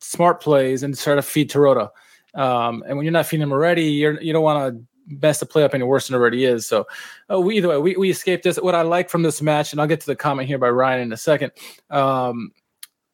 smart 0.00 0.40
plays 0.40 0.82
and 0.82 0.96
try 0.96 1.14
to 1.14 1.22
feed 1.22 1.50
Terodde. 1.50 1.90
Um, 2.34 2.84
and 2.86 2.96
when 2.96 3.04
you're 3.04 3.12
not 3.12 3.26
feeding 3.26 3.42
him 3.42 3.52
already, 3.52 3.84
you're 3.84 4.20
you 4.20 4.32
don't 4.32 4.42
want 4.42 4.74
to 4.74 4.84
mess 5.22 5.40
the 5.40 5.46
play 5.46 5.64
up 5.64 5.74
any 5.74 5.84
worse 5.84 6.08
than 6.08 6.16
it 6.16 6.18
already 6.18 6.44
is. 6.44 6.66
So 6.66 6.86
uh, 7.30 7.40
we 7.40 7.56
either 7.56 7.68
way, 7.68 7.78
we, 7.78 7.96
we 7.96 8.10
escaped 8.10 8.44
this. 8.44 8.56
What 8.58 8.74
I 8.74 8.82
like 8.82 9.08
from 9.08 9.22
this 9.22 9.40
match, 9.40 9.72
and 9.72 9.80
I'll 9.80 9.86
get 9.86 10.00
to 10.00 10.06
the 10.06 10.16
comment 10.16 10.48
here 10.48 10.58
by 10.58 10.68
Ryan 10.68 11.00
in 11.00 11.12
a 11.12 11.16
second. 11.16 11.52
Um, 11.90 12.52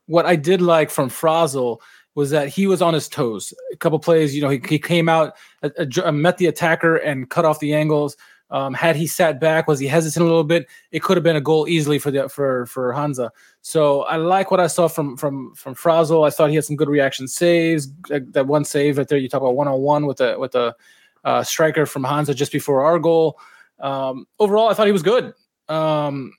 what 0.06 0.26
I 0.26 0.36
did 0.36 0.60
like 0.60 0.90
from 0.90 1.08
Fraisl 1.08 1.80
was 2.14 2.30
that 2.30 2.48
he 2.48 2.66
was 2.66 2.82
on 2.82 2.94
his 2.94 3.08
toes. 3.08 3.52
A 3.72 3.76
couple 3.76 3.98
plays, 3.98 4.34
you 4.34 4.42
know, 4.42 4.48
he, 4.48 4.60
he 4.68 4.78
came 4.78 5.08
out, 5.08 5.34
uh, 5.62 5.70
uh, 6.04 6.12
met 6.12 6.38
the 6.38 6.46
attacker 6.46 6.96
and 6.96 7.28
cut 7.28 7.44
off 7.44 7.60
the 7.60 7.74
angles. 7.74 8.16
Um, 8.54 8.72
had 8.72 8.94
he 8.94 9.08
sat 9.08 9.40
back, 9.40 9.66
was 9.66 9.80
he 9.80 9.88
hesitant 9.88 10.22
a 10.22 10.28
little 10.28 10.44
bit? 10.44 10.68
It 10.92 11.02
could 11.02 11.16
have 11.16 11.24
been 11.24 11.34
a 11.34 11.40
goal 11.40 11.66
easily 11.66 11.98
for 11.98 12.12
the 12.12 12.28
for 12.28 12.66
for 12.66 12.92
Hansa. 12.92 13.32
So 13.62 14.02
I 14.02 14.14
like 14.14 14.52
what 14.52 14.60
I 14.60 14.68
saw 14.68 14.86
from 14.86 15.16
from 15.16 15.52
from 15.56 15.74
Fraisl. 15.74 16.24
I 16.24 16.30
thought 16.30 16.50
he 16.50 16.54
had 16.54 16.64
some 16.64 16.76
good 16.76 16.88
reaction 16.88 17.26
saves. 17.26 17.88
That 18.08 18.46
one 18.46 18.64
save 18.64 18.96
right 18.96 19.08
there, 19.08 19.18
you 19.18 19.28
talk 19.28 19.40
about 19.40 19.56
one 19.56 19.66
on 19.66 19.80
one 19.80 20.06
with 20.06 20.18
the 20.18 20.36
with 20.38 20.52
the 20.52 20.76
uh, 21.24 21.42
striker 21.42 21.84
from 21.84 22.04
Hansa 22.04 22.32
just 22.32 22.52
before 22.52 22.84
our 22.84 23.00
goal. 23.00 23.40
Um, 23.80 24.28
overall, 24.38 24.68
I 24.68 24.74
thought 24.74 24.86
he 24.86 24.92
was 24.92 25.02
good. 25.02 25.34
Um, 25.68 26.32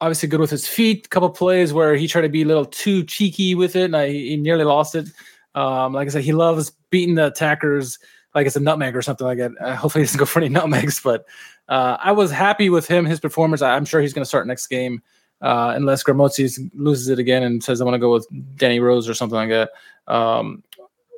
obviously, 0.00 0.30
good 0.30 0.40
with 0.40 0.48
his 0.48 0.66
feet. 0.66 1.04
A 1.04 1.08
couple 1.10 1.28
plays 1.28 1.74
where 1.74 1.96
he 1.96 2.08
tried 2.08 2.22
to 2.22 2.30
be 2.30 2.42
a 2.42 2.46
little 2.46 2.64
too 2.64 3.04
cheeky 3.04 3.54
with 3.54 3.76
it, 3.76 3.84
and 3.84 3.96
I, 3.96 4.08
he 4.08 4.38
nearly 4.38 4.64
lost 4.64 4.94
it. 4.94 5.06
Um, 5.54 5.92
like 5.92 6.08
I 6.08 6.12
said, 6.12 6.24
he 6.24 6.32
loves 6.32 6.72
beating 6.88 7.16
the 7.16 7.26
attackers 7.26 7.98
like 8.34 8.46
it's 8.46 8.56
a 8.56 8.60
nutmeg 8.60 8.96
or 8.96 9.02
something 9.02 9.26
like 9.26 9.38
that. 9.38 9.52
Uh, 9.60 9.76
hopefully, 9.76 10.02
he 10.02 10.06
doesn't 10.06 10.18
go 10.18 10.24
for 10.24 10.40
any 10.40 10.48
nutmegs. 10.50 11.00
But 11.00 11.26
uh, 11.68 11.96
I 12.00 12.12
was 12.12 12.30
happy 12.30 12.70
with 12.70 12.86
him, 12.86 13.04
his 13.04 13.20
performance. 13.20 13.62
I'm 13.62 13.84
sure 13.84 14.00
he's 14.00 14.12
going 14.12 14.22
to 14.22 14.28
start 14.28 14.46
next 14.46 14.66
game, 14.66 15.02
uh, 15.40 15.72
unless 15.74 16.02
Grammozis 16.02 16.70
loses 16.74 17.08
it 17.08 17.18
again 17.18 17.42
and 17.42 17.62
says 17.62 17.80
I 17.80 17.84
want 17.84 17.94
to 17.94 17.98
go 17.98 18.12
with 18.12 18.26
Danny 18.56 18.80
Rose 18.80 19.08
or 19.08 19.14
something 19.14 19.36
like 19.36 19.50
that. 19.50 19.70
Um, 20.12 20.62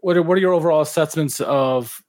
what 0.02 0.16
are, 0.16 0.22
what 0.22 0.36
are 0.36 0.40
your 0.40 0.52
overall 0.52 0.82
assessments 0.82 1.40
of 1.40 2.02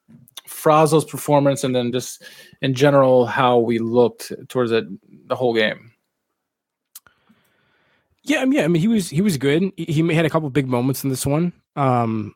Fraisl's 0.47 1.05
performance, 1.05 1.63
and 1.63 1.75
then 1.75 1.91
just 1.91 2.23
in 2.61 2.73
general 2.73 3.25
how 3.25 3.59
we 3.59 3.79
looked 3.79 4.31
towards 4.49 4.71
it 4.71 4.85
the 5.27 5.35
whole 5.35 5.53
game? 5.53 5.91
Yeah, 8.23 8.39
I 8.39 8.45
mean, 8.45 8.53
yeah, 8.53 8.65
I 8.65 8.67
mean, 8.67 8.81
he 8.81 8.87
was 8.87 9.09
he 9.09 9.21
was 9.21 9.37
good. 9.37 9.71
He, 9.77 9.85
he 9.85 10.13
had 10.13 10.25
a 10.25 10.29
couple 10.31 10.49
big 10.49 10.67
moments 10.67 11.03
in 11.03 11.11
this 11.11 11.27
one. 11.27 11.53
Um, 11.75 12.33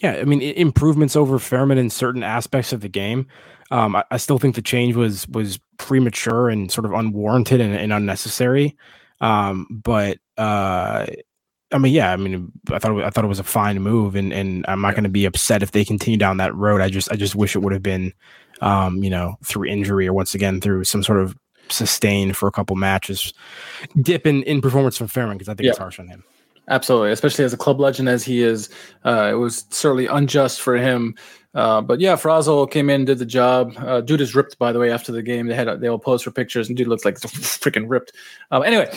yeah, 0.00 0.14
I 0.14 0.24
mean 0.24 0.42
improvements 0.42 1.14
over 1.14 1.38
Fährmann 1.38 1.78
in 1.78 1.90
certain 1.90 2.22
aspects 2.22 2.72
of 2.72 2.80
the 2.80 2.88
game. 2.88 3.26
Um, 3.70 3.94
I, 3.94 4.04
I, 4.10 4.16
still 4.16 4.38
think 4.38 4.56
the 4.56 4.62
change 4.62 4.96
was 4.96 5.28
was 5.28 5.60
premature 5.78 6.48
and 6.48 6.72
sort 6.72 6.86
of 6.86 6.92
unwarranted 6.92 7.60
and, 7.60 7.74
and 7.76 7.92
unnecessary. 7.92 8.76
Um, 9.20 9.66
but 9.70 10.18
uh, 10.38 11.06
I 11.72 11.78
mean, 11.78 11.92
yeah, 11.92 12.12
I 12.12 12.16
mean, 12.16 12.50
I 12.72 12.78
thought 12.78 12.98
it, 12.98 13.04
I 13.04 13.10
thought 13.10 13.24
it 13.24 13.28
was 13.28 13.38
a 13.38 13.44
fine 13.44 13.80
move, 13.80 14.16
and 14.16 14.32
and 14.32 14.64
I'm 14.66 14.80
not 14.80 14.94
going 14.94 15.04
to 15.04 15.10
be 15.10 15.26
upset 15.26 15.62
if 15.62 15.70
they 15.70 15.84
continue 15.84 16.18
down 16.18 16.38
that 16.38 16.54
road. 16.54 16.80
I 16.80 16.88
just 16.88 17.12
I 17.12 17.16
just 17.16 17.36
wish 17.36 17.54
it 17.54 17.60
would 17.60 17.72
have 17.72 17.82
been, 17.82 18.12
um, 18.60 19.04
you 19.04 19.10
know, 19.10 19.36
through 19.44 19.66
injury 19.66 20.08
or 20.08 20.12
once 20.12 20.34
again 20.34 20.60
through 20.60 20.84
some 20.84 21.02
sort 21.02 21.20
of 21.20 21.36
sustained 21.68 22.36
for 22.36 22.48
a 22.48 22.52
couple 22.52 22.74
matches 22.74 23.32
dip 24.00 24.26
in, 24.26 24.42
in 24.42 24.60
performance 24.60 24.96
from 24.96 25.06
Fährmann 25.06 25.34
because 25.34 25.48
I 25.48 25.54
think 25.54 25.66
yeah. 25.66 25.70
it's 25.70 25.78
harsh 25.78 26.00
on 26.00 26.08
him. 26.08 26.24
Absolutely, 26.70 27.10
especially 27.10 27.44
as 27.44 27.52
a 27.52 27.56
club 27.56 27.80
legend 27.80 28.08
as 28.08 28.22
he 28.22 28.42
is, 28.42 28.70
uh, 29.04 29.28
it 29.32 29.34
was 29.34 29.66
certainly 29.70 30.06
unjust 30.06 30.60
for 30.60 30.76
him. 30.76 31.16
Uh, 31.52 31.80
but 31.80 31.98
yeah, 31.98 32.14
Fraisl 32.14 32.70
came 32.70 32.88
in, 32.88 33.04
did 33.04 33.18
the 33.18 33.26
job. 33.26 33.74
Uh, 33.78 34.00
dude 34.00 34.20
is 34.20 34.36
ripped, 34.36 34.56
by 34.56 34.70
the 34.70 34.78
way. 34.78 34.92
After 34.92 35.10
the 35.10 35.20
game, 35.20 35.48
they 35.48 35.54
had 35.56 35.80
they 35.80 35.88
all 35.88 35.98
posed 35.98 36.22
for 36.22 36.30
pictures, 36.30 36.68
and 36.68 36.76
dude 36.76 36.86
looks 36.86 37.04
like 37.04 37.14
freaking 37.20 37.86
ripped. 37.88 38.12
Um, 38.52 38.62
anyway, 38.62 38.88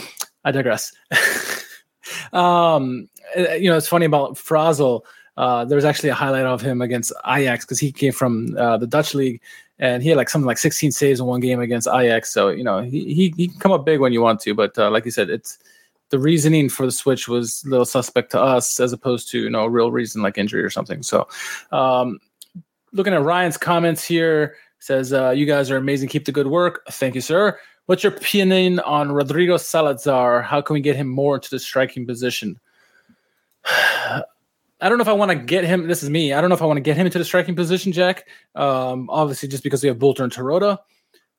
I 0.46 0.52
digress. 0.52 0.94
um, 2.32 3.10
uh, 3.36 3.54
you 3.54 3.72
know, 3.72 3.78
it's 3.78 3.88
funny 3.88 4.06
about 4.06 4.36
Fraisl. 4.36 5.02
Uh, 5.36 5.66
actually 5.84 6.10
a 6.10 6.14
highlight 6.14 6.46
of 6.46 6.62
him 6.62 6.80
against 6.80 7.12
Ajax 7.26 7.66
because 7.66 7.80
he 7.80 7.92
came 7.92 8.14
from 8.14 8.56
uh, 8.56 8.78
the 8.78 8.86
Dutch 8.86 9.16
league 9.16 9.42
and 9.80 10.04
he 10.04 10.10
had 10.10 10.18
like 10.18 10.30
something 10.30 10.46
like 10.46 10.60
16 10.60 10.92
saves 10.92 11.20
in 11.20 11.26
one 11.26 11.40
game 11.40 11.60
against 11.60 11.88
Ajax. 11.88 12.32
So 12.32 12.50
you 12.50 12.64
know 12.64 12.82
he 12.82 13.14
he, 13.16 13.34
he 13.36 13.48
can 13.48 13.60
come 13.60 13.72
up 13.72 13.84
big 13.84 14.00
when 14.00 14.14
you 14.14 14.22
want 14.22 14.42
to, 14.42 14.54
but 14.54 14.78
uh, 14.78 14.92
like 14.92 15.06
you 15.06 15.12
said, 15.12 15.32
it's 15.32 15.58
the 16.13 16.19
reasoning 16.19 16.69
for 16.69 16.86
the 16.86 16.91
switch 16.91 17.28
was 17.28 17.63
a 17.65 17.69
little 17.69 17.88
suspect 17.88 18.30
to 18.30 18.39
us 18.39 18.80
as 18.80 18.93
opposed 18.93 19.28
to 19.32 19.39
you 19.39 19.49
know 19.49 19.63
a 19.63 19.69
real 19.69 19.91
reason 19.91 20.21
like 20.21 20.38
injury 20.38 20.62
or 20.62 20.69
something. 20.69 21.02
So, 21.02 21.28
um, 21.71 22.19
looking 22.91 23.15
at 23.15 23.23
Ryan's 23.23 23.58
comments 23.58 24.04
here, 24.04 24.56
says 24.78 25.12
uh, 25.12 25.32
you 25.32 25.47
guys 25.47 25.71
are 25.71 25.78
amazing. 25.78 26.10
Keep 26.10 26.26
the 26.26 26.32
good 26.32 26.45
work. 26.45 26.84
Thank 26.91 27.15
you, 27.15 27.21
sir. 27.21 27.58
What's 27.88 28.04
your 28.04 28.13
opinion 28.13 28.80
on 28.82 29.12
Rodrigo 29.12 29.56
Zalazar? 29.56 30.43
How 30.43 30.62
can 30.62 30.76
we 30.76 30.82
get 30.82 30.95
him 30.95 31.08
more 31.08 31.34
into 31.34 31.49
the 31.49 31.58
striking 31.58 32.06
position? 32.06 32.60
I 33.65 34.21
don't 34.89 34.99
know 34.99 35.02
if 35.02 35.08
I 35.08 35.13
want 35.13 35.32
to 35.32 35.36
get 35.36 35.63
him. 35.63 35.88
This 35.88 36.04
is 36.04 36.12
me. 36.12 36.32
I 36.32 36.41
don't 36.41 36.52
know 36.52 36.56
if 36.56 36.62
I 36.62 36.65
want 36.65 36.78
to 36.78 36.82
get 36.82 36.95
him 36.95 37.08
into 37.08 37.17
the 37.17 37.26
striking 37.26 37.56
position, 37.56 37.91
Jack. 37.91 38.28
Um, 38.54 39.10
obviously, 39.10 39.49
just 39.49 39.63
because 39.63 39.82
we 39.82 39.88
have 39.89 39.97
Bülter 39.97 40.19
and 40.19 40.32
Terodde. 40.32 40.78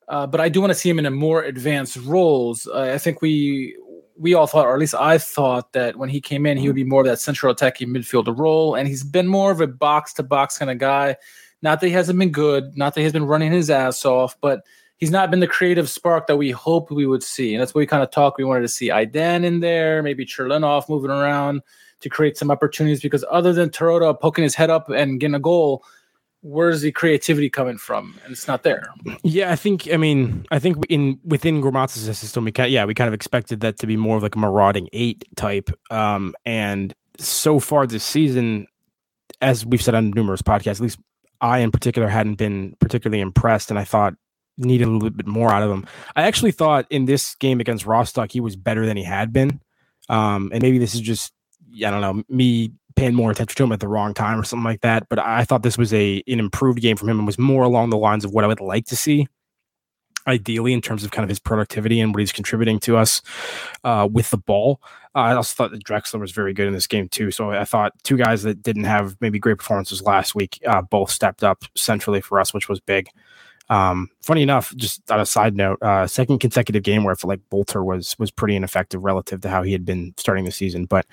Uh, 0.08 0.26
but 0.26 0.40
I 0.40 0.48
do 0.48 0.60
want 0.60 0.72
to 0.72 0.74
see 0.74 0.90
him 0.90 0.98
in 0.98 1.06
a 1.06 1.12
more 1.12 1.44
advanced 1.44 1.96
roles. 1.98 2.66
Uh, 2.66 2.90
I 2.92 2.98
think 2.98 3.22
we 3.22 3.76
we 4.16 4.34
all 4.34 4.46
thought, 4.46 4.66
or 4.66 4.74
at 4.74 4.80
least 4.80 4.94
I 4.94 5.18
thought, 5.18 5.72
that 5.72 5.96
when 5.96 6.08
he 6.08 6.20
came 6.20 6.46
in, 6.46 6.56
he 6.56 6.68
would 6.68 6.76
be 6.76 6.84
more 6.84 7.00
of 7.00 7.06
that 7.06 7.20
central 7.20 7.52
attacking 7.52 7.88
midfielder 7.88 8.36
role. 8.36 8.74
And 8.74 8.86
he's 8.86 9.02
been 9.02 9.26
more 9.26 9.50
of 9.50 9.60
a 9.60 9.66
box 9.66 10.12
to 10.14 10.22
box 10.22 10.58
kind 10.58 10.70
of 10.70 10.78
guy. 10.78 11.16
Not 11.62 11.80
that 11.80 11.86
he 11.86 11.92
hasn't 11.92 12.18
been 12.18 12.30
good, 12.30 12.76
not 12.76 12.94
that 12.94 13.00
he's 13.00 13.12
been 13.12 13.26
running 13.26 13.52
his 13.52 13.70
ass 13.70 14.04
off, 14.04 14.36
but 14.40 14.64
he's 14.98 15.10
not 15.10 15.30
been 15.30 15.40
the 15.40 15.46
creative 15.46 15.88
spark 15.88 16.26
that 16.26 16.36
we 16.36 16.50
hoped 16.50 16.92
we 16.92 17.06
would 17.06 17.22
see. 17.22 17.54
And 17.54 17.60
that's 17.60 17.74
what 17.74 17.80
we 17.80 17.86
kind 17.86 18.02
of 18.02 18.10
talked. 18.10 18.38
We 18.38 18.44
wanted 18.44 18.62
to 18.62 18.68
see 18.68 18.88
Aydin 18.88 19.44
in 19.44 19.60
there, 19.60 20.02
maybe 20.02 20.26
Churlinov 20.26 20.88
moving 20.88 21.10
around 21.10 21.62
to 22.00 22.08
create 22.08 22.36
some 22.36 22.50
opportunities 22.50 23.00
because 23.00 23.24
other 23.30 23.52
than 23.52 23.70
Terodde 23.70 24.20
poking 24.20 24.44
his 24.44 24.54
head 24.54 24.70
up 24.70 24.90
and 24.90 25.18
getting 25.18 25.34
a 25.34 25.40
goal, 25.40 25.82
where's 26.44 26.82
the 26.82 26.92
creativity 26.92 27.48
coming 27.48 27.78
from? 27.78 28.14
And 28.22 28.32
it's 28.32 28.46
not 28.46 28.62
there. 28.62 28.92
Yeah, 29.22 29.50
I 29.50 29.56
think. 29.56 29.88
I 29.92 29.96
mean, 29.96 30.46
I 30.50 30.58
think 30.58 30.76
in 30.88 31.18
within 31.24 31.60
Grammozis' 31.60 32.14
system, 32.14 32.44
we 32.44 32.52
kind 32.52 32.70
yeah, 32.70 32.84
we 32.84 32.94
kind 32.94 33.08
of 33.08 33.14
expected 33.14 33.60
that 33.60 33.78
to 33.80 33.86
be 33.86 33.96
more 33.96 34.16
of 34.16 34.22
like 34.22 34.36
a 34.36 34.38
marauding 34.38 34.88
eight 34.92 35.24
type. 35.36 35.70
Um, 35.90 36.34
and 36.44 36.94
so 37.18 37.58
far 37.58 37.86
this 37.86 38.04
season, 38.04 38.66
as 39.40 39.66
we've 39.66 39.82
said 39.82 39.94
on 39.94 40.10
numerous 40.10 40.42
podcasts, 40.42 40.76
at 40.76 40.80
least 40.80 40.98
I 41.40 41.58
in 41.58 41.70
particular 41.70 42.08
hadn't 42.08 42.36
been 42.36 42.76
particularly 42.78 43.22
impressed, 43.22 43.70
and 43.70 43.78
I 43.78 43.84
thought 43.84 44.14
needed 44.56 44.86
a 44.86 44.90
little 44.90 45.10
bit 45.10 45.26
more 45.26 45.50
out 45.50 45.62
of 45.62 45.70
him. 45.70 45.86
I 46.14 46.22
actually 46.22 46.52
thought 46.52 46.86
in 46.90 47.06
this 47.06 47.34
game 47.36 47.58
against 47.58 47.86
Rostock 47.86 48.30
he 48.30 48.40
was 48.40 48.54
better 48.54 48.86
than 48.86 48.96
he 48.96 49.02
had 49.02 49.32
been. 49.32 49.60
Um, 50.08 50.50
and 50.52 50.62
maybe 50.62 50.78
this 50.78 50.94
is 50.94 51.00
just 51.00 51.32
I 51.76 51.90
don't 51.90 52.02
know 52.02 52.22
me 52.28 52.72
paying 52.96 53.14
more 53.14 53.30
attention 53.30 53.56
to 53.56 53.64
him 53.64 53.72
at 53.72 53.80
the 53.80 53.88
wrong 53.88 54.14
time 54.14 54.38
or 54.38 54.44
something 54.44 54.64
like 54.64 54.82
that. 54.82 55.08
But 55.08 55.18
I 55.18 55.44
thought 55.44 55.62
this 55.62 55.78
was 55.78 55.92
a 55.92 56.22
an 56.26 56.38
improved 56.38 56.80
game 56.80 56.96
from 56.96 57.08
him 57.08 57.18
and 57.18 57.26
was 57.26 57.38
more 57.38 57.64
along 57.64 57.90
the 57.90 57.98
lines 57.98 58.24
of 58.24 58.32
what 58.32 58.44
I 58.44 58.48
would 58.48 58.60
like 58.60 58.86
to 58.86 58.96
see. 58.96 59.28
Ideally, 60.26 60.72
in 60.72 60.80
terms 60.80 61.04
of 61.04 61.10
kind 61.10 61.22
of 61.22 61.28
his 61.28 61.38
productivity 61.38 62.00
and 62.00 62.14
what 62.14 62.20
he's 62.20 62.32
contributing 62.32 62.80
to 62.80 62.96
us 62.96 63.20
uh, 63.84 64.08
with 64.10 64.30
the 64.30 64.38
ball, 64.38 64.80
uh, 65.14 65.18
I 65.18 65.34
also 65.34 65.54
thought 65.54 65.70
that 65.72 65.84
Drexler 65.84 66.18
was 66.18 66.32
very 66.32 66.54
good 66.54 66.66
in 66.66 66.72
this 66.72 66.86
game 66.86 67.08
too. 67.08 67.30
So 67.30 67.50
I 67.50 67.66
thought 67.66 67.92
two 68.04 68.16
guys 68.16 68.42
that 68.44 68.62
didn't 68.62 68.84
have 68.84 69.16
maybe 69.20 69.38
great 69.38 69.58
performances 69.58 70.02
last 70.02 70.34
week 70.34 70.60
uh, 70.66 70.80
both 70.80 71.10
stepped 71.10 71.44
up 71.44 71.64
centrally 71.76 72.22
for 72.22 72.40
us, 72.40 72.54
which 72.54 72.70
was 72.70 72.80
big. 72.80 73.10
Um, 73.70 74.10
funny 74.22 74.42
enough, 74.42 74.74
just 74.76 75.10
on 75.10 75.20
a 75.20 75.26
side 75.26 75.56
note, 75.56 75.82
uh, 75.82 76.06
second 76.06 76.38
consecutive 76.38 76.82
game 76.82 77.02
where 77.02 77.12
I 77.12 77.16
feel 77.16 77.28
like 77.28 77.40
Bülter 77.50 77.84
was 77.84 78.18
was 78.18 78.30
pretty 78.30 78.56
ineffective 78.56 79.02
relative 79.02 79.40
to 79.42 79.48
how 79.48 79.62
he 79.62 79.72
had 79.72 79.84
been 79.84 80.14
starting 80.18 80.44
the 80.44 80.50
season. 80.50 80.84
But 80.84 81.06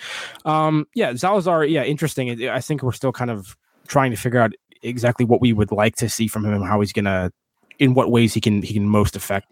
um, 0.45 0.87
yeah, 0.93 1.13
Zalazar, 1.13 1.69
yeah, 1.69 1.83
interesting. 1.83 2.49
I 2.49 2.59
think 2.59 2.83
we're 2.83 2.91
still 2.91 3.13
kind 3.13 3.31
of 3.31 3.57
trying 3.87 4.11
to 4.11 4.17
figure 4.17 4.39
out 4.39 4.53
exactly 4.83 5.25
what 5.25 5.41
we 5.41 5.53
would 5.53 5.71
like 5.71 5.95
to 5.97 6.09
see 6.09 6.27
from 6.27 6.45
him 6.45 6.53
and 6.53 6.65
how 6.65 6.79
he's 6.81 6.93
gonna, 6.93 7.31
in 7.79 7.93
what 7.93 8.11
ways 8.11 8.33
he 8.33 8.41
can 8.41 8.61
he 8.61 8.73
can 8.73 8.87
most 8.87 9.15
affect 9.15 9.51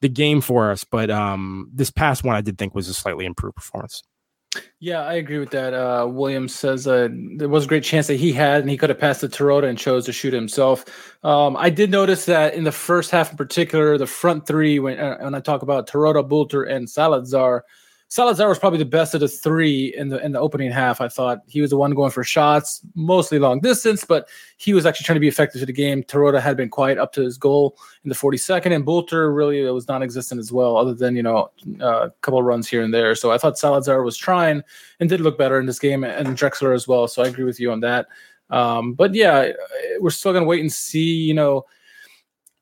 the 0.00 0.08
game 0.08 0.40
for 0.40 0.70
us. 0.70 0.84
But 0.84 1.10
um, 1.10 1.70
this 1.72 1.90
past 1.90 2.24
one, 2.24 2.36
I 2.36 2.40
did 2.40 2.58
think 2.58 2.74
was 2.74 2.88
a 2.88 2.94
slightly 2.94 3.24
improved 3.24 3.56
performance. 3.56 4.02
Yeah, 4.80 5.00
I 5.00 5.14
agree 5.14 5.38
with 5.38 5.50
that. 5.50 5.74
Uh, 5.74 6.06
Williams 6.08 6.54
says 6.54 6.86
uh, 6.86 7.08
there 7.36 7.48
was 7.48 7.64
a 7.64 7.68
great 7.68 7.82
chance 7.82 8.06
that 8.06 8.14
he 8.16 8.32
had, 8.32 8.60
and 8.60 8.70
he 8.70 8.76
could 8.76 8.90
have 8.90 8.98
passed 8.98 9.20
to 9.22 9.28
Terodde 9.28 9.68
and 9.68 9.76
chose 9.76 10.06
to 10.06 10.12
shoot 10.12 10.32
himself. 10.32 10.84
Um, 11.24 11.56
I 11.56 11.70
did 11.70 11.90
notice 11.90 12.26
that 12.26 12.54
in 12.54 12.64
the 12.64 12.72
first 12.72 13.10
half, 13.10 13.30
in 13.30 13.36
particular, 13.36 13.98
the 13.98 14.06
front 14.06 14.46
three, 14.46 14.78
when, 14.78 14.98
uh, 14.98 15.18
when 15.18 15.34
I 15.34 15.40
talk 15.40 15.62
about 15.62 15.88
Terodde, 15.88 16.28
Bülter, 16.28 16.70
and 16.70 16.86
Zalazar, 16.86 17.62
Zalazar 18.10 18.48
was 18.48 18.58
probably 18.58 18.78
the 18.78 18.86
best 18.86 19.12
of 19.12 19.20
the 19.20 19.28
three 19.28 19.94
in 19.94 20.08
the 20.08 20.24
in 20.24 20.32
the 20.32 20.40
opening 20.40 20.70
half. 20.70 21.02
I 21.02 21.08
thought 21.08 21.42
he 21.46 21.60
was 21.60 21.70
the 21.70 21.76
one 21.76 21.92
going 21.94 22.10
for 22.10 22.24
shots, 22.24 22.80
mostly 22.94 23.38
long 23.38 23.60
distance, 23.60 24.02
but 24.02 24.28
he 24.56 24.72
was 24.72 24.86
actually 24.86 25.04
trying 25.04 25.16
to 25.16 25.20
be 25.20 25.28
effective 25.28 25.60
to 25.60 25.66
the 25.66 25.74
game. 25.74 26.02
Terodde 26.02 26.40
had 26.40 26.56
been 26.56 26.70
quiet 26.70 26.96
up 26.96 27.12
to 27.14 27.20
his 27.20 27.36
goal 27.36 27.76
in 28.04 28.08
the 28.08 28.14
42nd, 28.14 28.74
and 28.74 28.86
Bülter 28.86 29.34
really 29.34 29.62
was 29.70 29.88
non-existent 29.88 30.38
as 30.38 30.50
well, 30.50 30.78
other 30.78 30.94
than 30.94 31.16
you 31.16 31.22
know 31.22 31.50
uh, 31.82 32.06
a 32.06 32.10
couple 32.22 32.42
runs 32.42 32.66
here 32.66 32.82
and 32.82 32.94
there. 32.94 33.14
So 33.14 33.30
I 33.30 33.36
thought 33.36 33.56
Zalazar 33.56 34.02
was 34.02 34.16
trying 34.16 34.62
and 35.00 35.10
did 35.10 35.20
look 35.20 35.36
better 35.36 35.60
in 35.60 35.66
this 35.66 35.78
game, 35.78 36.02
and 36.02 36.28
Drexler 36.28 36.74
as 36.74 36.88
well. 36.88 37.08
So 37.08 37.22
I 37.22 37.26
agree 37.26 37.44
with 37.44 37.60
you 37.60 37.70
on 37.72 37.80
that. 37.80 38.06
Um, 38.48 38.94
but 38.94 39.14
yeah, 39.14 39.52
we're 40.00 40.08
still 40.08 40.32
gonna 40.32 40.46
wait 40.46 40.62
and 40.62 40.72
see. 40.72 41.12
You 41.12 41.34
know, 41.34 41.66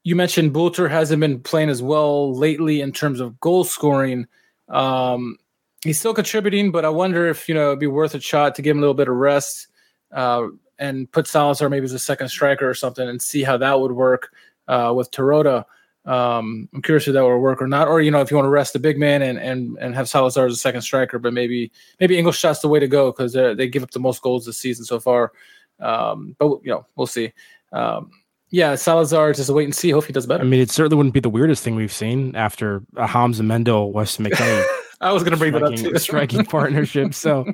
you 0.02 0.16
mentioned 0.16 0.52
Bülter 0.52 0.90
hasn't 0.90 1.20
been 1.20 1.38
playing 1.38 1.68
as 1.68 1.85
well 1.85 2.35
lately 2.37 2.80
in 2.80 2.90
terms 2.90 3.20
of 3.20 3.38
goal 3.38 3.62
scoring. 3.62 4.26
Um, 4.68 5.37
he's 5.83 5.98
still 5.98 6.14
contributing, 6.14 6.70
but 6.70 6.85
I 6.85 6.88
wonder 6.88 7.29
if 7.29 7.48
you 7.48 7.55
know 7.55 7.68
it'd 7.68 7.81
be 7.81 7.87
worth 7.87 8.14
a 8.14 8.20
shot 8.20 8.55
to 8.57 8.62
give 8.62 8.72
him 8.72 8.79
a 8.79 8.81
little 8.81 8.94
bit 8.94 9.09
of 9.09 9.16
rest 9.16 9.68
uh, 10.12 10.46
and 10.79 11.11
put 11.11 11.26
Zalazar 11.26 11.70
maybe 11.70 11.85
as 11.85 11.92
a 11.92 11.98
second 11.98 12.29
striker 12.29 12.68
or 12.68 12.74
something, 12.74 13.09
and 13.09 13.20
see 13.20 13.42
how 13.42 13.57
that 13.59 13.81
would 13.81 13.92
work 13.92 14.33
uh, 14.68 14.92
with 14.94 15.11
Terodde. 15.11 15.64
Um, 16.05 16.68
I'm 16.72 16.83
curious 16.83 17.09
if 17.09 17.14
that 17.14 17.24
would 17.24 17.38
work 17.38 17.61
or 17.61 17.66
not, 17.66 17.88
or 17.88 18.00
you 18.00 18.11
know 18.11 18.20
if 18.20 18.31
you 18.31 18.37
want 18.37 18.46
to 18.46 18.50
rest 18.50 18.72
the 18.72 18.79
big 18.79 18.98
man 18.98 19.22
and 19.22 19.38
and 19.38 19.76
and 19.81 19.94
have 19.94 20.07
Zalazar 20.07 20.46
as 20.46 20.55
a 20.55 20.57
second 20.57 20.83
striker, 20.83 21.18
but 21.18 21.33
maybe 21.33 21.72
maybe 22.00 22.16
Ingolstadt's 22.16 22.61
the 22.61 22.68
way 22.68 22.81
to 22.81 22.88
go 22.88 23.11
because 23.11 23.33
they 23.33 23.68
give 23.68 23.83
up 23.83 23.90
the 23.90 24.00
most 24.00 24.22
goals 24.22 24.46
this 24.46 24.59
season 24.59 24.85
so 24.85 25.00
far. 25.00 25.33
Um, 25.81 26.37
but 26.38 26.61
you 26.62 26.70
know 26.70 26.87
we'll 26.96 27.07
see. 27.07 27.33
Um, 27.72 28.11
yeah, 28.50 28.74
Zalazar 28.74 29.35
just 29.35 29.50
wait 29.50 29.64
and 29.64 29.74
see. 29.74 29.90
Hope 29.90 30.04
he 30.04 30.12
does 30.12 30.26
better. 30.26 30.42
I 30.42 30.46
mean, 30.46 30.61
it 30.61 30.70
certainly 30.70 30.96
wouldn't 30.96 31.14
be 31.14 31.20
the 31.20 31.28
weirdest 31.28 31.64
thing 31.64 31.74
we've 31.74 31.92
seen 31.92 32.35
after 32.37 32.82
uh, 32.96 33.06
Hamza 33.06 33.42
Mendyl, 33.42 33.92
Weston 33.92 34.24
McKennie. 34.26 34.64
I 35.00 35.12
was 35.12 35.22
going 35.22 35.32
to 35.32 35.38
bring 35.38 35.52
that 35.52 35.62
up 35.62 35.74
too. 35.74 35.96
striking 35.98 36.44
partnership. 36.46 37.12
So, 37.12 37.44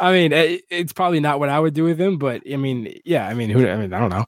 I 0.00 0.12
mean, 0.12 0.32
it, 0.32 0.62
it's 0.70 0.92
probably 0.92 1.20
not 1.20 1.38
what 1.38 1.48
I 1.48 1.60
would 1.60 1.74
do 1.74 1.84
with 1.84 2.00
him, 2.00 2.18
but 2.18 2.42
I 2.50 2.56
mean, 2.56 2.98
yeah, 3.04 3.26
I 3.26 3.34
mean, 3.34 3.50
who? 3.50 3.66
I 3.66 3.76
mean, 3.76 3.92
I 3.92 3.98
don't 3.98 4.10
know. 4.10 4.24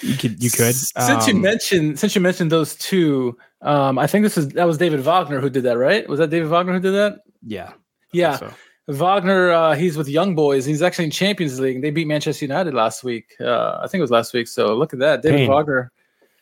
You 0.00 0.16
could, 0.16 0.42
you 0.42 0.50
could. 0.50 0.74
Since 0.74 0.96
um, 0.96 1.28
you 1.28 1.34
mentioned, 1.40 1.98
since 1.98 2.14
you 2.14 2.20
mentioned 2.20 2.50
those 2.50 2.74
two, 2.76 3.38
um, 3.62 3.98
I 3.98 4.06
think 4.06 4.24
this 4.24 4.36
is 4.36 4.48
that 4.50 4.66
was 4.66 4.78
David 4.78 5.00
Wagner 5.00 5.40
who 5.40 5.50
did 5.50 5.62
that, 5.64 5.78
right? 5.78 6.08
Was 6.08 6.18
that 6.18 6.30
David 6.30 6.48
Wagner 6.48 6.74
who 6.74 6.80
did 6.80 6.92
that? 6.92 7.20
Yeah. 7.46 7.72
Yeah. 8.12 8.36
So. 8.36 8.52
Wagner, 8.88 9.50
uh, 9.50 9.74
he's 9.74 9.96
with 9.96 10.08
Young 10.08 10.34
Boys. 10.34 10.64
He's 10.64 10.82
actually 10.82 11.06
in 11.06 11.10
Champions 11.12 11.60
League. 11.60 11.82
They 11.82 11.90
beat 11.90 12.06
Manchester 12.06 12.44
United 12.44 12.74
last 12.74 13.04
week. 13.04 13.34
Uh, 13.40 13.78
I 13.82 13.86
think 13.86 14.00
it 14.00 14.02
was 14.02 14.10
last 14.10 14.32
week. 14.32 14.48
So 14.48 14.74
look 14.74 14.92
at 14.92 14.98
that, 14.98 15.22
David 15.22 15.38
pain. 15.38 15.50
Wagner. 15.50 15.92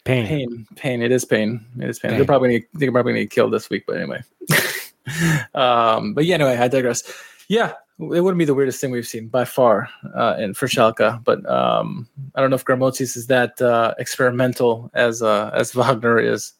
Pain, 0.04 0.26
pain, 0.26 0.66
pain. 0.76 1.02
It 1.02 1.12
is 1.12 1.26
pain. 1.26 1.64
It 1.78 1.90
is 1.90 1.98
pain. 1.98 2.10
pain. 2.10 2.18
They're 2.18 2.26
probably 2.26 2.60
gonna, 2.60 2.64
they're 2.74 2.92
probably 2.92 3.12
gonna 3.12 3.24
get 3.24 3.30
killed 3.30 3.52
this 3.52 3.68
week. 3.68 3.84
But 3.86 3.98
anyway, 3.98 4.22
um, 5.54 6.14
but 6.14 6.24
yeah, 6.24 6.36
anyway, 6.36 6.56
I 6.56 6.68
digress. 6.68 7.02
Yeah, 7.48 7.74
it 7.98 8.20
wouldn't 8.22 8.38
be 8.38 8.46
the 8.46 8.54
weirdest 8.54 8.80
thing 8.80 8.92
we've 8.92 9.06
seen 9.06 9.28
by 9.28 9.44
far 9.44 9.90
uh, 10.14 10.36
in 10.38 10.54
for 10.54 10.66
Schalke. 10.66 11.22
But 11.22 11.48
um, 11.50 12.08
I 12.34 12.40
don't 12.40 12.48
know 12.48 12.56
if 12.56 12.64
Grammozis 12.64 13.14
is 13.16 13.26
that 13.26 13.60
uh, 13.60 13.94
experimental 13.98 14.90
as 14.94 15.22
uh, 15.22 15.50
as 15.52 15.72
Wagner 15.72 16.18
is. 16.18 16.54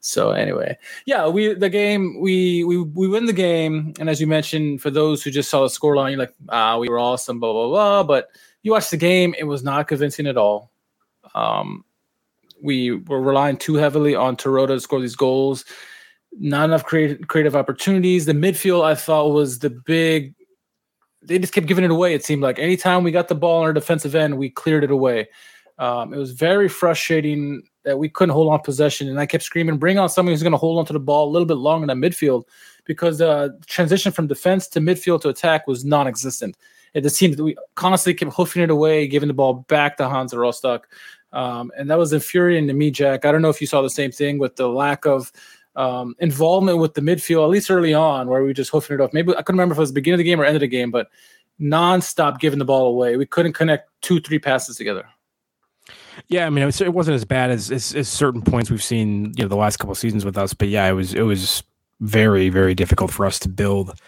So 0.00 0.30
anyway, 0.30 0.78
yeah, 1.04 1.28
we 1.28 1.52
the 1.52 1.68
game 1.68 2.20
we 2.20 2.64
we 2.64 2.78
we 2.78 3.06
win 3.06 3.26
the 3.26 3.34
game, 3.34 3.92
and 4.00 4.08
as 4.08 4.18
you 4.20 4.26
mentioned, 4.26 4.80
for 4.80 4.90
those 4.90 5.22
who 5.22 5.30
just 5.30 5.50
saw 5.50 5.60
the 5.60 5.68
scoreline, 5.68 6.10
you're 6.10 6.20
like, 6.20 6.34
ah, 6.48 6.78
we 6.78 6.88
were 6.88 6.98
awesome, 6.98 7.38
blah 7.38 7.52
blah 7.52 7.68
blah. 7.68 8.02
But 8.02 8.28
you 8.62 8.72
watched 8.72 8.90
the 8.90 8.96
game; 8.96 9.34
it 9.38 9.44
was 9.44 9.62
not 9.62 9.88
convincing 9.88 10.26
at 10.26 10.38
all. 10.38 10.72
Um, 11.34 11.84
we 12.62 12.92
were 12.92 13.20
relying 13.20 13.58
too 13.58 13.74
heavily 13.74 14.14
on 14.14 14.36
Terodde 14.36 14.68
to 14.68 14.80
score 14.80 15.00
these 15.00 15.16
goals. 15.16 15.66
Not 16.32 16.64
enough 16.64 16.84
creative 16.84 17.28
creative 17.28 17.54
opportunities. 17.54 18.24
The 18.24 18.32
midfield, 18.32 18.82
I 18.82 18.94
thought, 18.94 19.32
was 19.32 19.58
the 19.58 19.70
big. 19.70 20.34
They 21.22 21.38
just 21.38 21.52
kept 21.52 21.66
giving 21.66 21.84
it 21.84 21.90
away. 21.90 22.14
It 22.14 22.24
seemed 22.24 22.42
like 22.42 22.58
anytime 22.58 23.04
we 23.04 23.10
got 23.10 23.28
the 23.28 23.34
ball 23.34 23.58
on 23.58 23.64
our 23.64 23.72
defensive 23.74 24.14
end, 24.14 24.38
we 24.38 24.48
cleared 24.48 24.84
it 24.84 24.90
away. 24.90 25.28
Um, 25.78 26.14
it 26.14 26.16
was 26.16 26.32
very 26.32 26.68
frustrating 26.70 27.64
that 27.84 27.98
we 27.98 28.08
couldn't 28.08 28.32
hold 28.32 28.52
on 28.52 28.60
possession. 28.60 29.08
And 29.08 29.18
I 29.18 29.26
kept 29.26 29.44
screaming, 29.44 29.78
bring 29.78 29.98
on 29.98 30.08
someone 30.08 30.32
who's 30.32 30.42
going 30.42 30.52
to 30.52 30.58
hold 30.58 30.78
on 30.78 30.86
to 30.86 30.92
the 30.92 31.00
ball 31.00 31.28
a 31.28 31.30
little 31.30 31.46
bit 31.46 31.54
longer 31.54 31.90
in 31.90 32.00
the 32.00 32.08
midfield 32.08 32.44
because 32.84 33.18
the 33.18 33.30
uh, 33.30 33.48
transition 33.66 34.12
from 34.12 34.26
defense 34.26 34.68
to 34.68 34.80
midfield 34.80 35.22
to 35.22 35.28
attack 35.28 35.66
was 35.66 35.84
non 35.84 36.06
existent. 36.06 36.56
It 36.92 37.02
just 37.02 37.16
seemed 37.16 37.36
that 37.36 37.44
we 37.44 37.56
constantly 37.76 38.14
kept 38.18 38.36
hoofing 38.36 38.62
it 38.62 38.70
away, 38.70 39.06
giving 39.06 39.28
the 39.28 39.34
ball 39.34 39.54
back 39.54 39.96
to 39.98 40.08
Hansa 40.08 40.38
Rostock. 40.38 40.88
Um, 41.32 41.70
and 41.78 41.88
that 41.90 41.98
was 41.98 42.12
infuriating 42.12 42.66
to 42.68 42.74
me, 42.74 42.90
Jack. 42.90 43.24
I 43.24 43.32
don't 43.32 43.42
know 43.42 43.50
if 43.50 43.60
you 43.60 43.66
saw 43.66 43.82
the 43.82 43.90
same 43.90 44.10
thing 44.10 44.38
with 44.38 44.56
the 44.56 44.68
lack 44.68 45.06
of 45.06 45.30
um, 45.76 46.16
involvement 46.18 46.78
with 46.78 46.94
the 46.94 47.00
midfield, 47.00 47.44
at 47.44 47.50
least 47.50 47.70
early 47.70 47.94
on, 47.94 48.28
where 48.28 48.42
we 48.42 48.52
just 48.52 48.70
hoofing 48.70 48.96
it 48.96 49.00
off. 49.00 49.12
Maybe 49.12 49.32
I 49.32 49.42
couldn't 49.42 49.58
remember 49.58 49.74
if 49.74 49.78
it 49.78 49.82
was 49.82 49.90
the 49.90 49.94
beginning 49.94 50.14
of 50.14 50.18
the 50.18 50.24
game 50.24 50.40
or 50.40 50.44
end 50.44 50.56
of 50.56 50.60
the 50.60 50.68
game, 50.68 50.90
but 50.90 51.08
nonstop 51.60 52.40
giving 52.40 52.58
the 52.58 52.64
ball 52.64 52.88
away. 52.88 53.16
We 53.16 53.26
couldn't 53.26 53.52
connect 53.52 53.88
two, 54.00 54.20
three 54.20 54.38
passes 54.38 54.76
together. 54.76 55.06
Yeah, 56.28 56.46
I 56.46 56.50
mean, 56.50 56.66
it, 56.66 56.80
it 56.80 56.94
wasn't 56.94 57.16
as 57.16 57.24
bad 57.24 57.50
as, 57.50 57.70
as, 57.70 57.94
as 57.94 58.08
certain 58.08 58.42
points 58.42 58.70
we've 58.70 58.82
seen, 58.82 59.32
you 59.36 59.44
know, 59.44 59.48
the 59.48 59.56
last 59.56 59.78
couple 59.78 59.94
seasons 59.94 60.24
with 60.24 60.38
us. 60.38 60.54
But 60.54 60.68
yeah, 60.68 60.88
it 60.88 60.92
was 60.92 61.14
it 61.14 61.22
was 61.22 61.62
very 62.00 62.48
very 62.48 62.74
difficult 62.74 63.10
for 63.10 63.26
us 63.26 63.38
to 63.40 63.48
build 63.48 63.98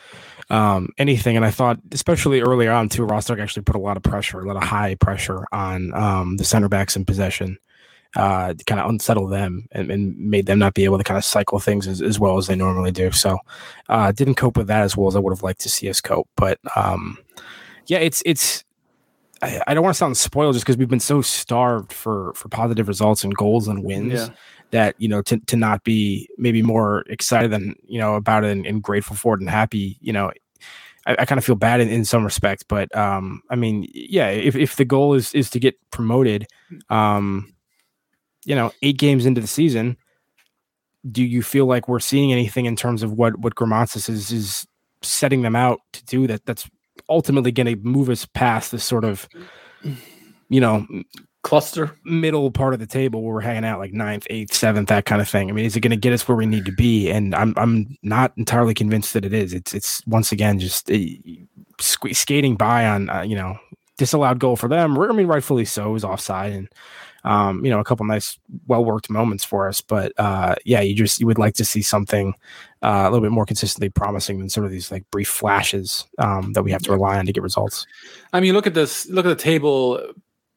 um, 0.50 0.88
anything. 0.98 1.36
And 1.36 1.44
I 1.44 1.50
thought, 1.50 1.78
especially 1.92 2.40
early 2.40 2.68
on, 2.68 2.88
too, 2.88 3.04
Rostock 3.04 3.38
actually 3.38 3.62
put 3.62 3.76
a 3.76 3.80
lot 3.80 3.96
of 3.96 4.02
pressure, 4.02 4.40
a 4.40 4.46
lot 4.46 4.56
of 4.56 4.62
high 4.62 4.94
pressure 4.96 5.46
on 5.52 5.92
um, 5.94 6.36
the 6.36 6.44
center 6.44 6.68
backs 6.68 6.96
in 6.96 7.04
possession. 7.04 7.58
Uh, 8.14 8.52
to 8.52 8.62
kind 8.64 8.78
of 8.78 8.90
unsettle 8.90 9.26
them 9.26 9.66
and, 9.72 9.90
and, 9.90 10.14
made 10.18 10.44
them 10.44 10.58
not 10.58 10.74
be 10.74 10.84
able 10.84 10.98
to 10.98 11.02
kind 11.02 11.16
of 11.16 11.24
cycle 11.24 11.58
things 11.58 11.88
as, 11.88 12.02
as 12.02 12.20
well 12.20 12.36
as 12.36 12.46
they 12.46 12.54
normally 12.54 12.90
do. 12.92 13.10
So, 13.10 13.38
uh, 13.88 14.12
didn't 14.12 14.34
cope 14.34 14.58
with 14.58 14.66
that 14.66 14.82
as 14.82 14.94
well 14.94 15.08
as 15.08 15.16
I 15.16 15.18
would 15.18 15.30
have 15.32 15.42
liked 15.42 15.62
to 15.62 15.70
see 15.70 15.88
us 15.88 16.02
cope. 16.02 16.28
But 16.36 16.58
um, 16.76 17.16
yeah, 17.86 18.00
it's 18.00 18.22
it's 18.26 18.64
I, 19.42 19.60
I 19.66 19.74
don't 19.74 19.82
want 19.82 19.94
to 19.94 19.98
sound 19.98 20.16
spoiled 20.16 20.54
just 20.54 20.64
because 20.64 20.76
we've 20.76 20.88
been 20.88 21.00
so 21.00 21.20
starved 21.20 21.92
for 21.92 22.32
for 22.34 22.48
positive 22.48 22.88
results 22.88 23.24
and 23.24 23.34
goals 23.34 23.68
and 23.68 23.84
wins 23.84 24.12
yeah. 24.12 24.28
that 24.70 24.94
you 24.98 25.08
know 25.08 25.20
to 25.22 25.38
to 25.38 25.56
not 25.56 25.84
be 25.84 26.28
maybe 26.38 26.62
more 26.62 27.00
excited 27.08 27.50
than 27.50 27.74
you 27.84 27.98
know 27.98 28.14
about 28.14 28.44
it 28.44 28.52
and, 28.52 28.64
and 28.64 28.82
grateful 28.82 29.16
for 29.16 29.34
it 29.34 29.40
and 29.40 29.50
happy. 29.50 29.98
You 30.00 30.12
know, 30.12 30.32
I, 31.06 31.16
I 31.18 31.24
kind 31.24 31.38
of 31.38 31.44
feel 31.44 31.56
bad 31.56 31.80
in, 31.80 31.88
in 31.88 32.04
some 32.04 32.24
respects, 32.24 32.62
but 32.62 32.94
um, 32.96 33.42
I 33.50 33.56
mean, 33.56 33.88
yeah, 33.92 34.28
if 34.28 34.54
if 34.54 34.76
the 34.76 34.84
goal 34.84 35.14
is 35.14 35.34
is 35.34 35.50
to 35.50 35.58
get 35.58 35.76
promoted, 35.90 36.46
um, 36.88 37.52
you 38.44 38.54
know, 38.54 38.72
eight 38.82 38.98
games 38.98 39.26
into 39.26 39.40
the 39.40 39.48
season, 39.48 39.96
do 41.10 41.24
you 41.24 41.42
feel 41.42 41.66
like 41.66 41.88
we're 41.88 42.00
seeing 42.00 42.32
anything 42.32 42.66
in 42.66 42.76
terms 42.76 43.02
of 43.02 43.12
what 43.12 43.38
what 43.38 43.56
Grammozis 43.56 44.08
is 44.08 44.30
is 44.30 44.66
setting 45.02 45.42
them 45.42 45.56
out 45.56 45.80
to 45.92 46.04
do 46.04 46.28
that 46.28 46.46
that's 46.46 46.70
ultimately 47.12 47.52
going 47.52 47.66
to 47.66 47.76
move 47.76 48.08
us 48.08 48.26
past 48.26 48.72
this 48.72 48.84
sort 48.84 49.04
of, 49.04 49.28
you 50.48 50.60
know, 50.60 50.86
cluster 51.42 51.98
middle 52.04 52.50
part 52.50 52.72
of 52.72 52.80
the 52.80 52.86
table 52.86 53.22
where 53.22 53.34
we're 53.34 53.40
hanging 53.40 53.64
out 53.64 53.78
like 53.78 53.92
ninth, 53.92 54.26
eighth, 54.30 54.54
seventh, 54.54 54.88
that 54.88 55.04
kind 55.04 55.20
of 55.20 55.28
thing. 55.28 55.48
I 55.48 55.52
mean, 55.52 55.64
is 55.64 55.76
it 55.76 55.80
going 55.80 55.90
to 55.90 55.96
get 55.96 56.12
us 56.12 56.26
where 56.26 56.36
we 56.36 56.46
need 56.46 56.64
to 56.64 56.72
be? 56.72 57.10
And 57.10 57.34
I'm 57.34 57.54
I'm 57.56 57.96
not 58.02 58.32
entirely 58.36 58.74
convinced 58.74 59.12
that 59.14 59.24
it 59.24 59.32
is. 59.32 59.52
It's 59.52 59.74
it's 59.74 60.06
once 60.06 60.32
again 60.32 60.58
just 60.58 60.90
uh, 60.90 60.96
skating 61.78 62.56
by 62.56 62.86
on 62.86 63.10
uh, 63.10 63.22
you 63.22 63.36
know 63.36 63.58
disallowed 63.98 64.38
goal 64.38 64.56
for 64.56 64.68
them. 64.68 64.98
I 64.98 65.12
mean, 65.12 65.26
rightfully 65.26 65.64
so, 65.64 65.90
it 65.90 65.92
was 65.92 66.04
offside 66.04 66.52
and 66.52 66.68
um, 67.24 67.64
you 67.64 67.70
know, 67.70 67.78
a 67.78 67.84
couple 67.84 68.04
nice, 68.06 68.38
well 68.66 68.84
worked 68.84 69.08
moments 69.08 69.44
for 69.44 69.68
us. 69.68 69.80
But 69.80 70.12
uh, 70.18 70.56
yeah, 70.64 70.80
you 70.80 70.94
just 70.94 71.20
you 71.20 71.26
would 71.26 71.38
like 71.38 71.54
to 71.54 71.64
see 71.64 71.82
something 71.82 72.34
uh, 72.82 73.02
a 73.02 73.10
little 73.10 73.20
bit 73.20 73.32
more 73.32 73.46
consistently 73.46 73.88
promising 73.88 74.38
than 74.38 74.48
sort 74.48 74.66
of 74.66 74.72
these 74.72 74.90
like 74.90 75.08
brief 75.10 75.28
flashes 75.28 76.06
um, 76.18 76.52
that 76.52 76.62
we 76.62 76.70
have 76.72 76.82
to 76.82 76.92
rely 76.92 77.18
on 77.18 77.26
to 77.26 77.32
get 77.32 77.42
results. 77.42 77.86
I 78.32 78.40
mean, 78.40 78.54
look 78.54 78.66
at 78.66 78.74
this. 78.74 79.08
Look 79.08 79.26
at 79.26 79.30
the 79.30 79.42
table. 79.42 80.00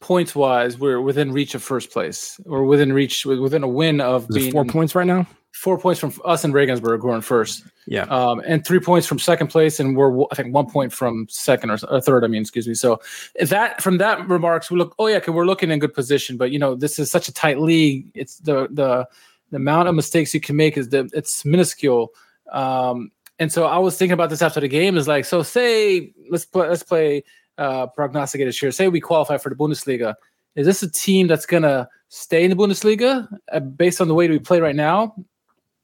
Points 0.01 0.35
wise, 0.35 0.77
we're 0.77 1.01
within 1.01 1.31
reach 1.31 1.55
of 1.55 1.63
first 1.63 1.89
place. 1.89 2.39
We're 2.45 2.63
within 2.63 2.93
reach, 2.93 3.25
within 3.25 3.63
a 3.63 3.67
win 3.67 4.01
of 4.01 4.27
being 4.27 4.51
four 4.51 4.65
points 4.65 4.93
right 4.93 5.07
now 5.07 5.25
four 5.55 5.77
points 5.77 6.01
from 6.01 6.13
us 6.25 6.43
and 6.43 6.53
Regensburg 6.53 7.01
who 7.01 7.07
are 7.07 7.15
in 7.15 7.21
first. 7.21 7.63
Yeah. 7.87 8.03
Um, 8.03 8.41
and 8.45 8.65
three 8.65 8.79
points 8.79 9.07
from 9.07 9.19
second 9.19 9.47
place, 9.47 9.79
and 9.79 9.95
we're 9.95 10.23
I 10.23 10.35
think 10.35 10.53
one 10.53 10.69
point 10.69 10.91
from 10.91 11.27
second 11.29 11.69
or, 11.69 11.77
or 11.89 12.01
third. 12.01 12.23
I 12.23 12.27
mean, 12.27 12.41
excuse 12.41 12.67
me. 12.67 12.73
So 12.73 12.99
that 13.39 13.81
from 13.81 13.97
that 13.99 14.27
remarks, 14.27 14.69
we 14.69 14.77
look. 14.77 14.95
Oh 14.99 15.07
yeah, 15.07 15.19
we're 15.27 15.45
looking 15.45 15.71
in 15.71 15.79
good 15.79 15.93
position. 15.93 16.35
But 16.37 16.51
you 16.51 16.59
know, 16.59 16.75
this 16.75 16.99
is 16.99 17.09
such 17.09 17.29
a 17.29 17.33
tight 17.33 17.59
league. 17.59 18.07
It's 18.13 18.37
the 18.39 18.67
the 18.69 19.07
the 19.55 19.61
amount 19.61 19.87
of 19.87 19.95
mistakes 19.95 20.33
you 20.33 20.41
can 20.41 20.57
make 20.57 20.75
is 20.75 20.89
that 20.89 21.09
it's 21.13 21.45
minuscule. 21.45 22.09
Um, 22.51 23.09
and 23.39 23.49
so 23.53 23.65
I 23.65 23.77
was 23.77 23.97
thinking 23.97 24.11
about 24.11 24.29
this 24.29 24.41
after 24.41 24.59
the 24.59 24.67
game. 24.67 24.97
Is 24.97 25.07
like, 25.07 25.23
so 25.23 25.43
say 25.43 26.13
let's 26.29 26.43
play 26.43 26.67
let's 26.67 26.83
play 26.83 27.23
uh, 27.57 27.87
prognosticated 27.87 28.53
here. 28.53 28.71
Say 28.73 28.89
we 28.89 28.99
qualify 28.99 29.37
for 29.37 29.47
the 29.47 29.55
Bundesliga. 29.55 30.15
Is 30.55 30.67
this 30.67 30.83
a 30.83 30.91
team 30.91 31.27
that's 31.27 31.45
gonna 31.45 31.87
stay 32.09 32.43
in 32.43 32.49
the 32.49 32.57
Bundesliga 32.57 33.29
uh, 33.49 33.61
based 33.61 34.01
on 34.01 34.09
the 34.09 34.13
way 34.13 34.27
we 34.27 34.39
play 34.39 34.59
right 34.59 34.75
now? 34.75 35.15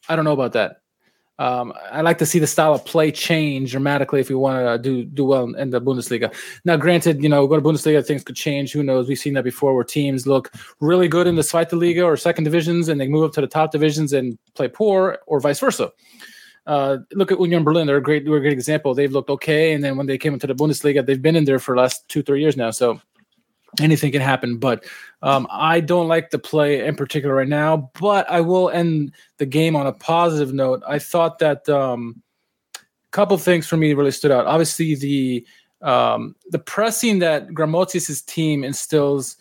I 0.09 0.17
don't 0.17 0.25
know 0.25 0.33
about 0.33 0.51
that. 0.51 0.80
Um, 1.41 1.73
I 1.91 2.01
like 2.01 2.19
to 2.19 2.25
see 2.27 2.37
the 2.37 2.45
style 2.45 2.71
of 2.71 2.85
play 2.85 3.09
change 3.09 3.71
dramatically 3.71 4.19
if 4.19 4.29
we 4.29 4.35
want 4.35 4.59
to 4.59 4.77
do 4.77 5.03
do 5.03 5.25
well 5.25 5.55
in, 5.55 5.71
the 5.71 5.81
Bundesliga. 5.81 6.31
Now, 6.65 6.77
granted, 6.77 7.23
you 7.23 7.29
know, 7.29 7.47
go 7.47 7.55
to 7.55 7.63
Bundesliga, 7.63 8.05
things 8.05 8.23
could 8.23 8.35
change. 8.35 8.71
Who 8.73 8.83
knows? 8.83 9.07
We've 9.07 9.17
seen 9.17 9.33
that 9.33 9.43
before, 9.43 9.73
where 9.73 9.83
teams 9.83 10.27
look 10.27 10.53
really 10.81 11.07
good 11.07 11.25
in 11.25 11.33
the 11.33 11.41
Zweite 11.41 11.73
Liga 11.73 12.03
or 12.03 12.15
second 12.15 12.43
divisions, 12.43 12.89
and 12.89 13.01
they 13.01 13.07
move 13.07 13.23
up 13.23 13.31
to 13.33 13.41
the 13.41 13.47
top 13.47 13.71
divisions 13.71 14.13
and 14.13 14.37
play 14.53 14.67
poor, 14.67 15.17
or 15.25 15.39
vice 15.39 15.59
versa. 15.59 15.91
Uh, 16.67 16.97
look 17.13 17.31
at 17.31 17.39
Union 17.39 17.63
Berlin; 17.63 17.87
they're 17.87 17.97
a 17.97 18.03
great, 18.03 18.23
they're 18.23 18.35
a 18.35 18.39
great 18.39 18.53
example. 18.53 18.93
They've 18.93 19.11
looked 19.11 19.31
okay, 19.31 19.73
and 19.73 19.83
then 19.83 19.97
when 19.97 20.05
they 20.05 20.19
came 20.19 20.35
into 20.35 20.45
the 20.45 20.53
Bundesliga, 20.53 21.03
they've 21.03 21.19
been 21.19 21.35
in 21.35 21.45
there 21.45 21.57
for 21.57 21.73
the 21.73 21.81
last 21.81 22.07
two, 22.07 22.21
three 22.21 22.41
years 22.41 22.55
now. 22.55 22.69
So 22.69 23.01
anything 23.79 24.11
can 24.11 24.21
happen. 24.21 24.57
But 24.57 24.85
um, 25.21 25.47
I 25.49 25.79
don't 25.79 26.07
like 26.07 26.29
the 26.29 26.39
play 26.39 26.85
in 26.85 26.95
particular 26.95 27.35
right 27.35 27.47
now. 27.47 27.91
But 27.99 28.29
I 28.29 28.41
will 28.41 28.69
end 28.69 29.13
the 29.37 29.45
game 29.45 29.75
on 29.75 29.87
a 29.87 29.93
positive 29.93 30.53
note. 30.53 30.83
I 30.87 30.99
thought 30.99 31.39
that 31.39 31.67
um, 31.69 32.21
a 32.75 32.79
couple 33.11 33.37
things 33.37 33.67
for 33.67 33.77
me 33.77 33.93
really 33.93 34.11
stood 34.11 34.31
out. 34.31 34.47
Obviously, 34.47 34.95
the 34.95 35.45
um, 35.81 36.35
the 36.49 36.59
pressing 36.59 37.19
that 37.19 37.47
Grammozis' 37.49 38.25
team 38.25 38.63
instills 38.63 39.37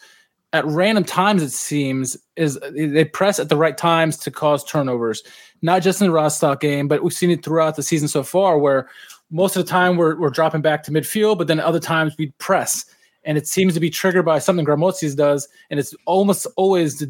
at 0.53 0.67
random 0.67 1.05
times, 1.05 1.43
it 1.43 1.53
seems, 1.53 2.17
is 2.37 2.59
they 2.73 3.05
press 3.05 3.39
at 3.39 3.49
the 3.49 3.57
right 3.57 3.77
times 3.77 4.17
to 4.17 4.31
cause 4.31 4.65
turnovers. 4.65 5.23
Not 5.63 5.83
just 5.83 6.01
in 6.01 6.09
the 6.09 6.13
Rostock 6.13 6.61
game, 6.61 6.89
but 6.89 7.03
we've 7.03 7.13
seen 7.13 7.31
it 7.31 7.45
throughout 7.45 7.77
the 7.77 7.83
season 7.83 8.09
so 8.09 8.23
far, 8.23 8.59
where 8.59 8.89
most 9.31 9.55
of 9.55 9.65
the 9.65 9.71
time 9.71 9.97
we're, 9.97 10.19
we're 10.19 10.31
dropping 10.31 10.63
back 10.63 10.83
to 10.85 10.91
midfield, 10.91 11.39
but 11.39 11.47
then 11.47 11.61
other 11.61 11.79
times 11.79 12.17
we 12.19 12.31
press 12.39 12.87
and 13.25 13.37
it 13.37 13.47
seems 13.47 13.75
to 13.75 13.81
be 13.81 13.91
triggered 13.91 14.25
by 14.25 14.39
something 14.39 14.65
Grammozis 14.65 15.17
does, 15.17 15.49
and 15.71 15.79
it's 15.79 15.95
almost 16.07 16.47
always 16.57 17.05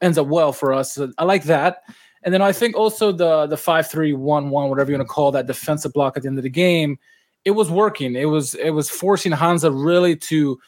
ends 0.00 0.18
up 0.18 0.26
well 0.26 0.52
for 0.52 0.72
us. 0.72 0.94
So 0.94 1.12
I 1.18 1.24
like 1.24 1.44
that. 1.44 1.82
And 2.22 2.34
then 2.34 2.42
I 2.42 2.52
think 2.52 2.76
also 2.76 3.12
the 3.12 3.46
the 3.46 3.56
five 3.56 3.88
three 3.88 4.12
one 4.12 4.50
one 4.50 4.68
whatever 4.68 4.90
you 4.90 4.98
want 4.98 5.08
to 5.08 5.12
call 5.12 5.30
that 5.32 5.46
defensive 5.46 5.92
block 5.92 6.16
at 6.16 6.22
the 6.22 6.28
end 6.28 6.38
of 6.38 6.42
the 6.42 6.50
game, 6.50 6.98
it 7.44 7.52
was 7.52 7.70
working. 7.70 8.16
It 8.16 8.26
was 8.26 8.54
it 8.54 8.70
was 8.70 8.90
forcing 8.90 9.32
Hansa 9.32 9.70
really 9.70 10.16
to 10.16 10.58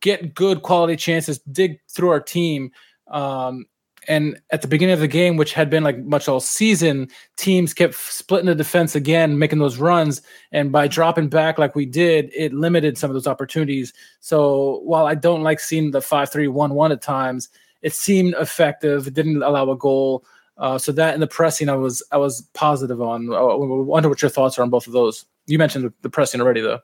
get 0.00 0.34
good 0.34 0.62
quality 0.62 0.96
chances, 0.96 1.38
dig 1.40 1.78
through 1.88 2.10
our 2.10 2.20
team. 2.20 2.70
Um, 3.08 3.66
and 4.08 4.40
at 4.50 4.62
the 4.62 4.68
beginning 4.68 4.94
of 4.94 5.00
the 5.00 5.08
game, 5.08 5.36
which 5.36 5.52
had 5.52 5.70
been 5.70 5.84
like 5.84 5.98
much 6.04 6.28
all 6.28 6.40
season, 6.40 7.08
teams 7.36 7.74
kept 7.74 7.94
splitting 7.94 8.46
the 8.46 8.54
defense 8.54 8.94
again, 8.94 9.38
making 9.38 9.58
those 9.58 9.78
runs. 9.78 10.22
And 10.52 10.72
by 10.72 10.88
dropping 10.88 11.28
back 11.28 11.58
like 11.58 11.74
we 11.74 11.86
did, 11.86 12.30
it 12.34 12.52
limited 12.52 12.98
some 12.98 13.10
of 13.10 13.14
those 13.14 13.26
opportunities. 13.26 13.92
So 14.20 14.80
while 14.84 15.06
I 15.06 15.14
don't 15.14 15.42
like 15.42 15.60
seeing 15.60 15.90
the 15.90 16.00
5 16.00 16.30
3 16.30 16.48
1 16.48 16.74
1 16.74 16.92
at 16.92 17.02
times, 17.02 17.48
it 17.82 17.92
seemed 17.92 18.34
effective. 18.34 19.06
It 19.06 19.14
didn't 19.14 19.42
allow 19.42 19.70
a 19.70 19.76
goal. 19.76 20.24
Uh, 20.56 20.78
so 20.78 20.92
that 20.92 21.14
and 21.14 21.22
the 21.22 21.26
pressing, 21.26 21.68
I 21.68 21.76
was 21.76 22.02
I 22.12 22.16
was 22.16 22.42
positive 22.54 23.02
on. 23.02 23.32
I 23.32 23.40
wonder 23.42 24.08
what 24.08 24.22
your 24.22 24.30
thoughts 24.30 24.58
are 24.58 24.62
on 24.62 24.70
both 24.70 24.86
of 24.86 24.92
those. 24.92 25.24
You 25.46 25.58
mentioned 25.58 25.92
the 26.02 26.10
pressing 26.10 26.40
already, 26.40 26.60
though. 26.60 26.80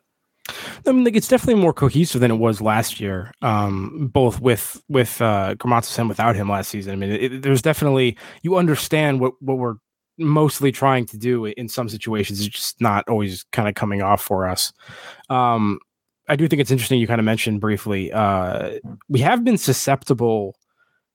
I 0.87 0.93
mean, 0.93 1.05
like 1.05 1.17
it's 1.17 1.29
definitely 1.29 1.61
more 1.61 1.73
cohesive 1.73 2.21
than 2.21 2.31
it 2.31 2.37
was 2.37 2.61
last 2.61 3.01
year, 3.01 3.33
um, 3.43 4.11
both 4.13 4.41
with 4.41 4.83
with 4.89 5.21
uh, 5.21 5.55
and 5.63 6.09
without 6.09 6.37
him 6.37 6.49
last 6.49 6.71
season. 6.71 6.93
I 6.93 6.97
mean, 6.97 7.11
it, 7.11 7.43
there's 7.43 7.63
definitely 7.63 8.17
you 8.43 8.57
understand 8.57 9.21
what 9.21 9.35
what 9.41 9.59
we're 9.59 9.77
mostly 10.19 10.71
trying 10.71 11.07
to 11.07 11.19
do 11.19 11.47
in 11.47 11.69
some 11.69 11.89
situations. 11.89 12.41
It's 12.41 12.49
just 12.49 12.81
not 12.81 13.09
always 13.09 13.45
kind 13.53 13.69
of 13.69 13.75
coming 13.75 14.03
off 14.03 14.23
for 14.23 14.49
us. 14.49 14.73
Um, 15.29 15.81
I 16.29 16.37
do 16.37 16.47
think 16.47 16.61
it's 16.61 16.71
interesting. 16.71 17.01
You 17.01 17.07
kind 17.07 17.21
of 17.21 17.25
mentioned 17.25 17.61
briefly. 17.61 18.13
Uh, 18.13 18.79
we 19.09 19.21
have 19.21 19.45
been 19.45 19.59
susceptible 19.59 20.57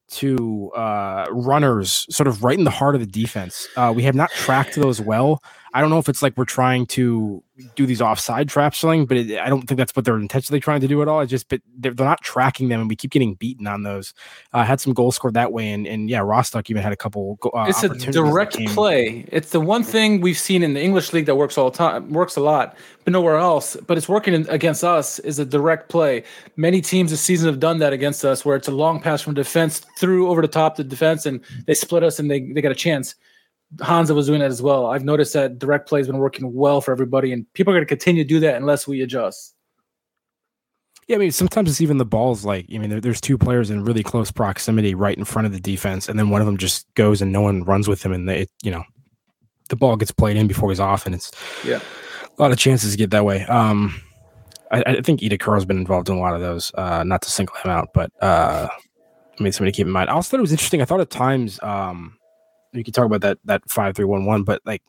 to 0.08 0.72
uh, 0.76 1.26
runners 1.32 2.06
sort 2.10 2.28
of 2.28 2.44
right 2.44 2.58
in 2.58 2.64
the 2.64 2.72
heart 2.72 2.96
of 2.96 3.02
the 3.02 3.08
defense. 3.08 3.68
Uh, 3.76 3.94
we 3.96 4.04
have 4.04 4.16
not 4.16 4.30
tracked 4.32 4.76
those 4.76 5.02
well. 5.02 5.42
I 5.76 5.82
don't 5.82 5.90
know 5.90 6.00
if 6.00 6.08
it's 6.08 6.22
like 6.22 6.38
we're 6.38 6.46
trying 6.46 6.86
to 6.86 7.44
do 7.76 7.86
these 7.86 8.02
offside 8.02 8.48
traps 8.48 8.78
something, 8.78 9.06
but 9.06 9.18
it, 9.18 9.38
I 9.38 9.50
don't 9.50 9.64
think 9.64 9.78
that's 9.78 9.94
what 9.94 10.06
they're 10.06 10.18
intentionally 10.18 10.62
trying 10.62 10.80
to 10.80 10.88
do 10.88 11.02
at 11.02 11.10
all. 11.10 11.20
It's 11.20 11.30
just, 11.30 11.50
but 11.50 11.60
they're, 11.78 11.94
they're 11.94 12.06
not 12.06 12.22
tracking 12.22 12.70
them, 12.70 12.80
and 12.80 12.90
we 12.90 12.96
keep 12.96 13.12
getting 13.12 13.34
beaten 13.34 13.68
on 13.68 13.84
those. 13.84 14.14
Uh, 14.54 14.64
had 14.64 14.80
some 14.80 14.94
goals 14.94 15.18
scored 15.18 15.34
that 15.34 15.52
way, 15.52 15.70
and, 15.70 15.86
and 15.86 16.10
yeah, 16.10 16.20
Rostock 16.20 16.70
even 16.70 16.82
had 16.82 16.94
a 16.94 16.96
couple. 16.96 17.38
Uh, 17.44 17.66
it's 17.68 17.84
a 17.84 17.90
direct 17.90 18.58
play. 18.68 19.26
It's 19.34 19.50
the 19.50 19.60
one 19.60 19.84
thing 19.84 20.22
we've 20.22 20.40
seen 20.40 20.64
in 20.64 20.76
the 20.76 20.82
English 20.82 21.12
league 21.12 21.26
that 21.26 21.36
works 21.36 21.58
all 21.58 21.70
the 21.70 21.78
time, 21.78 22.10
works 22.10 22.38
a 22.38 22.42
lot, 22.42 22.78
but 23.04 23.12
nowhere 23.12 23.36
else. 23.36 23.76
But 23.86 23.98
it's 23.98 24.08
working 24.08 24.48
against 24.48 24.82
us 24.82 25.20
is 25.20 25.40
a 25.40 25.46
direct 25.46 25.90
play. 25.90 26.24
Many 26.56 26.80
teams 26.80 27.12
this 27.12 27.20
season 27.20 27.50
have 27.50 27.60
done 27.60 27.80
that 27.80 27.92
against 27.92 28.24
us, 28.24 28.46
where 28.46 28.56
it's 28.56 28.70
a 28.70 28.72
long 28.72 29.02
pass 29.02 29.22
from 29.22 29.34
defense 29.34 29.82
through 30.00 30.30
over 30.30 30.42
the 30.42 30.48
top 30.48 30.80
of 30.80 30.86
the 30.86 30.90
defense, 30.90 31.26
and 31.26 31.42
they 31.66 31.74
split 31.74 32.02
us 32.02 32.18
and 32.18 32.32
they 32.32 32.40
they 32.40 32.62
got 32.62 32.72
a 32.72 32.76
chance. 32.76 33.16
Hansa 33.82 34.14
was 34.14 34.28
doing 34.28 34.40
that 34.40 34.52
as 34.52 34.62
well. 34.62 34.88
I've 34.88 35.04
noticed 35.04 35.34
that 35.34 35.60
direct 35.60 35.88
play 35.90 36.00
has 36.00 36.08
been 36.08 36.18
working 36.18 36.54
well 36.54 36.82
for 36.82 36.92
everybody, 36.92 37.32
and 37.34 37.52
people 37.54 37.74
are 37.74 37.78
going 37.78 37.86
to 37.86 37.90
continue 37.90 38.24
to 38.24 38.28
do 38.28 38.40
that 38.42 38.56
unless 38.56 38.88
we 38.88 39.02
adjust. 39.02 39.54
Yeah, 41.08 41.18
I 41.18 41.20
mean, 41.20 41.32
sometimes 41.32 41.70
it's 41.70 41.82
even 41.82 41.98
the 41.98 42.06
balls. 42.06 42.46
Like, 42.46 42.66
I 42.74 42.78
mean, 42.80 42.90
there, 42.90 43.02
there's 43.02 43.22
two 43.22 43.38
players 43.38 43.70
in 43.70 43.84
really 43.84 44.02
close 44.02 44.32
proximity, 44.32 44.96
right 44.96 45.18
in 45.18 45.26
front 45.26 45.46
of 45.46 45.52
the 45.52 45.60
defense, 45.60 46.10
and 46.10 46.18
then 46.18 46.30
one 46.30 46.42
of 46.42 46.48
them 46.48 46.58
just 46.58 46.92
goes 46.96 47.22
and 47.22 47.32
no 47.32 47.42
one 47.42 47.64
runs 47.64 47.88
with 47.88 48.04
him, 48.04 48.12
and 48.12 48.28
they, 48.28 48.48
you 48.64 48.72
know, 48.72 48.84
the 49.70 49.76
ball 49.76 49.98
gets 49.98 50.12
played 50.12 50.38
in 50.38 50.48
before 50.48 50.70
he's 50.70 50.80
off, 50.80 51.06
and 51.06 51.14
it's 51.14 51.32
yeah, 51.64 51.80
a 52.38 52.42
lot 52.42 52.52
of 52.52 52.58
chances 52.58 52.92
to 52.92 52.98
get 52.98 53.12
that 53.12 53.26
way. 53.26 53.44
Um, 53.46 54.02
I, 54.72 54.84
I 54.86 55.02
think 55.02 55.22
Itakura's 55.22 55.66
been 55.66 55.78
involved 55.78 56.10
in 56.10 56.16
a 56.16 56.20
lot 56.20 56.34
of 56.34 56.42
those. 56.42 56.72
Uh, 56.74 57.04
not 57.04 57.22
to 57.24 57.30
single 57.30 57.56
him 57.58 57.70
out, 57.70 57.90
but 57.94 58.12
uh, 58.22 58.68
I 59.40 59.44
mean, 59.44 59.52
somebody 59.52 59.72
to 59.72 59.76
keep 59.76 59.88
in 59.88 59.94
mind. 59.94 60.10
I 60.10 60.14
also 60.14 60.32
thought 60.32 60.40
it 60.40 60.42
was 60.42 60.52
interesting. 60.52 60.82
I 60.82 60.86
thought 60.86 61.02
at 61.02 61.10
times, 61.10 61.60
um, 61.62 62.18
you 62.76 62.84
can 62.84 62.94
talk 62.94 63.06
about 63.06 63.22
that 63.22 63.38
that 63.46 63.70
five 63.70 63.96
three 63.96 64.06
one 64.06 64.26
one, 64.26 64.44
but 64.44 64.62
like 64.66 64.82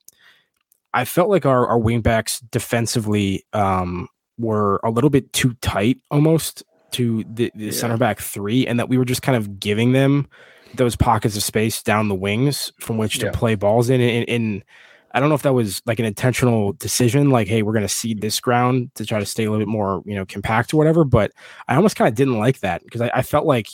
I 0.95 1.05
felt 1.05 1.29
like 1.29 1.47
our 1.47 1.67
our 1.67 1.79
wingbacks 1.79 2.43
defensively 2.51 3.45
um, 3.53 4.09
were 4.39 4.81
a 4.83 4.91
little 4.91 5.11
bit 5.11 5.33
too 5.33 5.55
tight 5.61 5.99
almost 6.11 6.63
to 6.93 7.25
the, 7.25 7.51
the 7.55 7.67
yeah. 7.67 7.71
center 7.73 7.97
back 7.97 8.21
three, 8.21 8.67
and 8.67 8.79
that 8.79 8.89
we 8.89 8.99
were 8.99 9.05
just 9.05 9.23
kind 9.23 9.37
of 9.37 9.61
giving 9.61 9.93
them 9.93 10.29
those 10.75 10.97
pockets 10.97 11.37
of 11.37 11.43
space 11.43 11.83
down 11.83 12.09
the 12.09 12.15
wings 12.15 12.73
from 12.81 12.99
which 12.99 13.19
to 13.19 13.27
yeah. 13.27 13.33
play 13.33 13.55
balls 13.55 13.91
in. 13.91 14.01
And, 14.01 14.29
and, 14.29 14.65
I 15.13 15.21
don't 15.21 15.31
know 15.31 15.35
if 15.35 15.43
that 15.43 15.55
was 15.55 15.81
like 15.87 15.99
an 15.99 16.05
intentional 16.05 16.75
decision, 16.75 17.31
like, 17.31 17.49
hey, 17.49 17.63
we're 17.63 17.73
going 17.73 17.87
to 17.87 17.89
cede 17.89 18.21
this 18.21 18.39
ground 18.39 18.91
to 18.97 19.07
try 19.07 19.19
to 19.19 19.25
stay 19.25 19.45
a 19.45 19.51
little 19.51 19.65
bit 19.65 19.71
more, 19.71 20.03
you 20.05 20.15
know, 20.15 20.27
compact 20.27 20.75
or 20.75 20.77
whatever. 20.77 21.05
But 21.05 21.33
I 21.69 21.77
almost 21.77 21.97
kind 21.97 22.07
of 22.07 22.15
didn't 22.15 22.39
like 22.39 22.61
that 22.61 22.85
because 22.85 23.01
I, 23.01 23.11
I, 23.15 23.23
felt 23.23 23.47
like 23.47 23.69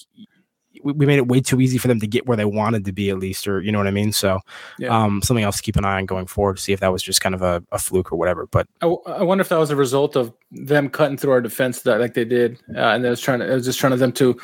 we 0.82 1.06
made 1.06 1.18
it 1.18 1.28
way 1.28 1.40
too 1.40 1.60
easy 1.60 1.78
for 1.78 1.88
them 1.88 2.00
to 2.00 2.06
get 2.06 2.26
where 2.26 2.36
they 2.36 2.44
wanted 2.44 2.84
to 2.84 2.92
be 2.92 3.10
at 3.10 3.18
least 3.18 3.46
or 3.46 3.60
you 3.60 3.70
know 3.70 3.78
what 3.78 3.86
i 3.86 3.90
mean? 3.90 4.12
So 4.12 4.40
yeah. 4.78 4.88
um, 4.88 5.22
something 5.22 5.44
else 5.44 5.58
to 5.58 5.62
keep 5.62 5.76
an 5.76 5.84
eye 5.84 5.98
on 5.98 6.06
going 6.06 6.26
forward 6.26 6.56
to 6.56 6.62
see 6.62 6.72
if 6.72 6.80
that 6.80 6.92
was 6.92 7.02
just 7.02 7.20
kind 7.20 7.34
of 7.34 7.42
a, 7.42 7.62
a 7.72 7.78
fluke 7.78 8.12
or 8.12 8.16
whatever 8.16 8.46
but 8.46 8.66
I, 8.80 8.86
I, 8.86 9.22
wonder 9.22 9.42
if 9.42 9.48
that 9.48 9.58
was 9.58 9.70
a 9.70 9.76
result 9.76 10.16
of 10.16 10.32
them 10.50 10.88
cutting 10.88 11.16
through 11.16 11.32
our 11.32 11.40
defense 11.40 11.82
that 11.82 12.00
like 12.00 12.14
they 12.14 12.24
did 12.24 12.58
uh, 12.74 12.80
and 12.80 13.04
it 13.04 13.10
was 13.10 13.20
trying 13.20 13.40
to 13.40 13.50
it 13.50 13.54
was 13.54 13.64
just 13.64 13.78
trying 13.78 13.92
to 13.92 13.96
them 13.96 14.12
to 14.12 14.38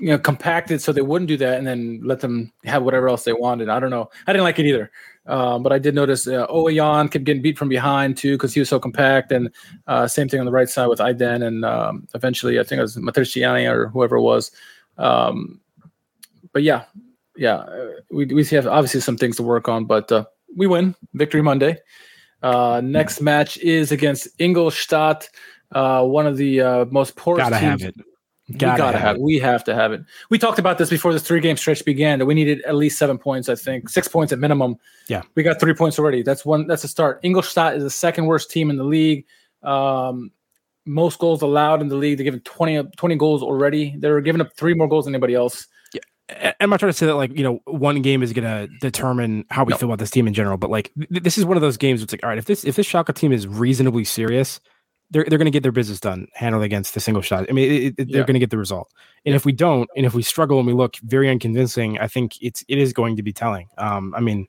you 0.00 0.08
know 0.08 0.18
compact 0.18 0.70
it 0.70 0.80
so 0.80 0.92
they 0.92 1.02
wouldn't 1.02 1.28
do 1.28 1.36
that 1.36 1.58
and 1.58 1.66
then 1.66 2.00
let 2.02 2.20
them 2.20 2.52
have 2.64 2.82
whatever 2.82 3.08
else 3.08 3.24
they 3.24 3.34
wanted. 3.34 3.68
I 3.68 3.78
don't 3.78 3.90
know. 3.90 4.08
I 4.26 4.32
didn't 4.32 4.44
like 4.44 4.58
it 4.58 4.66
either. 4.66 4.90
Um, 5.26 5.62
but 5.62 5.72
I 5.72 5.78
did 5.78 5.94
notice 5.94 6.26
uh, 6.26 6.46
Ouwejan 6.46 7.10
kept 7.10 7.24
getting 7.24 7.42
beat 7.42 7.58
from 7.58 7.68
behind 7.68 8.16
too 8.16 8.34
because 8.34 8.54
he 8.54 8.60
was 8.60 8.70
so 8.70 8.80
compact, 8.80 9.30
and 9.30 9.50
uh, 9.86 10.08
same 10.08 10.28
thing 10.28 10.40
on 10.40 10.46
the 10.46 10.52
right 10.52 10.68
side 10.68 10.86
with 10.86 10.98
Aydin, 10.98 11.46
and 11.46 11.64
um, 11.64 12.08
eventually 12.14 12.58
I 12.58 12.64
think 12.64 12.78
it 12.78 12.82
was 12.82 12.96
Matriciani 12.96 13.70
or 13.70 13.88
whoever 13.88 14.16
it 14.16 14.22
was 14.22 14.50
Um, 15.00 15.60
but 16.52 16.62
yeah, 16.62 16.84
yeah, 17.36 17.56
uh, 17.56 17.88
we 18.10 18.26
we 18.26 18.44
have 18.46 18.66
obviously 18.66 19.00
some 19.00 19.16
things 19.16 19.36
to 19.36 19.42
work 19.42 19.68
on, 19.68 19.84
but 19.86 20.10
uh, 20.12 20.24
we 20.56 20.66
win 20.66 20.94
victory 21.14 21.42
Monday. 21.42 21.78
Uh, 22.42 22.80
next 22.82 23.20
match 23.20 23.56
is 23.58 23.92
against 23.92 24.28
Ingolstadt, 24.38 25.28
uh, 25.72 26.04
one 26.04 26.26
of 26.26 26.36
the 26.36 26.60
uh, 26.60 26.84
most 26.86 27.16
poor 27.16 27.36
Gotta 27.36 27.58
teams. 27.58 27.82
have 27.82 27.90
it. 27.90 27.94
we 28.48 28.54
gotta 28.56 28.98
have 28.98 29.16
it. 29.16 29.22
We 29.22 29.38
have 29.38 29.62
to 29.64 29.74
have 29.74 29.92
it. 29.92 30.02
We 30.30 30.38
talked 30.38 30.58
about 30.58 30.78
this 30.78 30.90
before 30.90 31.12
this 31.12 31.22
three 31.22 31.40
game 31.40 31.56
stretch 31.56 31.84
began 31.84 32.18
that 32.18 32.26
we 32.26 32.34
needed 32.34 32.62
at 32.62 32.74
least 32.74 32.98
seven 32.98 33.16
points. 33.18 33.48
I 33.48 33.54
think 33.54 33.88
six 33.88 34.08
points 34.08 34.32
at 34.32 34.38
minimum. 34.38 34.76
Yeah. 35.08 35.22
we 35.34 35.42
got 35.42 35.60
three 35.60 35.74
points 35.74 35.98
already. 35.98 36.22
That's 36.22 36.44
one. 36.44 36.66
That's 36.66 36.84
a 36.84 36.88
start. 36.88 37.20
Ingolstadt 37.22 37.74
is 37.76 37.82
the 37.82 37.90
second 37.90 38.26
worst 38.26 38.50
team 38.50 38.70
in 38.70 38.76
the 38.76 38.84
league. 38.84 39.24
Um, 39.62 40.30
most 40.90 41.18
goals 41.18 41.40
allowed 41.42 41.80
in 41.80 41.88
the 41.88 41.96
league. 41.96 42.18
They're 42.18 42.24
giving 42.24 42.40
20, 42.40 42.82
20 42.96 43.16
goals 43.16 43.42
already. 43.42 43.94
They're 43.98 44.20
giving 44.20 44.40
up 44.40 44.48
three 44.56 44.74
more 44.74 44.88
goals 44.88 45.04
than 45.06 45.14
anybody 45.14 45.34
else. 45.34 45.66
I- 46.30 46.54
I'm 46.60 46.70
not 46.70 46.78
trying 46.80 46.92
to 46.92 46.96
say 46.96 47.06
that 47.06 47.16
like 47.16 47.36
you 47.36 47.42
know 47.42 47.60
one 47.66 48.02
game 48.02 48.22
is 48.22 48.32
going 48.32 48.44
to 48.44 48.68
determine 48.80 49.44
how 49.50 49.64
we 49.64 49.72
No. 49.72 49.76
feel 49.78 49.88
about 49.88 49.98
this 49.98 50.10
team 50.10 50.28
in 50.28 50.34
general, 50.34 50.56
but 50.58 50.70
like 50.70 50.92
th- 51.10 51.22
this 51.24 51.36
is 51.38 51.44
one 51.44 51.56
of 51.56 51.60
those 51.60 51.76
games. 51.76 52.00
Where 52.00 52.04
it's 52.04 52.12
like, 52.12 52.22
all 52.22 52.28
right, 52.28 52.38
if 52.38 52.44
this 52.44 52.64
if 52.64 52.76
this 52.76 52.86
Schalke 52.88 53.12
team 53.14 53.32
is 53.32 53.48
reasonably 53.48 54.04
serious, 54.04 54.60
they're 55.10 55.24
they're 55.28 55.38
going 55.38 55.46
to 55.46 55.50
get 55.50 55.64
their 55.64 55.72
business 55.72 55.98
done, 55.98 56.28
handled 56.34 56.62
against 56.62 56.94
the 56.94 57.00
single 57.00 57.20
shot. 57.22 57.46
I 57.48 57.52
mean, 57.52 57.70
it, 57.70 57.82
it- 57.98 58.08
they're 58.12 58.20
Yeah. 58.20 58.26
going 58.26 58.34
to 58.34 58.38
get 58.40 58.50
the 58.50 58.58
result. 58.58 58.92
And 59.26 59.34
if 59.34 59.44
we 59.44 59.50
don't, 59.50 59.90
and 59.96 60.06
if 60.06 60.14
we 60.14 60.22
struggle 60.22 60.58
and 60.58 60.66
we 60.68 60.72
look 60.72 60.96
very 61.02 61.28
unconvincing, 61.28 61.98
I 61.98 62.06
think 62.06 62.34
it's 62.40 62.64
it 62.68 62.78
is 62.78 62.92
going 62.92 63.16
to 63.16 63.22
be 63.24 63.32
telling. 63.32 63.66
Um, 63.76 64.14
I 64.16 64.20
mean, 64.20 64.46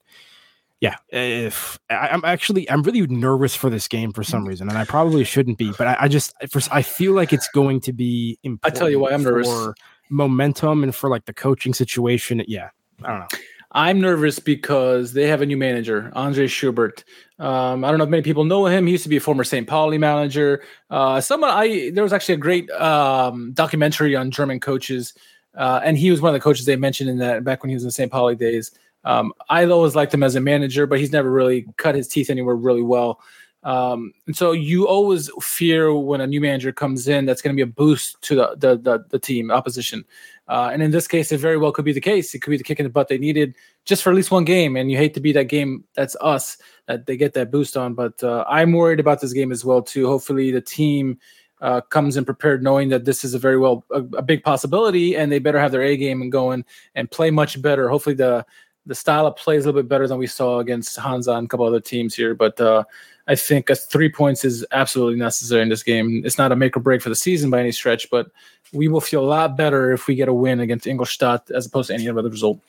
yeah, 0.81 0.95
if 1.09 1.79
I, 1.91 2.09
I'm 2.09 2.25
actually 2.25 2.69
I'm 2.69 2.81
really 2.81 3.05
nervous 3.05 3.55
for 3.55 3.69
this 3.69 3.87
game 3.87 4.11
for 4.11 4.23
some 4.23 4.47
reason, 4.47 4.67
and 4.67 4.77
I 4.77 4.83
probably 4.83 5.23
shouldn't 5.23 5.59
be, 5.59 5.71
but 5.77 5.85
I, 5.87 5.97
I 6.01 6.07
just 6.07 6.33
for, 6.49 6.59
I 6.71 6.81
feel 6.81 7.13
like 7.13 7.31
it's 7.31 7.47
going 7.49 7.81
to 7.81 7.93
be 7.93 8.39
I 8.43 8.47
important. 8.47 8.77
tell 8.77 8.89
you 8.89 8.99
why 8.99 9.11
I'm 9.11 9.23
nervous. 9.23 9.47
for 9.47 9.75
momentum 10.09 10.83
and 10.83 10.93
for 10.93 11.07
like 11.07 11.25
the 11.25 11.33
coaching 11.33 11.75
situation. 11.75 12.43
Yeah, 12.47 12.69
I 13.03 13.07
don't 13.07 13.19
know. 13.19 13.39
I'm 13.73 14.01
nervous 14.01 14.39
because 14.39 15.13
they 15.13 15.27
have 15.27 15.41
a 15.41 15.45
new 15.45 15.55
manager, 15.55 16.11
Andre 16.13 16.47
Schubert. 16.47 17.05
Um, 17.39 17.85
I 17.85 17.89
don't 17.89 17.99
know 17.99 18.03
if 18.03 18.09
many 18.09 18.23
people 18.23 18.43
know 18.43 18.65
him. 18.65 18.85
He 18.85 18.91
used 18.91 19.03
to 19.03 19.09
be 19.09 19.17
a 19.17 19.21
former 19.21 19.43
St. 19.43 19.67
Pauli 19.67 19.99
manager. 19.99 20.63
Uh, 20.89 21.21
someone 21.21 21.51
I 21.51 21.91
there 21.93 22.03
was 22.03 22.11
actually 22.11 22.35
a 22.35 22.37
great 22.37 22.69
um, 22.71 23.53
documentary 23.53 24.15
on 24.15 24.31
German 24.31 24.59
coaches, 24.59 25.13
uh, 25.55 25.79
and 25.83 25.95
he 25.95 26.09
was 26.09 26.21
one 26.21 26.29
of 26.29 26.33
the 26.33 26.43
coaches 26.43 26.65
they 26.65 26.75
mentioned 26.75 27.09
in 27.11 27.19
that 27.19 27.43
back 27.43 27.61
when 27.61 27.69
he 27.69 27.75
was 27.75 27.83
in 27.83 27.87
the 27.87 27.93
St. 27.93 28.11
Pauli 28.11 28.35
days. 28.35 28.71
Um, 29.03 29.33
I 29.49 29.65
always 29.65 29.95
liked 29.95 30.13
him 30.13 30.23
as 30.23 30.35
a 30.35 30.41
manager, 30.41 30.85
but 30.85 30.99
he's 30.99 31.11
never 31.11 31.31
really 31.31 31.65
cut 31.77 31.95
his 31.95 32.07
teeth 32.07 32.29
anywhere 32.29 32.55
really 32.55 32.83
well. 32.83 33.19
Um, 33.63 34.13
and 34.25 34.35
so 34.35 34.53
you 34.53 34.87
always 34.87 35.29
fear 35.39 35.93
when 35.93 36.19
a 36.19 36.27
new 36.27 36.41
manager 36.41 36.71
comes 36.71 37.07
in 37.07 37.25
that's 37.25 37.41
going 37.41 37.55
to 37.55 37.59
be 37.59 37.69
a 37.69 37.71
boost 37.71 38.19
to 38.23 38.35
the 38.35 38.55
the, 38.57 38.77
the, 38.77 39.05
the 39.09 39.19
team 39.19 39.51
opposition. 39.51 40.03
Uh, 40.47 40.69
and 40.73 40.81
in 40.81 40.91
this 40.91 41.07
case, 41.07 41.31
it 41.31 41.39
very 41.39 41.57
well 41.57 41.71
could 41.71 41.85
be 41.85 41.93
the 41.93 42.01
case. 42.01 42.33
It 42.33 42.39
could 42.39 42.49
be 42.51 42.57
the 42.57 42.63
kick 42.63 42.79
in 42.79 42.83
the 42.83 42.89
butt 42.89 43.07
they 43.07 43.17
needed 43.17 43.55
just 43.85 44.03
for 44.03 44.09
at 44.09 44.15
least 44.15 44.31
one 44.31 44.45
game. 44.45 44.75
And 44.75 44.91
you 44.91 44.97
hate 44.97 45.13
to 45.13 45.21
be 45.21 45.31
that 45.33 45.45
game 45.45 45.85
that's 45.93 46.17
us 46.21 46.57
that 46.87 47.05
they 47.05 47.15
get 47.15 47.33
that 47.33 47.51
boost 47.51 47.77
on. 47.77 47.93
But 47.93 48.21
uh, 48.23 48.43
I'm 48.47 48.73
worried 48.73 48.99
about 48.99 49.21
this 49.21 49.31
game 49.31 49.51
as 49.51 49.63
well 49.63 49.81
too. 49.81 50.07
Hopefully, 50.07 50.51
the 50.51 50.59
team 50.59 51.19
uh, 51.61 51.81
comes 51.81 52.17
in 52.17 52.25
prepared, 52.25 52.63
knowing 52.63 52.89
that 52.89 53.05
this 53.05 53.23
is 53.23 53.35
a 53.35 53.39
very 53.39 53.59
well 53.59 53.85
a, 53.91 54.01
a 54.17 54.21
big 54.23 54.43
possibility, 54.43 55.15
and 55.15 55.31
they 55.31 55.39
better 55.39 55.59
have 55.59 55.71
their 55.71 55.83
A 55.83 55.95
game 55.95 56.21
and 56.21 56.31
going 56.31 56.65
and 56.95 57.09
play 57.11 57.29
much 57.29 57.61
better. 57.61 57.87
Hopefully, 57.87 58.15
the 58.15 58.43
the 58.85 58.95
style 58.95 59.27
of 59.27 59.35
play 59.35 59.57
is 59.57 59.65
a 59.65 59.67
little 59.67 59.81
bit 59.81 59.89
better 59.89 60.07
than 60.07 60.17
we 60.17 60.27
saw 60.27 60.59
against 60.59 60.97
Hansa 60.97 61.31
and 61.33 61.45
a 61.45 61.47
couple 61.47 61.65
other 61.65 61.79
teams 61.79 62.15
here. 62.15 62.33
But 62.33 62.59
uh, 62.59 62.83
I 63.27 63.35
think 63.35 63.69
a 63.69 63.75
three 63.75 64.09
points 64.09 64.43
is 64.43 64.65
absolutely 64.71 65.19
necessary 65.19 65.61
in 65.61 65.69
this 65.69 65.83
game. 65.83 66.23
It's 66.25 66.37
not 66.37 66.51
a 66.51 66.55
make 66.55 66.75
or 66.75 66.79
break 66.79 67.01
for 67.01 67.09
the 67.09 67.15
season 67.15 67.49
by 67.49 67.59
any 67.59 67.71
stretch, 67.71 68.09
but 68.09 68.31
we 68.73 68.87
will 68.87 69.01
feel 69.01 69.23
a 69.23 69.27
lot 69.27 69.55
better 69.55 69.91
if 69.91 70.07
we 70.07 70.15
get 70.15 70.29
a 70.29 70.33
win 70.33 70.59
against 70.59 70.87
Ingolstadt 70.87 71.51
as 71.51 71.65
opposed 71.65 71.87
to 71.87 71.93
any 71.93 72.09
other 72.09 72.23
result. 72.23 72.59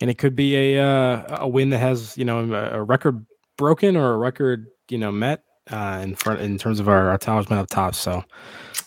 and 0.00 0.10
it 0.10 0.18
could 0.18 0.34
be 0.34 0.76
a 0.76 0.84
uh, 0.84 1.38
a 1.40 1.48
win 1.48 1.70
that 1.70 1.78
has 1.78 2.16
you 2.18 2.24
know 2.24 2.52
a, 2.52 2.82
record 2.82 3.24
broken 3.56 3.96
or 3.96 4.14
a 4.14 4.16
record 4.16 4.66
you 4.88 4.98
know 4.98 5.12
met 5.12 5.44
uh, 5.70 6.00
in 6.02 6.14
front 6.14 6.40
in 6.40 6.58
terms 6.58 6.80
of 6.80 6.88
our, 6.88 7.10
our 7.10 7.18
talisman 7.18 7.58
up 7.58 7.68
top. 7.68 7.94
So 7.94 8.22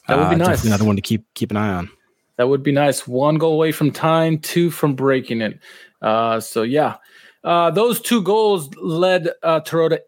That 0.08 0.18
would 0.18 0.30
be 0.30 0.36
uh, 0.36 0.38
nice. 0.38 0.47
definitely 0.47 0.70
Another 0.70 0.86
one 0.86 0.95
to 0.95 1.01
keep 1.01 1.26
keep 1.34 1.51
an 1.51 1.58
eye 1.58 1.74
on. 1.74 1.89
That 2.38 2.49
would 2.49 2.64
be 2.64 2.74
nice. 2.74 3.08
One 3.08 3.38
goal 3.38 3.53
away 3.53 3.72
from 3.72 3.91
tying, 3.91 4.39
two 4.39 4.70
from 4.70 4.93
breaking 4.93 5.41
it. 5.41 5.60
Uh, 6.06 6.39
so 6.39 6.62
yeah, 6.62 6.97
uh, 7.43 7.72
those 7.72 7.99
two 7.99 8.22
goals 8.22 8.70
led 8.76 9.30
uh, 9.41 9.60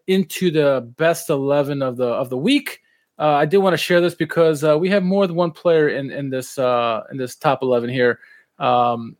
into 0.06 0.50
the 0.50 0.92
best 0.96 1.28
eleven 1.28 1.82
of 1.82 1.96
the 1.96 2.06
of 2.06 2.30
the 2.30 2.38
week. 2.38 2.80
Uh, 3.18 3.32
I 3.32 3.46
did 3.46 3.58
want 3.58 3.74
to 3.74 3.78
share 3.78 4.00
this 4.00 4.14
because 4.14 4.62
uh, 4.62 4.78
we 4.78 4.88
have 4.90 5.02
more 5.02 5.26
than 5.26 5.34
one 5.34 5.50
player 5.50 5.88
in 5.88 6.12
in 6.12 6.30
this 6.30 6.56
uh, 6.56 7.02
in 7.10 7.16
this 7.16 7.34
top 7.34 7.62
eleven 7.62 7.90
here. 7.90 8.20
Um, 8.60 9.16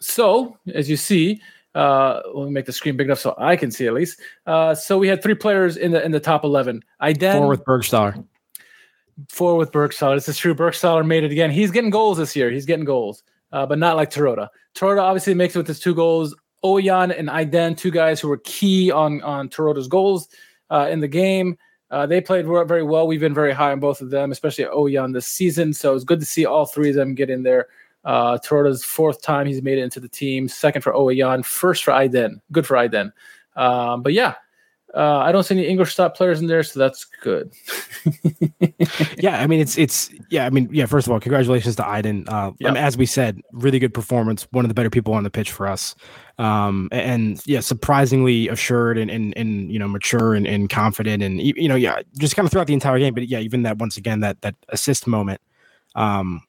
so 0.00 0.58
as 0.74 0.90
you 0.90 0.96
see, 0.96 1.40
uh, 1.76 2.20
let 2.34 2.46
me 2.46 2.50
make 2.50 2.66
the 2.66 2.72
screen 2.72 2.96
big 2.96 3.06
enough 3.06 3.20
so 3.20 3.36
I 3.38 3.54
can 3.54 3.70
see 3.70 3.86
at 3.86 3.94
least. 3.94 4.20
Uh, 4.44 4.74
so 4.74 4.98
we 4.98 5.06
had 5.06 5.22
three 5.22 5.34
players 5.36 5.76
in 5.76 5.92
the 5.92 6.04
in 6.04 6.10
the 6.10 6.20
top 6.20 6.42
eleven. 6.42 6.82
I 6.98 7.12
then 7.12 7.38
Four 7.38 7.48
with 7.48 7.64
Bergstaller. 7.64 8.24
four 9.28 9.56
with 9.56 9.70
Bergstaller. 9.70 10.16
This 10.16 10.28
is 10.28 10.36
true. 10.36 10.54
Bergstaller 10.54 11.06
made 11.06 11.22
it 11.22 11.30
again. 11.30 11.52
He's 11.52 11.70
getting 11.70 11.90
goals 11.90 12.18
this 12.18 12.34
year. 12.34 12.50
He's 12.50 12.66
getting 12.66 12.84
goals, 12.84 13.22
uh, 13.52 13.66
but 13.66 13.78
not 13.78 13.94
like 13.94 14.10
Terodde. 14.10 14.48
Terodde 14.78 15.02
obviously 15.02 15.34
makes 15.34 15.56
it 15.56 15.58
with 15.58 15.66
his 15.66 15.80
two 15.80 15.94
goals. 15.94 16.36
Ouwejan 16.64 17.16
and 17.16 17.28
Aydin, 17.28 17.76
two 17.76 17.90
guys 17.90 18.20
who 18.20 18.28
were 18.28 18.40
key 18.44 18.90
on 18.90 19.20
on 19.22 19.48
Terodde's 19.48 19.88
goals 19.88 20.28
uh, 20.70 20.88
in 20.90 21.00
the 21.00 21.08
game. 21.08 21.58
Uh, 21.90 22.06
they 22.06 22.20
played 22.20 22.46
very 22.46 22.82
well. 22.82 23.06
We've 23.06 23.20
been 23.20 23.34
very 23.34 23.52
high 23.52 23.72
on 23.72 23.80
both 23.80 24.00
of 24.00 24.10
them, 24.10 24.30
especially 24.30 24.64
Ouwejan 24.64 25.12
this 25.12 25.26
season. 25.26 25.72
So 25.72 25.94
it's 25.94 26.04
good 26.04 26.20
to 26.20 26.26
see 26.26 26.44
all 26.44 26.66
three 26.66 26.90
of 26.90 26.94
them 26.94 27.14
get 27.14 27.30
in 27.30 27.42
there. 27.42 27.66
Uh, 28.04 28.38
Terodde's 28.38 28.84
fourth 28.84 29.22
time 29.22 29.46
he's 29.46 29.62
made 29.62 29.78
it 29.78 29.82
into 29.82 29.98
the 29.98 30.08
team. 30.08 30.48
Second 30.48 30.82
for 30.82 30.92
Ouwejan. 30.92 31.44
First 31.44 31.82
for 31.82 31.92
Aydin. 31.92 32.40
Good 32.52 32.66
for 32.66 32.76
Aydin. 32.76 33.12
Um, 33.56 34.02
but 34.02 34.12
yeah, 34.12 34.34
uh, 34.98 35.18
I 35.18 35.30
don't 35.30 35.44
see 35.44 35.54
any 35.54 35.68
English 35.68 35.92
stop 35.92 36.16
players 36.16 36.40
in 36.40 36.48
there, 36.48 36.64
so 36.64 36.80
that's 36.80 37.04
good. 37.04 37.52
yeah, 39.16 39.40
I 39.40 39.46
mean 39.46 39.60
it's 39.60 39.78
it's 39.78 40.10
yeah, 40.28 40.44
I 40.44 40.50
mean 40.50 40.68
yeah. 40.72 40.86
First 40.86 41.06
of 41.06 41.12
all, 41.12 41.20
congratulations 41.20 41.76
to 41.76 41.82
Aydin. 41.82 42.28
Uh, 42.28 42.50
I 42.64 42.72
mean, 42.72 42.76
as 42.76 42.96
we 42.96 43.06
said, 43.06 43.40
really 43.52 43.78
good 43.78 43.94
performance. 43.94 44.48
One 44.50 44.64
of 44.64 44.68
the 44.68 44.74
better 44.74 44.90
people 44.90 45.14
on 45.14 45.22
the 45.22 45.30
pitch 45.30 45.52
for 45.52 45.68
us, 45.68 45.94
um, 46.38 46.88
and 46.90 47.40
yeah, 47.46 47.60
surprisingly 47.60 48.48
assured 48.48 48.98
and 48.98 49.08
and, 49.08 49.32
and 49.36 49.70
you 49.70 49.78
know 49.78 49.86
mature 49.86 50.34
and, 50.34 50.48
and 50.48 50.68
confident 50.68 51.22
and 51.22 51.40
you 51.40 51.68
know 51.68 51.76
yeah, 51.76 52.02
just 52.18 52.34
kind 52.34 52.44
of 52.44 52.50
throughout 52.50 52.66
the 52.66 52.74
entire 52.74 52.98
game. 52.98 53.14
But 53.14 53.28
yeah, 53.28 53.38
even 53.38 53.62
that 53.62 53.78
once 53.78 53.96
again 53.96 54.18
that 54.20 54.40
that 54.40 54.56
assist 54.70 55.06
moment, 55.06 55.40
um, 55.94 56.42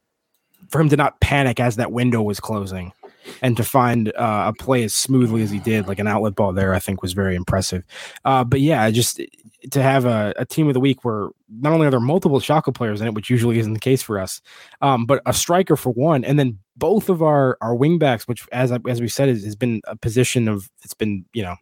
for 0.69 0.81
him 0.81 0.89
to 0.89 0.97
not 0.97 1.21
panic 1.21 1.59
as 1.59 1.75
that 1.75 1.91
window 1.91 2.23
was 2.23 2.39
closing. 2.39 2.93
And 3.41 3.57
to 3.57 3.63
find 3.63 4.09
uh, 4.15 4.51
a 4.51 4.53
play 4.53 4.83
as 4.83 4.93
smoothly 4.93 5.41
as 5.41 5.51
he 5.51 5.59
did, 5.59 5.87
like 5.87 5.99
an 5.99 6.07
outlet 6.07 6.35
ball 6.35 6.53
there, 6.53 6.73
I 6.73 6.79
think 6.79 7.01
was 7.01 7.13
very 7.13 7.35
impressive. 7.35 7.83
Uh, 8.25 8.43
but 8.43 8.61
yeah, 8.61 8.89
just 8.91 9.21
to 9.71 9.81
have 9.81 10.05
a, 10.05 10.33
a 10.37 10.45
team 10.45 10.67
of 10.67 10.73
the 10.73 10.79
week 10.79 11.03
where 11.03 11.29
not 11.49 11.73
only 11.73 11.87
are 11.87 11.91
there 11.91 11.99
multiple 11.99 12.39
Schalke 12.39 12.73
players 12.73 13.01
in 13.01 13.07
it, 13.07 13.13
which 13.13 13.29
usually 13.29 13.59
isn't 13.59 13.73
the 13.73 13.79
case 13.79 14.01
for 14.01 14.19
us, 14.19 14.41
um, 14.81 15.05
but 15.05 15.21
a 15.25 15.33
striker 15.33 15.75
for 15.75 15.91
one, 15.91 16.23
and 16.23 16.39
then 16.39 16.59
both 16.77 17.09
of 17.09 17.21
our 17.21 17.57
our 17.61 17.75
wingbacks, 17.75 18.27
which 18.27 18.47
as 18.51 18.71
as 18.87 19.01
we 19.01 19.07
said 19.07 19.29
is, 19.29 19.43
has 19.43 19.55
been 19.55 19.81
a 19.85 19.95
position 19.95 20.47
of 20.47 20.69
it's 20.83 20.93
been 20.93 21.25
you 21.33 21.43
know 21.43 21.55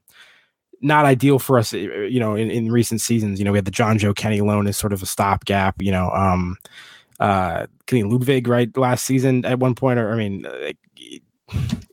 not 0.82 1.05
ideal 1.05 1.39
for 1.39 1.57
us, 1.57 1.74
uh, 1.74 1.78
you 1.78 2.20
know, 2.20 2.36
in, 2.36 2.51
in 2.51 2.72
recent 2.72 3.01
seasons. 3.01 3.39
You 3.39 3.45
know, 3.45 3.51
we 3.51 3.57
had 3.57 3.65
the 3.65 3.72
Jonjoe 3.72 4.15
Kenny 4.15 4.41
loan 4.41 4.68
as 4.68 4.78
sort 4.78 4.93
of 4.93 5.01
a 5.01 5.07
stopgap. 5.07 5.82
You 5.82 5.91
know, 5.91 6.11
um, 6.11 6.57
uh, 7.20 7.68
Kenny 7.88 8.03
Ludewig 8.03 8.47
right 8.47 8.76
last 8.78 9.05
season 9.05 9.45
at 9.45 9.59
one 9.59 9.76
point, 9.76 9.99
or 9.99 10.11
I 10.11 10.15
mean. 10.15 10.45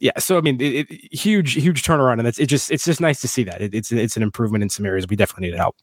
Yeah, 0.01 0.19
so 0.19 0.37
I 0.37 0.41
mean, 0.41 0.61
it, 0.61 0.91
it, 0.91 1.15
huge, 1.15 1.55
huge 1.55 1.83
turnaround, 1.83 2.19
and 2.19 2.27
it's 2.27 2.39
it 2.39 2.47
just 2.47 2.71
it's 2.71 2.85
just 2.85 3.01
nice 3.01 3.21
to 3.21 3.29
see 3.29 3.45
that 3.45 3.61
it, 3.61 3.75
it's 3.75 3.93
it's 3.93 4.17
an 4.17 4.23
improvement 4.23 4.63
in 4.63 4.69
some 4.69 4.85
areas. 4.85 5.07
We 5.09 5.17
definitely 5.17 5.51
need 5.51 5.57
help. 5.57 5.77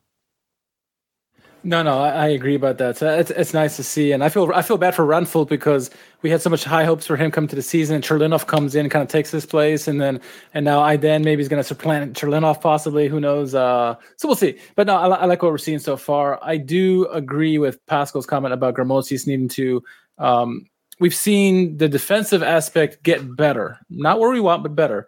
No, 1.64 1.84
no, 1.84 2.00
I, 2.00 2.10
I 2.10 2.28
agree 2.30 2.56
about 2.56 2.80
that. 2.80 2.98
So 2.98 3.08
it's 3.16 3.30
it's 3.30 3.54
nice 3.54 3.76
to 3.76 3.84
see, 3.84 4.12
and 4.12 4.24
I 4.24 4.30
feel 4.30 4.52
I 4.54 4.64
feel 4.64 4.78
bad 4.78 4.96
for 4.96 5.06
Ranftl 5.06 5.48
because 5.48 5.92
we 6.24 6.30
had 6.32 6.42
so 6.42 6.50
much 6.50 6.64
high 6.64 6.84
hopes 6.86 7.06
for 7.06 7.16
him 7.16 7.30
coming 7.30 7.48
to 7.50 7.56
the 7.56 7.62
season. 7.62 7.96
And 7.96 8.04
Churlinov 8.04 8.48
comes 8.48 8.74
in, 8.74 8.90
kind 8.90 9.04
of 9.04 9.10
takes 9.10 9.30
his 9.30 9.46
place, 9.46 9.88
and 9.88 10.02
then 10.02 10.20
and 10.56 10.66
now 10.66 10.82
Aydin 10.82 11.24
maybe 11.24 11.42
is 11.42 11.48
going 11.48 11.62
to 11.62 11.68
supplant 11.68 12.18
Churlinov 12.18 12.62
possibly. 12.62 13.08
Who 13.08 13.20
knows? 13.20 13.54
Uh, 13.54 13.96
so 14.18 14.28
we'll 14.28 14.36
see. 14.36 14.58
But 14.76 14.88
no, 14.88 14.96
I, 14.98 15.08
I 15.08 15.26
like 15.26 15.44
what 15.44 15.52
we're 15.52 15.60
seeing 15.60 15.80
so 15.80 15.98
far. 15.98 16.40
I 16.42 16.58
do 16.58 17.08
agree 17.08 17.60
with 17.60 17.84
Pascal's 17.86 18.26
comment 18.26 18.54
about 18.54 18.74
Grammozis 18.74 19.28
needing 19.28 19.50
to. 19.50 19.84
Um, 20.18 20.66
we've 21.02 21.16
seen 21.16 21.78
the 21.78 21.90
defensive 21.90 22.44
aspect 22.44 23.04
get 23.04 23.36
better, 23.36 23.80
not 23.90 24.20
where 24.20 24.30
we 24.30 24.40
want, 24.40 24.62
but 24.64 24.76
better. 24.76 25.08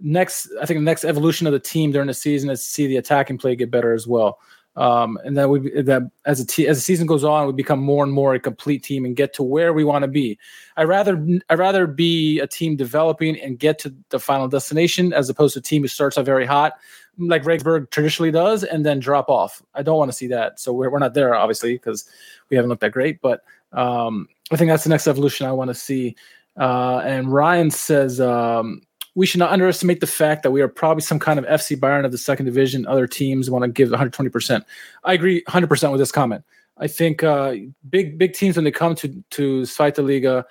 Next, 0.00 0.48
I 0.60 0.66
think 0.66 0.78
the 0.78 0.84
next 0.84 1.04
evolution 1.04 1.46
of 1.46 1.52
the 1.52 1.60
team 1.60 1.92
during 1.92 2.08
the 2.08 2.14
season 2.14 2.50
is 2.50 2.60
to 2.60 2.66
see 2.66 2.86
the 2.88 2.96
attacking 2.96 3.38
play 3.38 3.54
get 3.54 3.70
better 3.70 3.92
as 3.92 4.08
well. 4.08 4.40
Um, 4.76 5.18
and 5.22 5.36
that 5.36 5.48
we 5.48 5.82
that 5.82 6.10
as 6.24 6.40
a 6.40 6.46
te- 6.46 6.66
as 6.66 6.78
the 6.78 6.80
season 6.80 7.06
goes 7.06 7.22
on, 7.22 7.46
we 7.46 7.52
become 7.52 7.78
more 7.78 8.02
and 8.02 8.12
more 8.12 8.34
a 8.34 8.40
complete 8.40 8.82
team 8.82 9.04
and 9.04 9.14
get 9.14 9.32
to 9.34 9.44
where 9.44 9.72
we 9.72 9.84
want 9.84 10.02
to 10.02 10.08
be. 10.08 10.36
I 10.76 10.82
rather 10.82 11.24
I 11.48 11.54
rather 11.54 11.86
be 11.86 12.40
a 12.40 12.48
team 12.48 12.74
developing 12.74 13.38
and 13.38 13.56
get 13.56 13.78
to 13.80 13.94
the 14.08 14.18
final 14.18 14.48
destination 14.48 15.12
as 15.12 15.28
opposed 15.28 15.52
to 15.54 15.60
a 15.60 15.62
team 15.62 15.82
who 15.82 15.88
starts 15.88 16.18
out 16.18 16.24
very 16.24 16.44
hot, 16.44 16.72
like 17.18 17.44
Regensburg 17.44 17.90
traditionally 17.92 18.32
does, 18.32 18.64
and 18.64 18.84
then 18.84 18.98
drop 18.98 19.28
off. 19.28 19.62
I 19.74 19.82
don't 19.82 19.98
want 19.98 20.10
to 20.10 20.16
see 20.16 20.26
that. 20.28 20.58
So 20.58 20.72
we're 20.72 20.90
we're 20.90 20.98
not 20.98 21.14
there 21.14 21.36
obviously 21.36 21.74
because 21.74 22.08
we 22.50 22.56
haven't 22.56 22.70
looked 22.70 22.80
that 22.80 22.90
great, 22.90 23.20
but 23.20 23.44
um, 23.72 24.26
I 24.52 24.56
think 24.56 24.70
that's 24.70 24.84
the 24.84 24.90
next 24.90 25.06
evolution 25.06 25.46
I 25.46 25.52
want 25.52 25.68
to 25.68 25.74
see. 25.74 26.16
Uh, 26.58 26.98
and 27.04 27.32
Ryan 27.32 27.70
says 27.70 28.20
um, 28.20 28.82
we 29.14 29.26
should 29.26 29.38
not 29.38 29.50
underestimate 29.50 30.00
the 30.00 30.06
fact 30.06 30.42
that 30.42 30.50
we 30.50 30.60
are 30.60 30.68
probably 30.68 31.02
some 31.02 31.18
kind 31.18 31.38
of 31.38 31.44
FC 31.46 31.76
Bayern 31.76 32.04
of 32.04 32.12
the 32.12 32.18
second 32.18 32.46
division. 32.46 32.86
Other 32.86 33.06
teams 33.06 33.50
want 33.50 33.64
to 33.64 33.68
give 33.68 33.90
120. 33.90 34.30
percent 34.30 34.64
I 35.04 35.14
agree 35.14 35.42
100 35.46 35.68
percent 35.68 35.92
with 35.92 36.00
this 36.00 36.12
comment. 36.12 36.44
I 36.78 36.88
think 36.88 37.22
uh, 37.22 37.54
big 37.88 38.18
big 38.18 38.32
teams 38.32 38.56
when 38.56 38.64
they 38.64 38.70
come 38.70 38.94
to 38.96 39.08
to 39.30 39.62
Zweite 39.62 40.04
Liga, 40.04 40.44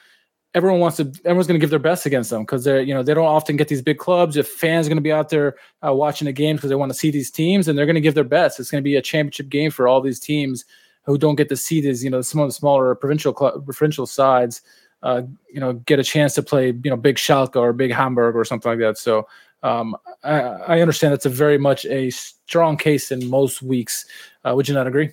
everyone 0.53 0.79
wants 0.79 0.97
to 0.97 1.11
everyone's 1.25 1.47
going 1.47 1.59
to 1.59 1.63
give 1.63 1.69
their 1.69 1.79
best 1.79 2.05
against 2.05 2.29
them 2.29 2.43
because 2.43 2.63
they're 2.63 2.81
you 2.81 2.93
know 2.93 3.03
they 3.03 3.13
don't 3.13 3.25
often 3.25 3.57
get 3.57 3.67
these 3.67 3.81
big 3.81 3.97
clubs. 3.97 4.37
If 4.37 4.47
fans 4.47 4.87
are 4.87 4.89
going 4.89 4.97
to 4.97 5.01
be 5.01 5.11
out 5.11 5.29
there 5.29 5.55
uh, 5.85 5.93
watching 5.93 6.25
the 6.25 6.33
games 6.33 6.59
because 6.59 6.69
they 6.69 6.75
want 6.75 6.91
to 6.91 6.97
see 6.97 7.11
these 7.11 7.29
teams 7.29 7.67
and 7.67 7.77
they're 7.77 7.85
going 7.85 7.95
to 7.95 8.01
give 8.01 8.15
their 8.15 8.23
best. 8.23 8.59
It's 8.59 8.71
going 8.71 8.81
to 8.81 8.89
be 8.89 8.95
a 8.95 9.01
championship 9.01 9.49
game 9.49 9.71
for 9.71 9.87
all 9.87 10.01
these 10.01 10.19
teams 10.19 10.65
who 11.05 11.17
don't 11.17 11.35
get 11.35 11.49
to 11.49 11.57
see 11.57 11.81
these 11.81 12.03
you 12.03 12.09
know 12.09 12.21
some 12.21 12.41
of 12.41 12.47
the 12.47 12.53
smaller 12.53 12.95
provincial 12.95 13.33
club, 13.33 13.65
provincial 13.65 14.05
sides. 14.05 14.61
Uh, 15.01 15.23
you 15.53 15.59
know, 15.59 15.73
get 15.73 15.99
a 15.99 16.03
chance 16.03 16.33
to 16.33 16.41
play, 16.41 16.67
you 16.67 16.89
know, 16.89 16.95
big 16.95 17.17
Schalke 17.17 17.57
or 17.57 17.73
big 17.73 17.91
Hamburg 17.91 18.37
or 18.37 18.45
something 18.45 18.71
like 18.71 18.79
that. 18.79 18.97
So 18.97 19.27
um, 19.61 19.97
I, 20.23 20.39
I, 20.39 20.81
understand 20.81 21.11
that's 21.11 21.25
a 21.25 21.29
very 21.29 21.57
much 21.57 21.85
a 21.87 22.09
strong 22.09 22.77
case 22.77 23.11
in 23.11 23.29
most 23.29 23.61
weeks. 23.61 24.05
Uh, 24.45 24.53
would 24.55 24.67
you 24.67 24.73
not 24.73 24.87
agree? 24.87 25.11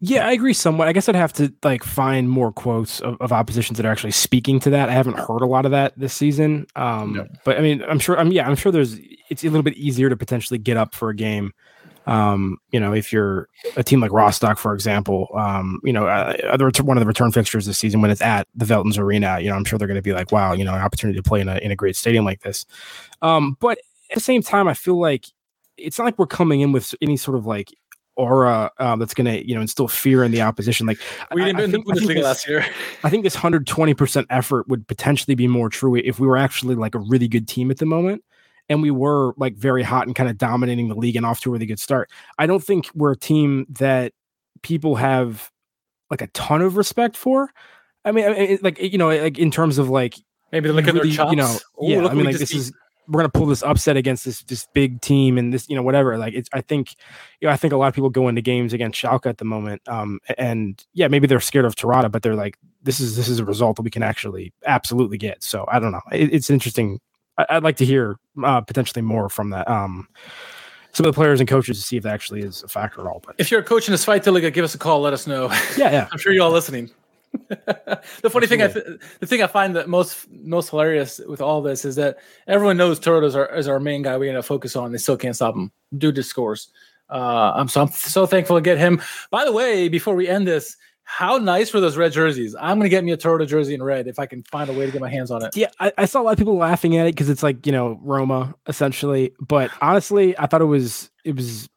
Yeah, 0.00 0.26
I 0.26 0.32
agree 0.32 0.54
somewhat. 0.54 0.88
I 0.88 0.92
guess 0.92 1.08
I'd 1.08 1.14
have 1.14 1.32
to 1.34 1.52
like 1.62 1.84
find 1.84 2.28
more 2.28 2.52
quotes 2.52 3.00
of, 3.00 3.20
of, 3.20 3.32
oppositions 3.32 3.76
that 3.76 3.84
are 3.84 3.92
actually 3.92 4.12
speaking 4.12 4.58
to 4.60 4.70
that. 4.70 4.88
I 4.88 4.92
haven't 4.92 5.18
heard 5.18 5.42
a 5.42 5.46
lot 5.46 5.66
of 5.66 5.72
that 5.72 5.92
this 5.96 6.14
season. 6.14 6.66
Um, 6.74 7.12
no. 7.12 7.26
But 7.44 7.58
I 7.58 7.60
mean, 7.60 7.82
I'm 7.82 7.98
sure. 7.98 8.18
I'm 8.18 8.32
yeah, 8.32 8.48
I'm 8.48 8.56
sure 8.56 8.72
there's. 8.72 8.98
It's 9.28 9.44
a 9.44 9.48
little 9.48 9.62
bit 9.62 9.76
easier 9.76 10.08
to 10.08 10.16
potentially 10.16 10.58
get 10.58 10.78
up 10.78 10.94
for 10.94 11.10
a 11.10 11.14
game 11.14 11.52
um, 12.06 12.58
you 12.70 12.80
know, 12.80 12.92
if 12.92 13.12
you're 13.12 13.48
a 13.76 13.84
team 13.84 14.00
like 14.00 14.12
Rostock, 14.12 14.58
for 14.58 14.74
example, 14.74 15.28
um, 15.34 15.80
you 15.84 15.92
know, 15.92 16.06
uh, 16.06 16.34
one 16.82 16.96
of 16.96 17.00
the 17.00 17.06
return 17.06 17.30
fixtures 17.30 17.66
this 17.66 17.78
season 17.78 18.00
when 18.00 18.10
it's 18.10 18.22
at 18.22 18.46
the 18.54 18.64
Veltins 18.64 18.98
Arena, 18.98 19.38
you 19.40 19.48
know, 19.48 19.56
I'm 19.56 19.64
sure 19.64 19.78
they're 19.78 19.88
going 19.88 19.96
to 19.96 20.02
be 20.02 20.12
like, 20.12 20.32
wow, 20.32 20.52
you 20.52 20.64
know, 20.64 20.74
an 20.74 20.80
opportunity 20.80 21.18
to 21.18 21.22
play 21.22 21.40
in 21.40 21.48
a, 21.48 21.56
in 21.58 21.70
a 21.70 21.76
great 21.76 21.96
stadium 21.96 22.24
like 22.24 22.40
this. 22.40 22.66
Um, 23.22 23.56
but 23.60 23.78
at 24.10 24.14
the 24.14 24.20
same 24.20 24.42
time, 24.42 24.66
I 24.66 24.74
feel 24.74 24.98
like 24.98 25.26
it's 25.76 25.98
not 25.98 26.04
like 26.04 26.18
we're 26.18 26.26
coming 26.26 26.60
in 26.60 26.72
with 26.72 26.94
any 27.00 27.16
sort 27.16 27.36
of 27.36 27.46
like 27.46 27.72
aura 28.16 28.70
um, 28.78 28.98
that's 28.98 29.14
going 29.14 29.24
to 29.24 29.48
you 29.48 29.54
know 29.54 29.60
instill 29.60 29.88
fear 29.88 30.24
in 30.24 30.30
the 30.30 30.42
opposition. 30.42 30.86
Like 30.86 30.98
we 31.32 31.44
didn't 31.44 31.60
I, 31.60 31.64
I 31.64 31.70
think, 31.70 31.86
I 31.90 31.94
think 31.94 32.08
this, 32.08 32.24
last 32.24 32.48
year. 32.48 32.64
I 33.04 33.10
think 33.10 33.24
this 33.24 33.34
120 33.34 33.94
percent 33.94 34.26
effort 34.30 34.68
would 34.68 34.86
potentially 34.88 35.34
be 35.34 35.46
more 35.46 35.68
true 35.68 35.96
if 35.96 36.18
we 36.18 36.26
were 36.26 36.36
actually 36.36 36.74
like 36.74 36.94
a 36.94 36.98
really 36.98 37.28
good 37.28 37.48
team 37.48 37.70
at 37.70 37.78
the 37.78 37.86
moment 37.86 38.24
and 38.70 38.80
we 38.80 38.90
were 38.90 39.34
like 39.36 39.56
very 39.56 39.82
hot 39.82 40.06
and 40.06 40.14
kind 40.14 40.30
of 40.30 40.38
dominating 40.38 40.88
the 40.88 40.94
league 40.94 41.16
and 41.16 41.26
off 41.26 41.40
to 41.40 41.50
a 41.50 41.52
really 41.52 41.66
good 41.66 41.80
start. 41.80 42.08
I 42.38 42.46
don't 42.46 42.62
think 42.62 42.88
we're 42.94 43.12
a 43.12 43.16
team 43.16 43.66
that 43.68 44.12
people 44.62 44.94
have 44.94 45.50
like 46.08 46.22
a 46.22 46.28
ton 46.28 46.62
of 46.62 46.76
respect 46.76 47.16
for. 47.16 47.50
I 48.04 48.12
mean, 48.12 48.24
it, 48.24 48.62
like 48.62 48.80
you 48.80 48.96
know, 48.96 49.08
like 49.08 49.38
in 49.38 49.50
terms 49.50 49.76
of 49.76 49.90
like 49.90 50.14
maybe 50.52 50.70
look 50.70 50.86
at 50.86 50.94
their 50.94 51.04
chops. 51.04 51.32
You 51.32 51.36
know, 51.36 51.58
Ooh, 51.82 51.88
yeah. 51.88 52.06
I 52.06 52.14
mean, 52.14 52.24
like 52.24 52.38
this 52.38 52.54
is 52.54 52.72
we're 53.08 53.18
gonna 53.18 53.28
pull 53.28 53.46
this 53.46 53.64
upset 53.64 53.96
against 53.96 54.24
this 54.24 54.44
this 54.44 54.68
big 54.72 55.00
team 55.00 55.36
and 55.36 55.52
this 55.52 55.68
you 55.68 55.74
know 55.74 55.82
whatever. 55.82 56.16
Like 56.16 56.34
it's 56.34 56.48
I 56.52 56.60
think 56.60 56.94
you 57.40 57.48
know 57.48 57.52
I 57.52 57.56
think 57.56 57.72
a 57.72 57.76
lot 57.76 57.88
of 57.88 57.94
people 57.94 58.08
go 58.08 58.28
into 58.28 58.40
games 58.40 58.72
against 58.72 59.02
Schalke 59.02 59.26
at 59.26 59.38
the 59.38 59.44
moment. 59.44 59.82
Um, 59.88 60.20
and 60.38 60.82
yeah, 60.94 61.08
maybe 61.08 61.26
they're 61.26 61.40
scared 61.40 61.64
of 61.64 61.74
Terodde, 61.74 62.12
but 62.12 62.22
they're 62.22 62.36
like 62.36 62.56
this 62.84 63.00
is 63.00 63.16
this 63.16 63.28
is 63.28 63.40
a 63.40 63.44
result 63.44 63.76
that 63.76 63.82
we 63.82 63.90
can 63.90 64.04
actually 64.04 64.52
absolutely 64.64 65.18
get. 65.18 65.42
So 65.42 65.64
I 65.66 65.80
don't 65.80 65.90
know. 65.90 66.02
It, 66.12 66.32
it's 66.32 66.50
interesting 66.50 67.00
I, 67.48 67.54
would 67.54 67.64
like 67.64 67.76
to 67.76 67.84
hear 67.84 68.16
uh, 68.42 68.60
potentially 68.60 69.02
more 69.02 69.28
from 69.28 69.50
that. 69.50 69.68
Um, 69.68 70.08
some 70.92 71.06
of 71.06 71.14
the 71.14 71.16
players 71.16 71.40
and 71.40 71.48
coaches 71.48 71.78
to 71.78 71.84
see 71.84 71.96
if 71.96 72.02
that 72.02 72.12
actually 72.12 72.42
is 72.42 72.62
a 72.62 72.68
factor 72.68 73.00
at 73.00 73.06
all. 73.06 73.22
But 73.24 73.36
if 73.38 73.50
you're 73.50 73.60
a 73.60 73.64
coach 73.64 73.88
in 73.88 73.94
a 73.94 73.96
Zweite 73.96 74.32
Liga, 74.32 74.50
give 74.50 74.64
us 74.64 74.74
a 74.74 74.78
call. 74.78 75.00
Let 75.00 75.12
us 75.12 75.26
know. 75.26 75.46
Yeah, 75.76 75.90
yeah. 75.92 76.08
I'm 76.12 76.18
sure 76.18 76.32
you're 76.32 76.44
all 76.44 76.50
listening. 76.50 76.90
the 77.48 78.30
funny 78.30 78.48
thing, 78.48 78.60
I 78.60 78.66
the 78.66 79.26
thing 79.26 79.40
I 79.40 79.46
find 79.46 79.76
that 79.76 79.88
most 79.88 80.28
most 80.30 80.70
hilarious 80.70 81.20
with 81.28 81.40
all 81.40 81.62
this 81.62 81.84
is 81.84 81.94
that 81.94 82.18
everyone 82.48 82.76
knows 82.76 82.98
Terodde 82.98 83.24
is 83.24 83.36
our, 83.36 83.46
is 83.54 83.68
our 83.68 83.78
main 83.78 84.02
guy. 84.02 84.16
We're 84.16 84.32
gonna 84.32 84.42
focus 84.42 84.74
on. 84.74 84.90
They 84.90 84.98
still 84.98 85.16
can't 85.16 85.36
stop 85.36 85.54
him. 85.54 85.70
Dude 85.96 86.16
just 86.16 86.28
scores. 86.28 86.70
Uh, 87.08 87.52
I'm 87.54 87.68
so 87.68 87.82
I'm 87.82 87.88
so 87.88 88.26
thankful 88.26 88.56
to 88.56 88.62
get 88.62 88.78
him. 88.78 89.00
By 89.30 89.44
the 89.44 89.52
way, 89.52 89.88
before 89.88 90.16
we 90.16 90.28
end 90.28 90.48
this, 90.48 90.76
how 91.12 91.38
nice 91.38 91.74
were 91.74 91.80
those 91.80 91.96
red 91.96 92.12
jerseys? 92.12 92.54
I'm 92.54 92.78
gonna 92.78 92.88
get 92.88 93.02
me 93.02 93.10
a 93.10 93.16
Terodde 93.16 93.48
jersey 93.48 93.74
in 93.74 93.82
red 93.82 94.06
if 94.06 94.20
I 94.20 94.26
can 94.26 94.44
find 94.44 94.70
a 94.70 94.72
way 94.72 94.86
to 94.86 94.92
get 94.92 95.00
my 95.00 95.10
hands 95.10 95.32
on 95.32 95.44
it. 95.44 95.56
Yeah, 95.56 95.66
I, 95.80 95.92
I 95.98 96.04
saw 96.04 96.20
a 96.20 96.22
lot 96.22 96.32
of 96.32 96.38
people 96.38 96.56
laughing 96.56 96.96
at 96.96 97.06
it 97.06 97.16
because 97.16 97.28
it's 97.28 97.42
like 97.42 97.66
you 97.66 97.72
know 97.72 97.98
Roma 98.00 98.54
essentially, 98.68 99.32
but 99.40 99.72
honestly, 99.82 100.38
I 100.38 100.46
thought 100.46 100.60
it 100.60 100.66
was 100.66 101.10
it 101.24 101.34
was 101.34 101.68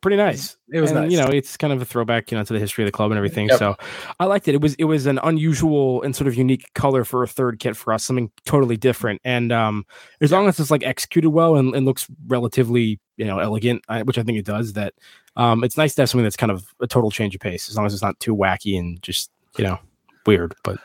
pretty 0.00 0.16
nice. 0.16 0.56
It 0.72 0.80
was 0.80 0.90
and, 0.90 1.02
nice. 1.02 1.12
You 1.12 1.18
know, 1.18 1.26
it's 1.26 1.56
kind 1.56 1.72
of 1.72 1.82
a 1.82 1.84
throwback, 1.84 2.30
you 2.30 2.38
know, 2.38 2.44
to 2.44 2.52
the 2.52 2.58
history 2.58 2.84
of 2.84 2.88
the 2.88 2.92
club 2.92 3.10
and 3.10 3.18
everything. 3.18 3.48
Yep. 3.48 3.58
So 3.58 3.76
I 4.20 4.24
liked 4.26 4.48
it. 4.48 4.54
It 4.54 4.60
was 4.60 4.74
it 4.74 4.84
was 4.84 5.06
an 5.06 5.18
unusual 5.22 6.02
and 6.02 6.14
sort 6.14 6.28
of 6.28 6.34
unique 6.34 6.72
color 6.74 7.04
for 7.04 7.22
a 7.22 7.28
third 7.28 7.58
kit 7.58 7.76
for 7.76 7.92
us, 7.92 8.04
something 8.04 8.30
totally 8.44 8.76
different. 8.76 9.20
And 9.24 9.52
um, 9.52 9.84
as 10.20 10.32
long 10.32 10.48
as 10.48 10.58
it's 10.60 10.70
like 10.70 10.84
executed 10.84 11.30
well 11.30 11.56
and, 11.56 11.74
and 11.74 11.84
looks 11.86 12.06
relatively, 12.26 13.00
you 13.16 13.24
know, 13.24 13.38
elegant, 13.38 13.84
which 14.04 14.18
I 14.18 14.22
think 14.22 14.38
it 14.38 14.44
does, 14.44 14.74
that 14.74 14.94
um, 15.36 15.64
it's 15.64 15.76
nice 15.76 15.94
to 15.94 16.02
have 16.02 16.10
something 16.10 16.24
that's 16.24 16.36
kind 16.36 16.52
of 16.52 16.66
a 16.80 16.86
total 16.86 17.10
change 17.10 17.34
of 17.34 17.40
pace, 17.40 17.68
as 17.68 17.76
long 17.76 17.86
as 17.86 17.92
it's 17.92 18.02
not 18.02 18.18
too 18.20 18.34
wacky 18.36 18.78
and 18.78 19.02
just 19.02 19.30
you 19.58 19.64
know 19.64 19.78
weird. 20.26 20.54
But 20.62 20.78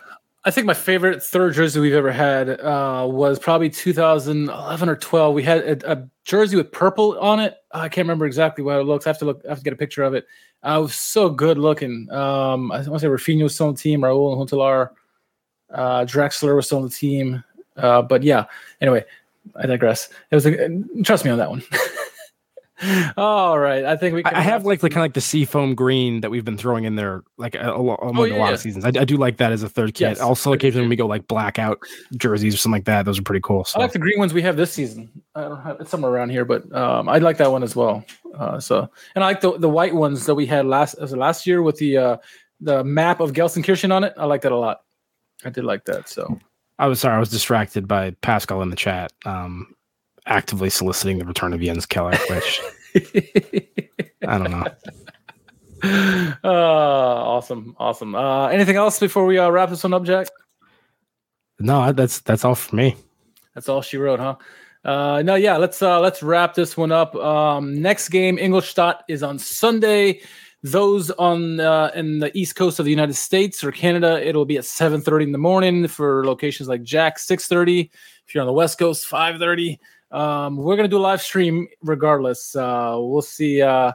I 0.47 0.49
think 0.49 0.65
my 0.65 0.73
favorite 0.73 1.21
third 1.21 1.55
jersey 1.55 1.81
we've 1.81 1.93
ever 1.93 2.09
had 2.09 2.61
uh, 2.61 3.05
was 3.05 3.37
probably 3.37 3.69
2011 3.69 4.87
or 4.87 4.95
12. 4.95 5.35
We 5.35 5.43
had 5.43 5.83
a, 5.83 5.91
a, 5.91 6.09
jersey 6.23 6.55
with 6.55 6.71
purple 6.71 7.19
on 7.19 7.41
it. 7.41 7.57
I 7.73 7.89
can't 7.89 8.05
remember 8.05 8.25
exactly 8.25 8.63
what 8.63 8.79
it 8.79 8.83
looks. 8.83 9.05
I 9.05 9.09
have 9.09 9.17
to 9.17 9.25
look. 9.25 9.41
I 9.43 9.49
have 9.49 9.57
to 9.57 9.63
get 9.65 9.73
a 9.73 9.77
picture 9.77 10.03
of 10.03 10.13
it. 10.13 10.25
Uh, 10.65 10.77
it 10.79 10.83
was 10.83 10.95
so 10.95 11.29
good 11.29 11.57
looking. 11.57 12.09
Um, 12.11 12.71
I 12.71 12.77
want 12.77 12.85
to 12.85 12.99
say 12.99 13.07
Rafinha 13.07 13.43
was 13.43 13.55
still 13.55 13.67
on 13.67 13.73
the 13.73 13.79
team. 13.81 13.99
Raul 13.99 14.37
Huntelaar, 14.37 14.91
uh, 15.73 16.05
Draxler 16.05 16.55
was 16.55 16.67
still 16.67 16.77
on 16.77 16.85
the 16.85 16.91
team. 16.91 17.43
Uh, 17.75 18.01
but 18.01 18.23
yeah. 18.23 18.45
Anyway, 18.79 19.03
I 19.57 19.65
digress. 19.65 20.07
It 20.31 20.35
was 20.35 20.45
a, 20.45 20.81
trust 21.03 21.25
me 21.25 21.31
on 21.31 21.39
that 21.39 21.49
one. 21.49 21.61
All 23.17 23.57
right, 23.57 23.83
I 23.85 23.97
think 23.97 24.13
we. 24.13 24.23
I 24.23 24.41
have 24.41 24.65
like 24.65 24.81
the 24.81 24.89
kind 24.89 24.97
of 24.97 25.03
like 25.05 25.13
the 25.15 25.21
seafoam 25.21 25.73
green 25.73 26.21
that 26.21 26.29
we've 26.29 26.45
been 26.45 26.57
throwing 26.57 26.83
in 26.83 26.95
there, 26.95 27.23
like 27.37 27.55
a, 27.55 27.71
a, 27.71 27.73
oh, 27.73 28.23
yeah, 28.25 28.35
a 28.35 28.37
lot 28.37 28.47
yeah. 28.47 28.51
of 28.51 28.59
seasons. 28.59 28.85
I, 28.85 28.89
I, 28.89 29.03
do 29.03 29.17
like 29.17 29.37
that 29.37 29.51
as 29.51 29.63
a 29.63 29.69
third 29.69 29.95
kit. 29.95 30.09
Yes, 30.09 30.19
also, 30.19 30.53
occasionally 30.53 30.83
when 30.83 30.89
we 30.89 30.95
go 30.95 31.07
like 31.07 31.27
blackout 31.27 31.79
jerseys 32.17 32.53
or 32.53 32.57
something 32.57 32.77
like 32.77 32.85
that, 32.85 33.05
those 33.05 33.17
are 33.17 33.23
pretty 33.23 33.41
cool. 33.41 33.65
So. 33.65 33.79
I 33.79 33.83
like 33.83 33.93
the 33.93 33.99
green 33.99 34.19
ones 34.19 34.31
we 34.31 34.43
have 34.43 34.57
this 34.57 34.71
season. 34.71 35.09
I 35.33 35.41
don't 35.41 35.61
have 35.61 35.81
it's 35.81 35.89
somewhere 35.89 36.11
around 36.11 36.29
here, 36.29 36.45
but 36.45 36.71
um, 36.75 37.09
I 37.09 37.17
like 37.17 37.37
that 37.37 37.51
one 37.51 37.63
as 37.63 37.75
well. 37.75 38.05
Uh, 38.35 38.59
so, 38.59 38.87
and 39.15 39.23
I 39.23 39.27
like 39.27 39.41
the 39.41 39.57
the 39.57 39.69
white 39.69 39.95
ones 39.95 40.27
that 40.27 40.35
we 40.35 40.45
had 40.45 40.67
last 40.67 40.93
as 40.95 41.15
last 41.15 41.47
year 41.47 41.63
with 41.63 41.77
the 41.77 41.97
uh, 41.97 42.17
the 42.61 42.83
map 42.83 43.21
of 43.21 43.33
Gelsenkirchen 43.33 43.91
on 43.91 44.03
it. 44.03 44.13
I 44.17 44.25
like 44.25 44.41
that 44.41 44.51
a 44.51 44.57
lot. 44.57 44.81
I 45.43 45.49
did 45.49 45.63
like 45.63 45.85
that. 45.85 46.09
So. 46.09 46.39
I 46.79 46.85
was 46.85 46.99
sorry, 46.99 47.15
I 47.15 47.19
was 47.19 47.31
distracted 47.31 47.87
by 47.87 48.11
Pascal 48.21 48.61
in 48.61 48.69
the 48.69 48.75
chat. 48.75 49.11
Um, 49.25 49.73
actively 50.27 50.69
soliciting 50.69 51.17
the 51.17 51.25
return 51.25 51.53
of 51.53 51.61
Jens 51.61 51.85
Keller, 51.85 52.15
which 52.29 52.61
I 54.27 54.37
don't 54.37 54.51
know. 54.51 54.65
Uh, 56.43 56.47
awesome, 56.47 57.75
awesome. 57.79 58.15
Uh, 58.15 58.47
anything 58.47 58.75
else 58.75 58.99
before 58.99 59.25
we 59.25 59.37
uh, 59.37 59.49
wrap 59.49 59.69
this 59.69 59.83
one 59.83 59.93
up, 59.93 60.03
Jack? 60.03 60.27
No, 61.59 61.91
that's 61.91 62.19
that's 62.19 62.45
all 62.45 62.55
for 62.55 62.75
me. 62.75 62.95
That's 63.55 63.69
all 63.69 63.81
she 63.81 63.97
wrote, 63.97 64.19
huh? 64.19 64.35
Uh, 64.85 65.21
no, 65.23 65.35
yeah. 65.35 65.57
Let's 65.57 65.81
uh, 65.81 65.99
let's 65.99 66.21
wrap 66.21 66.53
this 66.53 66.77
one 66.77 66.91
up. 66.91 67.15
Um, 67.15 67.81
next 67.81 68.09
game, 68.09 68.37
Ingolstadt 68.37 69.03
is 69.07 69.23
on 69.23 69.39
Sunday. 69.39 70.21
Those 70.63 71.11
on 71.11 71.59
uh, 71.59 71.91
in 71.95 72.19
the 72.19 72.35
east 72.37 72.55
coast 72.55 72.79
of 72.79 72.85
the 72.85 72.91
United 72.91 73.15
States 73.15 73.63
or 73.63 73.71
Canada, 73.71 74.25
it'll 74.25 74.45
be 74.45 74.57
at 74.57 74.63
7:30 74.63 75.23
in 75.23 75.31
the 75.31 75.37
morning. 75.37 75.87
For 75.87 76.25
locations 76.25 76.69
like 76.69 76.83
Jack, 76.83 77.17
6:30. 77.17 77.89
If 78.27 78.35
you're 78.35 78.41
on 78.41 78.47
the 78.47 78.53
West 78.53 78.77
Coast, 78.77 79.07
5:30. 79.09 79.77
Um, 80.11 80.57
we're 80.57 80.75
gonna 80.75 80.87
do 80.87 80.97
a 80.97 80.99
live 80.99 81.21
stream 81.21 81.67
regardless. 81.81 82.55
Uh, 82.55 82.95
we'll 82.99 83.21
see. 83.21 83.61
Uh, 83.61 83.91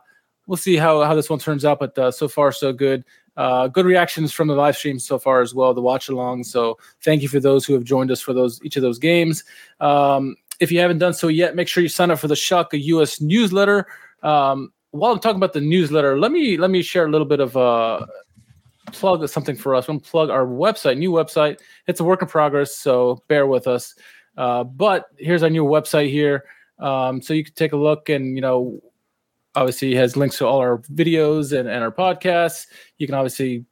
we'll 0.46 0.56
see 0.56 0.76
how 0.76 1.02
how 1.02 1.14
this 1.14 1.30
one 1.30 1.38
turns 1.38 1.64
out. 1.64 1.80
But 1.80 1.98
uh, 1.98 2.10
so 2.10 2.28
far, 2.28 2.52
so 2.52 2.72
good. 2.72 3.04
Uh, 3.36 3.66
good 3.68 3.86
reactions 3.86 4.32
from 4.32 4.48
the 4.48 4.54
live 4.54 4.76
stream 4.76 4.98
so 4.98 5.18
far 5.18 5.40
as 5.40 5.54
well. 5.54 5.72
The 5.72 5.80
watch 5.80 6.08
along. 6.08 6.44
So 6.44 6.78
thank 7.02 7.22
you 7.22 7.28
for 7.28 7.40
those 7.40 7.64
who 7.64 7.72
have 7.72 7.84
joined 7.84 8.10
us 8.10 8.20
for 8.20 8.34
those 8.34 8.60
each 8.62 8.76
of 8.76 8.82
those 8.82 8.98
games. 8.98 9.44
Um, 9.80 10.36
if 10.60 10.70
you 10.70 10.80
haven't 10.80 10.98
done 10.98 11.14
so 11.14 11.28
yet, 11.28 11.56
make 11.56 11.68
sure 11.68 11.82
you 11.82 11.88
sign 11.88 12.10
up 12.10 12.18
for 12.18 12.28
the 12.28 12.34
Schalke 12.34 12.80
US 12.84 13.20
newsletter. 13.20 13.86
Um, 14.22 14.72
while 14.90 15.12
I'm 15.12 15.18
talking 15.18 15.38
about 15.38 15.54
the 15.54 15.60
newsletter, 15.62 16.18
let 16.18 16.30
me 16.30 16.58
let 16.58 16.70
me 16.70 16.82
share 16.82 17.06
a 17.06 17.10
little 17.10 17.26
bit 17.26 17.40
of 17.40 17.56
uh 17.56 18.06
plug 18.92 19.26
something 19.28 19.56
for 19.56 19.74
us. 19.74 19.88
I'm 19.88 19.98
plug 19.98 20.28
our 20.30 20.44
website, 20.44 20.98
new 20.98 21.10
website. 21.10 21.60
It's 21.86 22.00
a 22.00 22.04
work 22.04 22.22
in 22.22 22.28
progress, 22.28 22.76
so 22.76 23.22
bear 23.28 23.46
with 23.46 23.66
us. 23.66 23.94
Uh, 24.36 24.64
but 24.64 25.06
here's 25.18 25.42
our 25.42 25.50
new 25.50 25.64
website 25.64 26.10
here. 26.10 26.44
Um, 26.78 27.22
so 27.22 27.34
you 27.34 27.44
can 27.44 27.54
take 27.54 27.72
a 27.72 27.76
look 27.76 28.08
and, 28.08 28.34
you 28.34 28.40
know, 28.40 28.80
obviously 29.54 29.94
has 29.94 30.16
links 30.16 30.38
to 30.38 30.46
all 30.46 30.58
our 30.58 30.78
videos 30.78 31.56
and, 31.56 31.68
and 31.68 31.82
our 31.82 31.92
podcasts. 31.92 32.66
You 32.98 33.06
can 33.06 33.14
obviously 33.14 33.64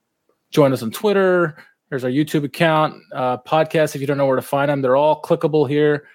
join 0.50 0.72
us 0.72 0.82
on 0.82 0.90
Twitter. 0.90 1.56
There's 1.88 2.04
our 2.04 2.11
YouTube 2.11 2.44
account, 2.44 3.02
uh, 3.14 3.38
podcasts. 3.38 3.94
If 3.94 4.00
you 4.00 4.06
don't 4.06 4.18
know 4.18 4.26
where 4.26 4.36
to 4.36 4.42
find 4.42 4.70
them, 4.70 4.82
they're 4.82 4.96
all 4.96 5.20
clickable 5.22 5.68
here. 5.68 6.06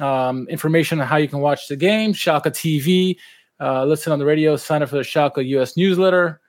Um, 0.00 0.46
information 0.48 1.00
on 1.00 1.06
how 1.06 1.16
you 1.16 1.28
can 1.28 1.40
watch 1.40 1.68
the 1.68 1.76
game, 1.76 2.12
Schalke 2.12 2.46
TV, 2.46 3.16
uh, 3.60 3.84
listen 3.84 4.12
on 4.12 4.18
the 4.18 4.24
radio, 4.24 4.56
sign 4.56 4.82
up 4.82 4.90
for 4.90 4.96
the 4.96 5.02
Schalke 5.02 5.44
US 5.48 5.76
newsletter. 5.76 6.40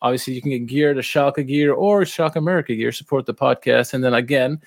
Obviously, 0.00 0.34
you 0.34 0.42
can 0.42 0.50
get 0.50 0.66
gear 0.66 0.94
to 0.94 1.00
Schalke 1.00 1.46
gear 1.46 1.72
or 1.72 2.02
Schalke 2.02 2.36
America 2.36 2.74
gear. 2.74 2.92
Support 2.92 3.26
the 3.26 3.34
podcast, 3.34 3.94
and 3.94 4.04
then 4.04 4.14
again, 4.14 4.60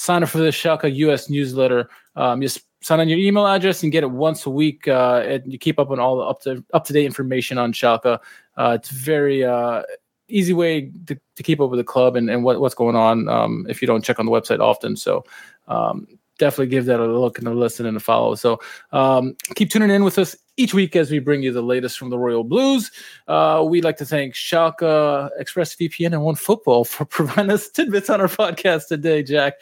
sign 0.00 0.22
up 0.22 0.30
for 0.30 0.38
the 0.38 0.48
Schalke 0.48 0.94
US 0.94 1.28
newsletter. 1.28 1.90
Um, 2.16 2.40
just 2.40 2.62
sign 2.80 3.00
on 3.00 3.08
your 3.10 3.18
email 3.18 3.46
address 3.46 3.82
and 3.82 3.92
get 3.92 4.02
it 4.02 4.10
once 4.10 4.46
a 4.46 4.50
week. 4.50 4.88
Uh, 4.88 5.22
and 5.26 5.52
you 5.52 5.58
keep 5.58 5.78
up 5.78 5.90
on 5.90 6.00
all 6.00 6.16
the 6.16 6.22
up 6.22 6.40
to 6.42 6.64
up 6.72 6.86
to 6.86 6.94
date 6.94 7.04
information 7.04 7.58
on 7.58 7.74
Schalke. 7.74 8.18
Uh, 8.56 8.72
it's 8.78 8.88
very 8.88 9.44
uh, 9.44 9.82
easy 10.28 10.54
way 10.54 10.90
to, 11.06 11.20
to 11.36 11.42
keep 11.42 11.60
up 11.60 11.68
with 11.68 11.78
the 11.78 11.84
club 11.84 12.16
and, 12.16 12.30
and 12.30 12.42
what, 12.44 12.60
what's 12.62 12.74
going 12.74 12.96
on 12.96 13.28
um, 13.28 13.66
if 13.68 13.82
you 13.82 13.86
don't 13.86 14.02
check 14.02 14.18
on 14.18 14.24
the 14.24 14.32
website 14.32 14.60
often. 14.60 14.96
So 14.96 15.22
um, 15.68 16.06
definitely 16.38 16.68
give 16.68 16.86
that 16.86 16.98
a 16.98 17.06
look 17.06 17.38
and 17.38 17.46
a 17.46 17.52
listen 17.52 17.84
and 17.84 17.98
a 17.98 18.00
follow. 18.00 18.34
So 18.36 18.58
um, 18.92 19.36
keep 19.54 19.70
tuning 19.70 19.90
in 19.90 20.02
with 20.02 20.18
us 20.18 20.34
each 20.60 20.74
week 20.74 20.94
as 20.94 21.10
we 21.10 21.18
bring 21.18 21.42
you 21.42 21.50
the 21.52 21.62
latest 21.62 21.98
from 21.98 22.10
the 22.10 22.18
Royal 22.18 22.44
Blues. 22.44 22.90
Uh, 23.26 23.64
we'd 23.66 23.82
like 23.82 23.96
to 23.96 24.04
thank 24.04 24.34
Schalke, 24.34 25.30
ExpressVPN, 25.40 26.12
and 26.12 26.22
One 26.22 26.34
Football 26.34 26.84
for 26.84 27.04
providing 27.06 27.50
us 27.50 27.70
tidbits 27.70 28.10
on 28.10 28.20
our 28.20 28.28
podcast 28.28 28.88
today, 28.88 29.22
Jack. 29.22 29.54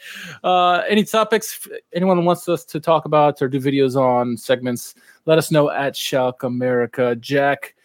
Uh, 0.43 0.81
any 0.89 1.05
topics 1.05 1.67
anyone 1.93 2.25
wants 2.25 2.49
us 2.49 2.65
to 2.65 2.81
talk 2.81 3.05
about 3.05 3.41
or 3.41 3.47
do 3.47 3.61
videos 3.61 3.95
on 3.95 4.35
segments, 4.35 4.93
let 5.25 5.37
us 5.37 5.51
know 5.51 5.69
at 5.69 5.93
Schalke 5.93 6.43
America. 6.43 7.15
Jack, 7.15 7.75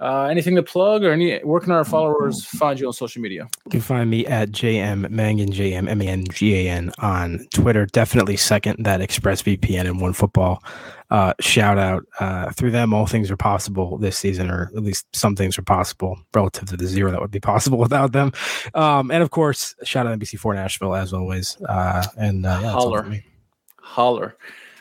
uh, 0.00 0.24
anything 0.24 0.54
to 0.56 0.62
plug 0.62 1.04
or 1.04 1.12
any 1.12 1.38
where 1.40 1.60
can 1.60 1.72
our 1.72 1.84
followers 1.84 2.44
find 2.44 2.78
you 2.80 2.86
on 2.86 2.92
social 2.92 3.22
media? 3.22 3.48
You 3.66 3.70
can 3.70 3.80
find 3.80 4.10
me 4.10 4.26
at 4.26 4.50
JM 4.50 5.08
Mangan, 5.10 5.50
J 5.50 5.74
M 5.74 5.88
M 5.88 6.02
A 6.02 6.06
N 6.06 6.24
G 6.30 6.54
A 6.66 6.70
N 6.70 6.92
on 6.98 7.46
Twitter. 7.52 7.86
Definitely 7.86 8.36
second 8.36 8.84
that 8.84 9.00
ExpressVPN 9.00 9.86
and 9.86 10.00
One 10.00 10.12
Football 10.12 10.62
uh, 11.10 11.32
shout 11.38 11.78
out. 11.78 12.04
Uh, 12.18 12.50
through 12.50 12.72
them, 12.72 12.92
all 12.92 13.06
things 13.06 13.30
are 13.30 13.36
possible 13.36 13.98
this 13.98 14.18
season, 14.18 14.50
or 14.50 14.70
at 14.76 14.82
least 14.82 15.06
some 15.14 15.36
things 15.36 15.56
are 15.56 15.62
possible 15.62 16.18
relative 16.34 16.68
to 16.68 16.76
the 16.76 16.86
zero 16.86 17.10
that 17.10 17.20
would 17.20 17.30
be 17.30 17.40
possible 17.40 17.78
without 17.86 18.12
them. 18.12 18.32
Um, 18.74 19.10
and 19.10 19.22
of 19.22 19.30
course, 19.30 19.74
shout 19.84 20.06
out 20.06 20.18
NBC4 20.18 20.56
Nashville 20.56 20.94
as 20.94 21.12
always. 21.12 21.56
Uh, 21.68 22.04
and 22.16 22.44
uh, 22.44 22.58
yeah, 22.62 22.70
holler, 22.72 23.22
holler. 23.80 24.36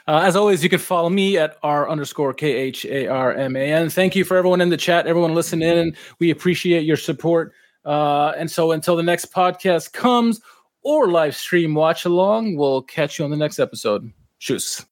Uh, 0.08 0.22
as 0.26 0.36
always, 0.36 0.64
you 0.64 0.70
can 0.70 0.80
follow 0.80 1.10
me 1.10 1.38
at 1.38 1.58
r 1.64 1.90
underscore 1.90 2.34
k 2.34 2.52
h 2.54 2.86
a 2.86 3.08
r 3.08 3.34
m 3.34 3.56
a 3.56 3.72
n. 3.72 3.90
Thank 3.90 4.16
you 4.16 4.26
for 4.26 4.36
everyone 4.38 4.62
in 4.62 4.70
the 4.70 4.78
chat, 4.78 5.08
everyone 5.08 5.34
listening 5.34 5.70
in. 5.70 5.96
We 6.20 6.30
appreciate 6.30 6.84
your 6.84 6.98
support. 6.98 7.54
Uh, 7.86 8.34
and 8.38 8.50
so 8.50 8.72
until 8.72 8.96
the 8.96 9.04
next 9.04 9.34
podcast 9.34 9.94
comes 9.94 10.42
or 10.82 11.08
live 11.08 11.36
stream 11.36 11.74
watch 11.74 12.06
along, 12.06 12.56
we'll 12.58 12.82
catch 12.82 13.20
you 13.20 13.26
on 13.26 13.32
the 13.32 13.38
next 13.38 13.60
episode. 13.60 14.12
Tschüss. 14.40 14.86